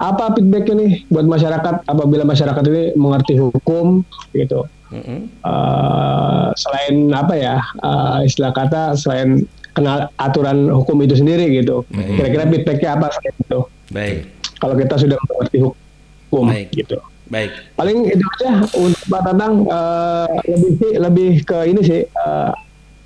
apa 0.01 0.33
feedbacknya 0.33 0.73
nih 0.81 0.91
buat 1.13 1.29
masyarakat 1.29 1.85
apabila 1.85 2.25
masyarakat 2.25 2.63
ini 2.65 2.83
mengerti 2.97 3.37
hukum 3.37 4.01
gitu 4.33 4.65
Mm-mm. 4.89 5.29
eh, 5.29 6.47
selain 6.57 6.95
apa 7.13 7.33
ya 7.37 7.55
eh, 7.61 8.17
istilah 8.25 8.49
kata 8.49 8.97
selain 8.97 9.45
kenal 9.71 10.09
aturan 10.17 10.67
hukum 10.67 10.99
itu 10.99 11.15
sendiri 11.15 11.47
gitu 11.53 11.85
kira-kira 11.93 12.49
feedbacknya 12.49 12.89
apa 12.97 13.07
selain 13.13 13.35
itu 13.39 13.59
Baik. 13.93 14.17
kalau 14.57 14.75
kita 14.75 14.95
sudah 14.97 15.17
mengerti 15.29 15.57
hukum 15.63 16.45
Baik. 16.49 16.67
gitu 16.73 16.97
Baik. 17.31 17.51
paling 17.79 18.09
itu 18.09 18.25
aja 18.41 18.65
untuk 18.75 19.03
Pak 19.07 19.21
Tatang 19.23 19.53
eh, 19.63 20.27
lebih 20.49 20.71
sih 20.75 20.91
lebih 20.97 21.29
ke 21.45 21.57
ini 21.69 21.81
sih 21.85 22.01
eh, 22.03 22.51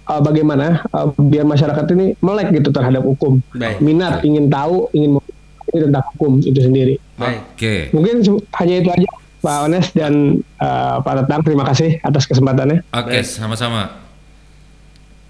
eh, 0.10 0.22
bagaimana 0.24 0.82
eh, 0.82 1.08
biar 1.20 1.46
masyarakat 1.46 1.86
ini 1.94 2.18
melek 2.24 2.56
gitu 2.56 2.74
terhadap 2.74 3.04
hukum 3.06 3.44
Baik. 3.54 3.84
minat 3.84 4.24
ingin 4.26 4.50
tahu 4.50 4.90
ingin 4.96 5.20
mengetahui 5.66 5.82
tentang 5.84 6.06
hukum 6.14 6.32
itu 6.40 6.60
sendiri 6.60 6.96
Baik. 7.16 7.40
Oke. 7.52 7.76
mungkin 7.92 8.16
se- 8.22 8.46
hanya 8.56 8.76
itu 8.80 8.90
aja 8.92 9.10
Pak 9.40 9.58
Ones 9.64 9.88
dan 9.92 10.14
eh, 10.42 10.96
Pak 11.00 11.14
Tatang 11.22 11.42
terima 11.42 11.64
kasih 11.64 11.98
atas 12.00 12.26
kesempatannya 12.26 12.82
Oke, 12.88 13.14
Baik. 13.16 13.26
sama-sama. 13.26 14.02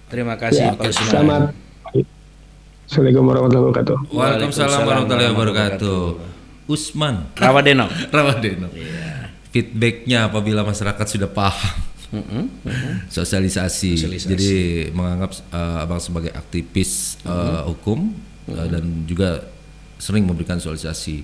Terima 0.06 0.36
kasih 0.36 0.70
Ya, 0.70 0.72
Pak 0.72 0.88
Usman. 0.88 1.08
selamat 1.10 1.42
Assalamualaikum 2.86 3.26
warahmatullahi 3.26 3.66
wabarakatuh. 3.66 3.98
Waalaikumsalam 4.14 4.80
warahmatullahi 4.86 5.30
wabarakatuh. 5.34 6.02
Usman 6.66 7.16
Rawadeno. 7.34 7.86
Rawadeno. 8.16 8.68
Feedbacknya 9.50 10.30
apabila 10.30 10.62
masyarakat 10.62 11.06
sudah 11.10 11.26
paham 11.26 11.74
sosialisasi. 13.10 13.98
Sosialisasi. 13.98 14.30
Jadi 14.30 14.52
menganggap 14.94 15.34
eh, 15.50 15.82
abang 15.82 15.98
sebagai 15.98 16.30
aktivis 16.30 17.18
eh, 17.26 17.62
hukum 17.66 18.14
eh, 18.48 18.68
dan 18.70 18.84
juga 19.06 19.42
sering 19.98 20.28
memberikan 20.28 20.58
sosialisasi. 20.58 21.24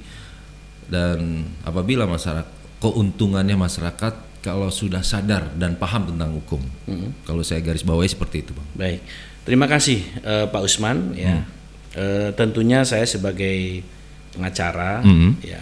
Dan 0.92 1.48
apabila 1.64 2.04
masyarakat 2.04 2.48
keuntungannya 2.82 3.56
masyarakat 3.56 4.14
kalau 4.42 4.74
sudah 4.74 5.06
sadar 5.06 5.54
dan 5.56 5.78
paham 5.78 6.10
tentang 6.10 6.34
hukum. 6.34 6.60
Kalau 7.24 7.46
saya 7.46 7.62
garis 7.62 7.86
bawahi 7.86 8.10
seperti 8.10 8.42
itu, 8.42 8.52
bang. 8.52 8.68
Baik. 8.74 9.00
Terima 9.42 9.66
kasih 9.70 10.02
eh, 10.22 10.46
Pak 10.50 10.62
Usman 10.62 11.14
ya. 11.14 11.46
Eh, 11.94 12.30
tentunya 12.34 12.82
saya 12.82 13.06
sebagai 13.06 13.84
pengacara 14.32 15.04
Mhm. 15.04 15.44
ya 15.44 15.60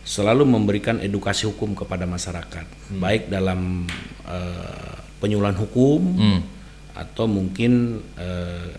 selalu 0.00 0.42
memberikan 0.48 0.98
edukasi 0.98 1.46
hukum 1.46 1.76
kepada 1.76 2.02
masyarakat, 2.08 2.66
baik 2.96 3.28
dalam 3.28 3.84
eh, 4.26 4.94
penyuluhan 5.20 5.54
hukum 5.54 6.00
Hmm. 6.16 6.40
atau 6.96 7.28
mungkin 7.28 8.00
eh, 8.16 8.72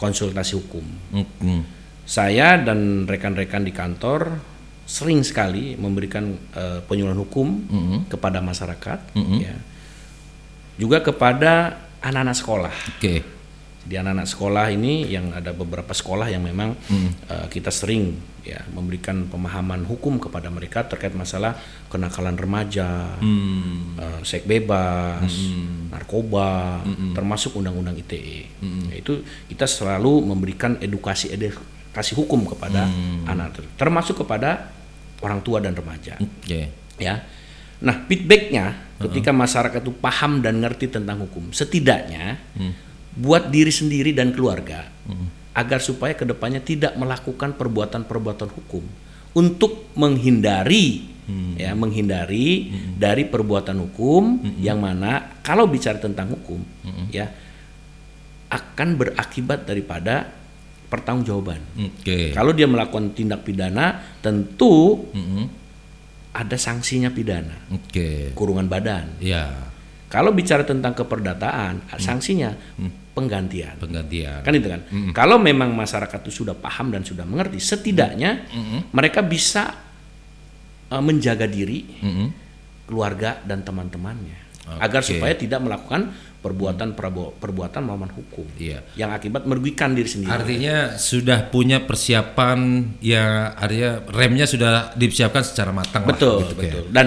konsultasi 0.00 0.56
hukum. 0.56 0.82
Hmm, 1.12 1.28
hmm. 1.42 1.62
Saya 2.04 2.60
dan 2.60 3.08
rekan-rekan 3.08 3.64
di 3.64 3.72
kantor 3.72 4.36
sering 4.84 5.24
sekali 5.24 5.72
memberikan 5.80 6.36
eh, 6.52 6.84
penyuluhan 6.84 7.16
hukum 7.16 7.48
Mhm. 7.64 7.98
kepada 8.12 8.44
masyarakat, 8.44 9.16
Mhm. 9.16 9.38
ya. 9.40 9.56
juga 10.74 10.98
kepada 11.00 11.80
anak-anak 12.02 12.36
sekolah. 12.36 12.74
Oke. 12.98 13.22
Di 13.84 13.94
anak-anak 13.94 14.26
sekolah 14.26 14.72
ini 14.72 15.06
yang 15.06 15.30
ada 15.30 15.52
beberapa 15.52 15.92
sekolah 15.92 16.28
yang 16.28 16.42
memang 16.42 16.76
eh, 17.30 17.46
kita 17.48 17.72
sering 17.72 18.16
ya 18.44 18.60
memberikan 18.68 19.24
pemahaman 19.24 19.88
hukum 19.88 20.20
kepada 20.20 20.52
mereka 20.52 20.84
terkait 20.84 21.16
masalah 21.16 21.56
kenakalan 21.88 22.36
remaja, 22.36 23.16
Hmm. 23.16 23.96
eh, 23.96 24.20
seks 24.20 24.44
bebas, 24.44 25.32
narkoba, 25.88 26.84
termasuk 27.16 27.56
undang-undang 27.56 27.96
ITE. 27.96 28.52
Itu 28.92 29.24
kita 29.48 29.64
selalu 29.64 30.28
memberikan 30.28 30.76
edukasi 30.82 31.32
edukasi 31.94 32.18
hukum 32.18 32.42
kepada 32.42 32.90
anak 33.24 33.54
ter- 33.54 33.70
termasuk 33.78 34.26
kepada 34.26 34.74
orang 35.22 35.38
tua 35.46 35.62
dan 35.62 35.78
remaja. 35.78 36.18
Oke. 36.18 36.74
ya. 36.98 37.22
Nah, 37.78 38.02
feedbacknya 38.10 38.98
ketika 38.98 39.30
masyarakat 39.30 39.78
itu 39.78 39.94
paham 39.94 40.42
dan 40.42 40.58
ngerti 40.58 40.90
tentang 40.90 41.22
hukum, 41.22 41.54
setidaknya 41.54 42.42
buat 43.14 43.46
diri 43.46 43.70
sendiri 43.70 44.10
dan 44.10 44.34
keluarga 44.34 44.90
agar 45.54 45.78
supaya 45.78 46.18
ke 46.18 46.26
depannya 46.26 46.58
tidak 46.58 46.98
melakukan 46.98 47.54
perbuatan-perbuatan 47.54 48.50
hukum 48.50 48.82
untuk 49.34 49.94
menghindari 49.94 51.14
ya 51.56 51.72
menghindari 51.72 52.68
dari 52.98 53.24
perbuatan 53.24 53.78
hukum 53.80 54.22
yang 54.58 54.76
mana 54.76 55.40
kalau 55.40 55.64
bicara 55.64 55.96
tentang 55.96 56.34
hukum 56.34 56.58
ya 57.08 57.30
akan 58.50 58.88
berakibat 58.94 59.64
daripada 59.64 60.43
pertanggungjawaban. 60.94 61.60
Oke. 61.90 62.30
Kalau 62.30 62.54
dia 62.54 62.70
melakukan 62.70 63.10
tindak 63.10 63.42
pidana, 63.42 63.98
tentu 64.22 65.02
Mhm. 65.10 65.44
ada 66.30 66.54
sanksinya 66.54 67.10
pidana, 67.10 67.66
Oke. 67.70 68.30
kurungan 68.32 68.66
badan. 68.66 69.18
Ya, 69.18 69.70
Kalau 70.04 70.30
bicara 70.30 70.62
tentang 70.62 70.94
keperdataan, 70.94 71.90
sanksinya 71.98 72.54
penggantian. 73.18 73.74
penggantian. 73.82 74.46
Kan 74.46 74.54
itu 74.54 74.70
kan. 74.70 74.86
Kalau 75.10 75.42
memang 75.42 75.74
masyarakat 75.74 76.22
itu 76.22 76.46
sudah 76.46 76.54
paham 76.54 76.94
dan 76.94 77.02
sudah 77.02 77.26
mengerti, 77.26 77.58
setidaknya 77.58 78.46
mereka 78.94 79.26
bisa 79.26 79.74
uh, 80.86 81.02
menjaga 81.02 81.50
diri, 81.50 81.98
Mhm. 81.98 82.26
keluarga 82.86 83.42
dan 83.42 83.66
teman-temannya, 83.66 84.38
Oke. 84.70 84.78
agar 84.78 85.02
supaya 85.02 85.34
tidak 85.34 85.58
melakukan 85.58 86.14
perbuatan 86.44 86.92
perabo- 86.92 87.32
perbuatan 87.34 87.80
melawan 87.80 88.12
hukum 88.12 88.44
Iya. 88.60 88.84
yang 88.94 89.10
akibat 89.10 89.48
merugikan 89.48 89.96
diri 89.96 90.04
sendiri. 90.04 90.28
Artinya 90.28 90.92
sudah 90.94 91.48
punya 91.48 91.80
persiapan 91.80 92.58
ya 93.00 93.48
artinya 93.50 94.04
remnya 94.12 94.44
sudah 94.44 94.92
disiapkan 94.92 95.40
secara 95.40 95.72
matang 95.72 96.04
lah, 96.04 96.12
betul 96.12 96.44
gitu, 96.44 96.54
betul 96.54 96.82
kayak. 96.84 96.92
dan 96.92 97.06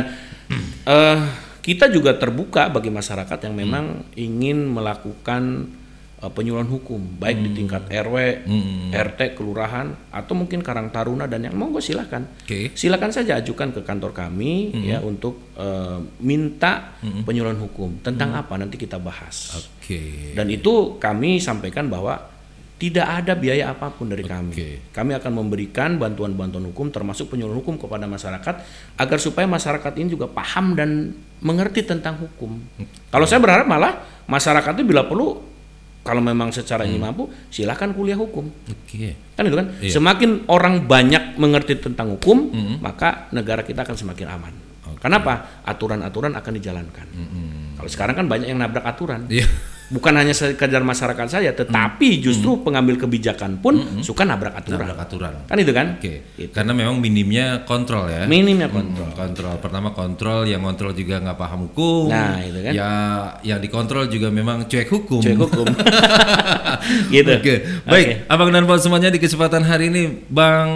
eh, 0.90 1.20
kita 1.62 1.86
juga 1.88 2.18
terbuka 2.18 2.66
bagi 2.68 2.90
masyarakat 2.90 3.38
yang 3.46 3.54
memang 3.54 3.86
ingin 4.16 4.66
melakukan 4.66 5.70
eh, 6.18 6.31
penyuluhan 6.31 6.65
hukum 6.65 7.18
baik 7.18 7.38
di 7.41 7.49
tingkat 7.53 7.85
RW, 7.88 8.15
Hmm. 8.48 8.89
RT, 8.89 9.35
kelurahan 9.35 9.94
atau 10.10 10.34
mungkin 10.34 10.64
Karang 10.64 10.89
Taruna 10.89 11.27
dan 11.27 11.45
yang 11.45 11.53
monggo 11.53 11.77
silakan 11.77 12.26
Oke. 12.44 12.72
silakan 12.73 13.11
saja 13.11 13.38
ajukan 13.38 13.69
ke 13.72 13.81
kantor 13.84 14.15
kami 14.15 14.73
ya 14.85 14.98
untuk 14.99 15.53
eh, 15.56 15.99
minta 16.19 16.98
penyuluhan 17.23 17.60
hukum 17.60 18.02
tentang 18.02 18.34
apa 18.34 18.56
nanti 18.56 18.76
kita 18.76 18.98
bahas 18.98 19.57
Oke. 19.57 20.34
dan 20.34 20.48
itu 20.48 20.98
kami 20.98 21.38
sampaikan 21.38 21.88
bahwa 21.88 22.34
tidak 22.77 23.10
ada 23.10 23.34
biaya 23.34 23.73
apa 23.73 23.89
pun 23.89 24.06
dari 24.06 24.22
kami. 24.22 24.53
Oke. 24.53 24.69
Kami 24.94 25.18
akan 25.18 25.31
memberikan 25.34 25.98
bantuan-bantuan 25.98 26.61
hukum 26.69 26.94
termasuk 26.94 27.34
penyuluhan 27.34 27.57
hukum 27.57 27.73
kepada 27.73 28.06
masyarakat 28.06 28.56
agar 28.94 29.18
supaya 29.18 29.49
masyarakat 29.49 29.98
ini 29.98 30.14
juga 30.14 30.30
paham 30.30 30.77
dan 30.77 31.10
mengerti 31.41 31.81
tentang 31.81 32.22
hukum. 32.22 32.53
Kalau 33.10 33.26
saya 33.26 33.41
berharap 33.41 33.65
malah 33.65 34.06
masyarakat 34.30 34.77
itu 34.77 34.85
bila 34.85 35.10
perlu 35.10 35.41
kalau 36.08 36.24
memang 36.24 36.56
secara 36.56 36.88
ini 36.88 36.96
mampu 36.96 37.28
silahkan 37.52 37.92
kuliah 37.92 38.16
hukum. 38.16 38.48
Oke. 38.48 39.20
Kan 39.36 39.44
itu 39.44 39.60
kan? 39.60 39.68
Iya. 39.84 39.92
Semakin 40.00 40.48
orang 40.48 40.88
banyak 40.88 41.36
mengerti 41.36 41.84
tentang 41.84 42.16
hukum, 42.16 42.56
maka 42.80 43.28
negara 43.36 43.68
kita 43.68 43.84
akan 43.84 43.96
semakin 44.00 44.28
aman. 44.32 44.54
Kenapa? 45.04 45.62
Aturan-aturan 45.68 46.32
akan 46.40 46.52
dijalankan. 46.56 47.08
Kalau 47.76 47.90
sekarang 47.92 48.16
kan 48.16 48.26
banyak 48.32 48.48
yang 48.48 48.64
nabrak 48.64 48.88
aturan. 48.88 49.28
Iya. 49.28 49.44
Bukan 49.88 50.14
hanya 50.20 50.36
sekedar 50.36 50.84
masyarakat 50.84 51.28
saja, 51.32 51.52
tetapi 51.56 52.20
justru 52.20 52.60
pengambil 52.60 53.00
kebijakan 53.00 53.64
pun 53.64 54.04
suka 54.04 54.28
nabrak 54.28 54.60
aturan. 54.60 54.84
Nabrak 54.84 55.00
aturan. 55.00 55.34
Kan 55.48 55.58
itu 55.58 55.72
kan? 55.72 55.96
Oke. 55.96 56.28
Gitu. 56.36 56.52
Karena 56.52 56.76
memang 56.76 57.00
minimnya 57.00 57.64
kontrol 57.64 58.12
ya. 58.12 58.28
Minimnya 58.28 58.68
Hmm, 58.68 58.84
kontrol. 58.84 59.10
kontrol. 59.16 59.56
Pertama 59.64 59.90
kontrol, 59.96 60.44
yang 60.44 60.60
kontrol 60.60 60.92
juga 60.92 61.24
nggak 61.24 61.38
paham 61.40 61.60
hukum. 61.72 62.12
Nah, 62.12 62.44
itu 62.44 62.60
kan. 62.60 62.74
Ya, 62.76 62.92
yang 63.48 63.60
dikontrol 63.64 64.12
juga 64.12 64.28
memang 64.28 64.68
cuek 64.68 64.90
hukum. 64.92 65.24
Cuek 65.24 65.40
hukum. 65.40 65.66
gitu. 67.16 67.32
Oke, 67.32 67.56
baik. 67.88 68.28
Abang 68.28 68.52
dan 68.52 68.68
Pak 68.68 68.84
semuanya 68.84 69.08
di 69.08 69.20
kesempatan 69.20 69.64
hari 69.64 69.88
ini, 69.88 70.04
Bang 70.28 70.70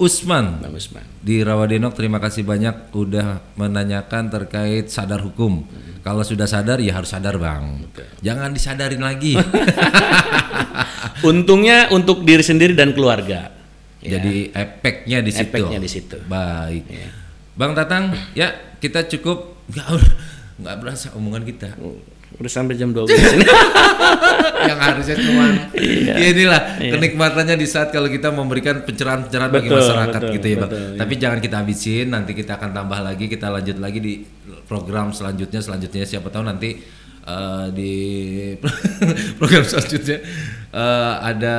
Usman 0.00 0.64
Bang. 0.64 1.06
di 1.20 1.44
Rawadenok. 1.44 1.92
Terima 1.92 2.18
kasih 2.18 2.42
banyak 2.42 2.92
udah 2.92 3.44
menanyakan 3.54 4.32
terkait 4.32 4.88
sadar 4.88 5.20
hukum. 5.20 5.64
Kalau 6.04 6.20
sudah 6.20 6.44
sadar 6.44 6.84
ya 6.84 6.92
harus 6.92 7.08
sadar, 7.08 7.40
Bang. 7.40 7.88
Jangan 8.20 8.52
disadarin 8.52 9.00
lagi. 9.00 9.40
Untungnya 11.30 11.88
untuk 11.96 12.28
diri 12.28 12.44
sendiri 12.44 12.76
dan 12.76 12.92
keluarga. 12.92 13.48
Ya. 14.04 14.20
Jadi 14.20 14.52
efeknya 14.52 15.24
di 15.24 15.32
situ. 15.32 15.48
Efeknya 15.48 15.80
di 15.80 15.88
situ. 15.88 16.16
Baik. 16.28 16.84
Ya. 16.92 17.08
Bang 17.56 17.72
Tatang, 17.72 18.12
ya 18.36 18.52
kita 18.84 19.08
cukup 19.08 19.64
nggak 19.72 19.86
nggak 20.60 20.76
berasa 20.76 21.08
omongan 21.16 21.42
kita. 21.48 21.72
Udah 22.34 22.50
sampai 22.50 22.74
jam 22.74 22.90
12 22.90 23.10
ini. 23.14 23.46
yang 24.68 24.80
harusnya 24.80 25.16
cuma 25.20 25.44
Iya. 25.76 26.12
ya 26.16 26.26
inilah 26.32 26.60
kenikmatannya 26.80 27.56
di 27.60 27.66
saat 27.68 27.92
kalau 27.92 28.08
kita 28.08 28.32
memberikan 28.32 28.80
pencerahan-pencerahan 28.82 29.52
bagi 29.52 29.68
masyarakat 29.68 30.20
betul, 30.24 30.34
gitu 30.40 30.46
ya 30.48 30.56
bang. 30.56 30.70
betul, 30.70 30.80
iya. 30.80 30.98
Tapi 31.04 31.14
jangan 31.20 31.38
kita 31.44 31.56
habisin, 31.60 32.06
nanti 32.10 32.32
kita 32.32 32.56
akan 32.56 32.70
tambah 32.72 33.00
lagi, 33.04 33.24
kita 33.28 33.46
lanjut 33.52 33.76
lagi 33.76 33.98
di 34.00 34.14
program 34.64 35.12
selanjutnya, 35.12 35.60
selanjutnya 35.60 36.08
siapa 36.08 36.32
tahu 36.32 36.44
nanti 36.48 36.80
eh, 37.24 37.66
di 37.72 37.94
program 39.40 39.64
selanjutnya 39.64 40.18
eh, 40.70 41.14
ada 41.20 41.56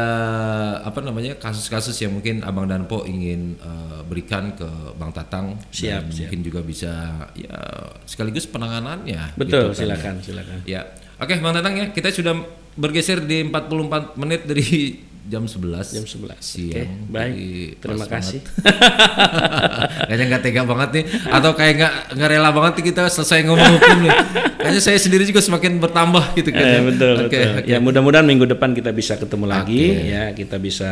apa 0.86 1.00
namanya 1.02 1.36
kasus-kasus 1.42 1.98
yang 2.00 2.14
mungkin 2.14 2.46
abang 2.46 2.70
dan 2.70 2.86
Po 2.86 3.04
ingin 3.04 3.58
eh, 3.58 4.00
berikan 4.06 4.54
ke 4.54 4.68
bang 4.96 5.12
Tatang. 5.12 5.58
Siap, 5.74 6.08
Dan 6.08 6.14
siap. 6.14 6.30
Mungkin 6.30 6.42
juga 6.46 6.60
bisa 6.62 6.94
ya 7.34 7.58
sekaligus 8.06 8.46
penanganannya. 8.46 9.36
Betul, 9.36 9.74
gitu 9.74 9.74
kan 9.74 9.74
ya. 9.74 9.80
silakan, 9.82 10.16
silakan. 10.22 10.58
Ya, 10.70 10.82
oke 11.18 11.34
Bang 11.42 11.54
Tatang 11.58 11.76
ya, 11.76 11.86
kita 11.90 12.14
sudah 12.14 12.38
bergeser 12.76 13.24
di 13.24 13.48
44 13.48 14.20
menit 14.20 14.44
dari 14.46 15.00
jam 15.26 15.44
11 15.44 15.98
Jam 15.98 16.06
11. 16.06 16.38
siang. 16.38 16.70
Oke, 16.70 16.84
baik. 17.10 17.82
Terima 17.82 18.06
kasih. 18.06 18.40
Kayaknya 20.08 20.26
nggak 20.30 20.42
tega 20.46 20.62
banget 20.64 20.90
nih, 20.94 21.04
atau 21.34 21.52
kayak 21.58 21.74
nggak 21.82 21.94
nggak 22.14 22.30
rela 22.30 22.50
banget 22.54 22.74
nih 22.78 22.86
kita 22.94 23.04
selesai 23.10 23.40
ngomong 23.50 23.72
hukum 23.78 23.98
nih. 24.06 24.14
Kayaknya 24.62 24.82
saya 24.82 24.98
sendiri 25.02 25.24
juga 25.26 25.42
semakin 25.42 25.82
bertambah 25.82 26.38
gitu 26.38 26.50
kan. 26.54 26.62
Eh, 26.62 26.72
ya. 26.78 26.80
betul, 26.86 27.14
Oke, 27.26 27.38
betul. 27.38 27.52
oke. 27.58 27.70
Ya 27.70 27.78
mudah-mudahan 27.82 28.26
minggu 28.26 28.46
depan 28.46 28.78
kita 28.78 28.94
bisa 28.94 29.18
ketemu 29.18 29.46
lagi 29.50 29.84
Oke. 29.90 29.98
Hmm. 29.98 30.10
ya, 30.14 30.24
kita 30.38 30.56
bisa 30.62 30.92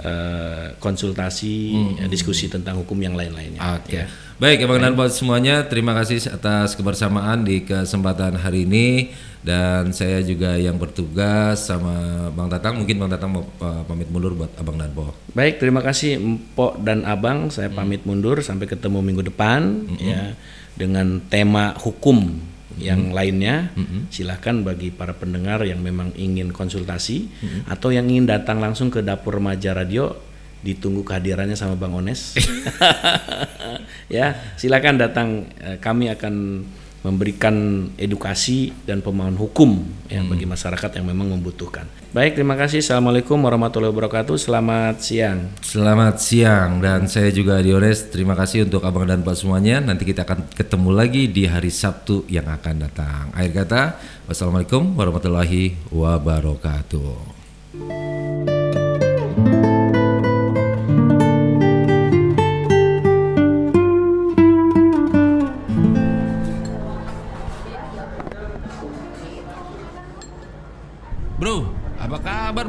eh, 0.00 0.66
konsultasi, 0.78 1.56
ya, 1.98 2.06
diskusi 2.06 2.46
tentang 2.46 2.80
hukum 2.80 2.96
yang 3.02 3.18
lain-lainnya. 3.18 3.60
Oke. 3.78 4.02
Ya. 4.02 4.06
Baik, 4.34 4.66
Abang 4.66 4.82
dan 4.82 4.98
buat 4.98 5.14
semuanya, 5.14 5.62
terima 5.70 5.94
kasih 5.94 6.18
atas 6.26 6.74
kebersamaan 6.74 7.46
di 7.46 7.62
kesempatan 7.62 8.34
hari 8.34 8.66
ini 8.66 9.14
dan 9.46 9.94
saya 9.94 10.26
juga 10.26 10.58
yang 10.58 10.74
bertugas 10.74 11.70
sama 11.70 12.26
Bang 12.34 12.50
Tatang. 12.50 12.82
Mungkin 12.82 12.98
Bang 12.98 13.14
Tatang 13.14 13.30
mau 13.30 13.46
uh, 13.62 13.86
pamit 13.86 14.10
mundur 14.10 14.34
buat 14.34 14.50
Abang 14.58 14.74
dan 14.74 14.90
Po. 14.90 15.14
Baik, 15.38 15.62
terima 15.62 15.86
kasih 15.86 16.18
Empok 16.18 16.82
dan 16.82 17.06
Abang. 17.06 17.54
Saya 17.54 17.70
Hmm. 17.70 17.78
pamit 17.78 18.02
mundur 18.02 18.42
sampai 18.42 18.66
ketemu 18.66 18.98
minggu 19.06 19.22
depan 19.30 19.86
ya 20.02 20.34
dengan 20.74 21.22
tema 21.30 21.78
hukum 21.78 22.34
yang 22.78 23.10
Hmm. 23.10 23.14
lainnya. 23.14 23.70
Silahkan 24.10 24.62
bagi 24.62 24.90
para 24.90 25.14
pendengar 25.14 25.62
yang 25.62 25.82
memang 25.82 26.10
ingin 26.14 26.50
konsultasi 26.50 27.28
Hmm. 27.40 27.60
atau 27.70 27.90
yang 27.90 28.06
ingin 28.06 28.26
datang 28.26 28.58
langsung 28.58 28.90
ke 28.90 29.00
dapur 29.00 29.38
remaja 29.38 29.74
radio 29.74 30.14
ditunggu 30.64 31.04
kehadirannya 31.04 31.54
sama 31.54 31.76
Bang 31.76 31.92
Ones. 31.92 32.34
ya, 34.12 34.34
silakan 34.56 34.96
datang. 34.96 35.28
Eh, 35.60 35.76
Kami 35.80 36.08
akan 36.12 36.34
memberikan 37.04 37.86
edukasi 38.00 38.72
dan 38.88 39.04
pemahaman 39.04 39.36
hukum 39.36 39.84
ya 40.08 40.24
bagi 40.24 40.48
masyarakat 40.48 40.96
yang 40.96 41.12
memang 41.12 41.36
membutuhkan. 41.36 41.84
Baik, 42.16 42.40
terima 42.40 42.56
kasih. 42.56 42.80
Assalamualaikum 42.80 43.36
warahmatullahi 43.36 43.92
wabarakatuh. 43.92 44.40
Selamat 44.40 45.04
siang. 45.04 45.52
Selamat 45.60 46.16
siang 46.16 46.80
dan 46.80 47.04
saya 47.04 47.28
juga 47.28 47.60
Diores. 47.60 48.08
Terima 48.08 48.32
kasih 48.32 48.64
untuk 48.64 48.80
Abang 48.88 49.04
dan 49.04 49.20
Pak 49.20 49.36
semuanya. 49.36 49.84
Nanti 49.84 50.08
kita 50.08 50.24
akan 50.24 50.48
ketemu 50.56 50.90
lagi 50.96 51.28
di 51.28 51.44
hari 51.44 51.68
Sabtu 51.68 52.24
yang 52.32 52.48
akan 52.48 52.88
datang. 52.88 53.28
Akhir 53.36 53.66
kata, 53.66 53.82
wassalamualaikum 54.24 54.96
warahmatullahi 54.96 55.76
wabarakatuh. 55.92 58.03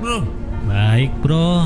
Bro? 0.06 0.22
Baik 0.70 1.12
bro. 1.26 1.66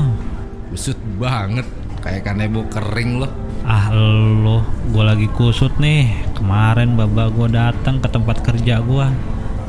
Busut 0.72 0.96
banget, 1.20 1.68
kayak 2.00 2.24
kanebo 2.24 2.64
kering 2.72 3.20
loh. 3.20 3.28
Ah 3.68 3.92
lo, 3.92 4.64
gue 4.88 5.04
lagi 5.04 5.28
kusut 5.36 5.76
nih. 5.76 6.08
Kemarin 6.32 6.96
babak 6.96 7.36
gue 7.36 7.52
datang 7.52 8.00
ke 8.00 8.08
tempat 8.08 8.40
kerja 8.40 8.80
gue. 8.80 9.06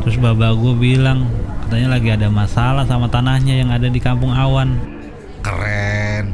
Terus 0.01 0.15
babak 0.23 0.55
gue 0.55 0.71
bilang 0.79 1.27
katanya 1.67 1.99
lagi 1.99 2.09
ada 2.15 2.31
masalah 2.31 2.87
sama 2.87 3.11
tanahnya 3.11 3.59
yang 3.59 3.75
ada 3.75 3.91
di 3.91 3.99
kampung 3.99 4.31
awan. 4.31 4.79
Keren. 5.43 6.31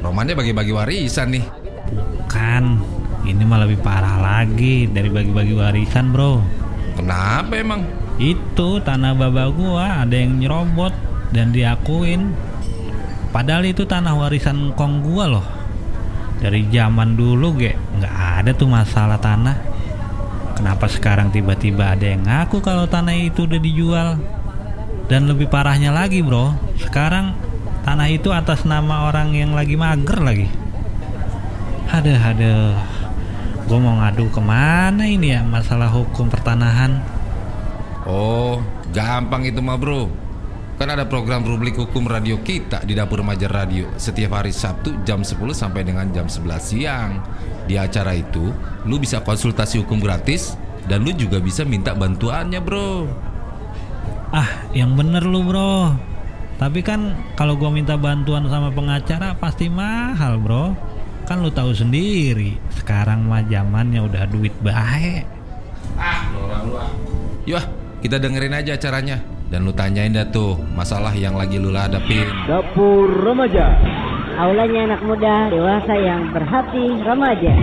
Romannya 0.00 0.40
bagi-bagi 0.40 0.72
warisan 0.72 1.36
nih. 1.36 1.44
Bukan, 1.92 2.80
ini 3.28 3.44
mah 3.44 3.60
lebih 3.68 3.84
parah 3.84 4.24
lagi 4.24 4.88
dari 4.88 5.12
bagi-bagi 5.12 5.52
warisan 5.52 6.16
bro. 6.16 6.40
Kenapa 6.96 7.60
emang? 7.60 7.84
Itu 8.16 8.80
tanah 8.80 9.12
baba 9.12 9.52
gua 9.52 10.08
ada 10.08 10.16
yang 10.16 10.40
nyerobot 10.40 11.13
dan 11.30 11.54
diakuin. 11.54 12.34
Padahal 13.30 13.64
itu 13.66 13.86
tanah 13.86 14.14
warisan 14.18 14.74
kong 14.74 15.06
gua 15.06 15.24
loh. 15.38 15.46
Dari 16.42 16.66
zaman 16.68 17.16
dulu 17.16 17.56
ge 17.56 17.72
nggak 17.72 18.14
ada 18.42 18.50
tuh 18.52 18.68
masalah 18.68 19.16
tanah. 19.16 19.56
Kenapa 20.54 20.86
sekarang 20.86 21.34
tiba-tiba 21.34 21.94
ada 21.94 22.06
yang 22.06 22.22
ngaku 22.26 22.62
kalau 22.62 22.86
tanah 22.86 23.16
itu 23.16 23.48
udah 23.48 23.60
dijual? 23.60 24.08
Dan 25.04 25.28
lebih 25.28 25.52
parahnya 25.52 25.92
lagi 25.92 26.24
bro, 26.24 26.56
sekarang 26.80 27.36
tanah 27.84 28.08
itu 28.08 28.32
atas 28.32 28.64
nama 28.64 29.10
orang 29.10 29.36
yang 29.36 29.52
lagi 29.52 29.76
mager 29.76 30.16
lagi. 30.22 30.48
Aduh, 31.92 32.16
aduh. 32.16 32.72
Gue 33.64 33.78
mau 33.80 33.96
ngadu 34.00 34.28
ke 34.28 34.40
mana 34.40 35.08
ini 35.08 35.32
ya 35.32 35.40
masalah 35.44 35.88
hukum 35.88 36.28
pertanahan? 36.28 37.00
Oh, 38.04 38.60
gampang 38.92 39.44
itu 39.48 39.60
mah 39.60 39.76
bro. 39.80 40.23
Kan 40.74 40.90
ada 40.90 41.06
program 41.06 41.46
publik 41.46 41.78
hukum 41.78 42.02
radio 42.02 42.42
kita 42.42 42.82
di 42.82 42.98
Dapur 42.98 43.22
Remaja 43.22 43.46
Radio 43.46 43.94
setiap 43.94 44.42
hari 44.42 44.50
Sabtu 44.50 45.06
jam 45.06 45.22
10 45.22 45.38
sampai 45.54 45.86
dengan 45.86 46.10
jam 46.10 46.26
11 46.26 46.58
siang. 46.58 47.22
Di 47.70 47.78
acara 47.78 48.10
itu, 48.18 48.50
lu 48.82 48.98
bisa 48.98 49.22
konsultasi 49.22 49.86
hukum 49.86 50.02
gratis 50.02 50.58
dan 50.90 51.06
lu 51.06 51.14
juga 51.14 51.38
bisa 51.38 51.62
minta 51.62 51.94
bantuannya 51.94 52.58
bro. 52.58 53.06
Ah, 54.34 54.66
yang 54.74 54.98
bener 54.98 55.22
lu 55.22 55.46
bro. 55.46 55.94
Tapi 56.58 56.82
kan 56.82 57.22
kalau 57.38 57.54
gua 57.54 57.70
minta 57.70 57.94
bantuan 57.94 58.42
sama 58.50 58.74
pengacara 58.74 59.38
pasti 59.38 59.70
mahal 59.70 60.42
bro. 60.42 60.74
Kan 61.30 61.46
lu 61.46 61.54
tahu 61.54 61.70
sendiri, 61.70 62.58
sekarang 62.82 63.30
mah 63.30 63.46
zamannya 63.46 64.02
udah 64.10 64.26
duit 64.26 64.52
baik. 64.58 65.22
Yah, 67.46 67.64
kita 68.02 68.18
dengerin 68.18 68.58
aja 68.58 68.74
acaranya 68.74 69.33
dan 69.54 69.62
lu 69.62 69.70
tanyain 69.70 70.10
dah 70.10 70.26
tuh 70.34 70.58
masalah 70.74 71.14
yang 71.14 71.38
lagi 71.38 71.62
lu 71.62 71.70
hadapin. 71.70 72.26
Dapur 72.50 73.06
Remaja 73.06 73.70
Aulanya 74.34 74.90
anak 74.90 75.02
muda 75.06 75.46
dewasa 75.46 75.94
yang 75.94 76.34
berhati 76.34 76.98
remaja. 77.06 77.54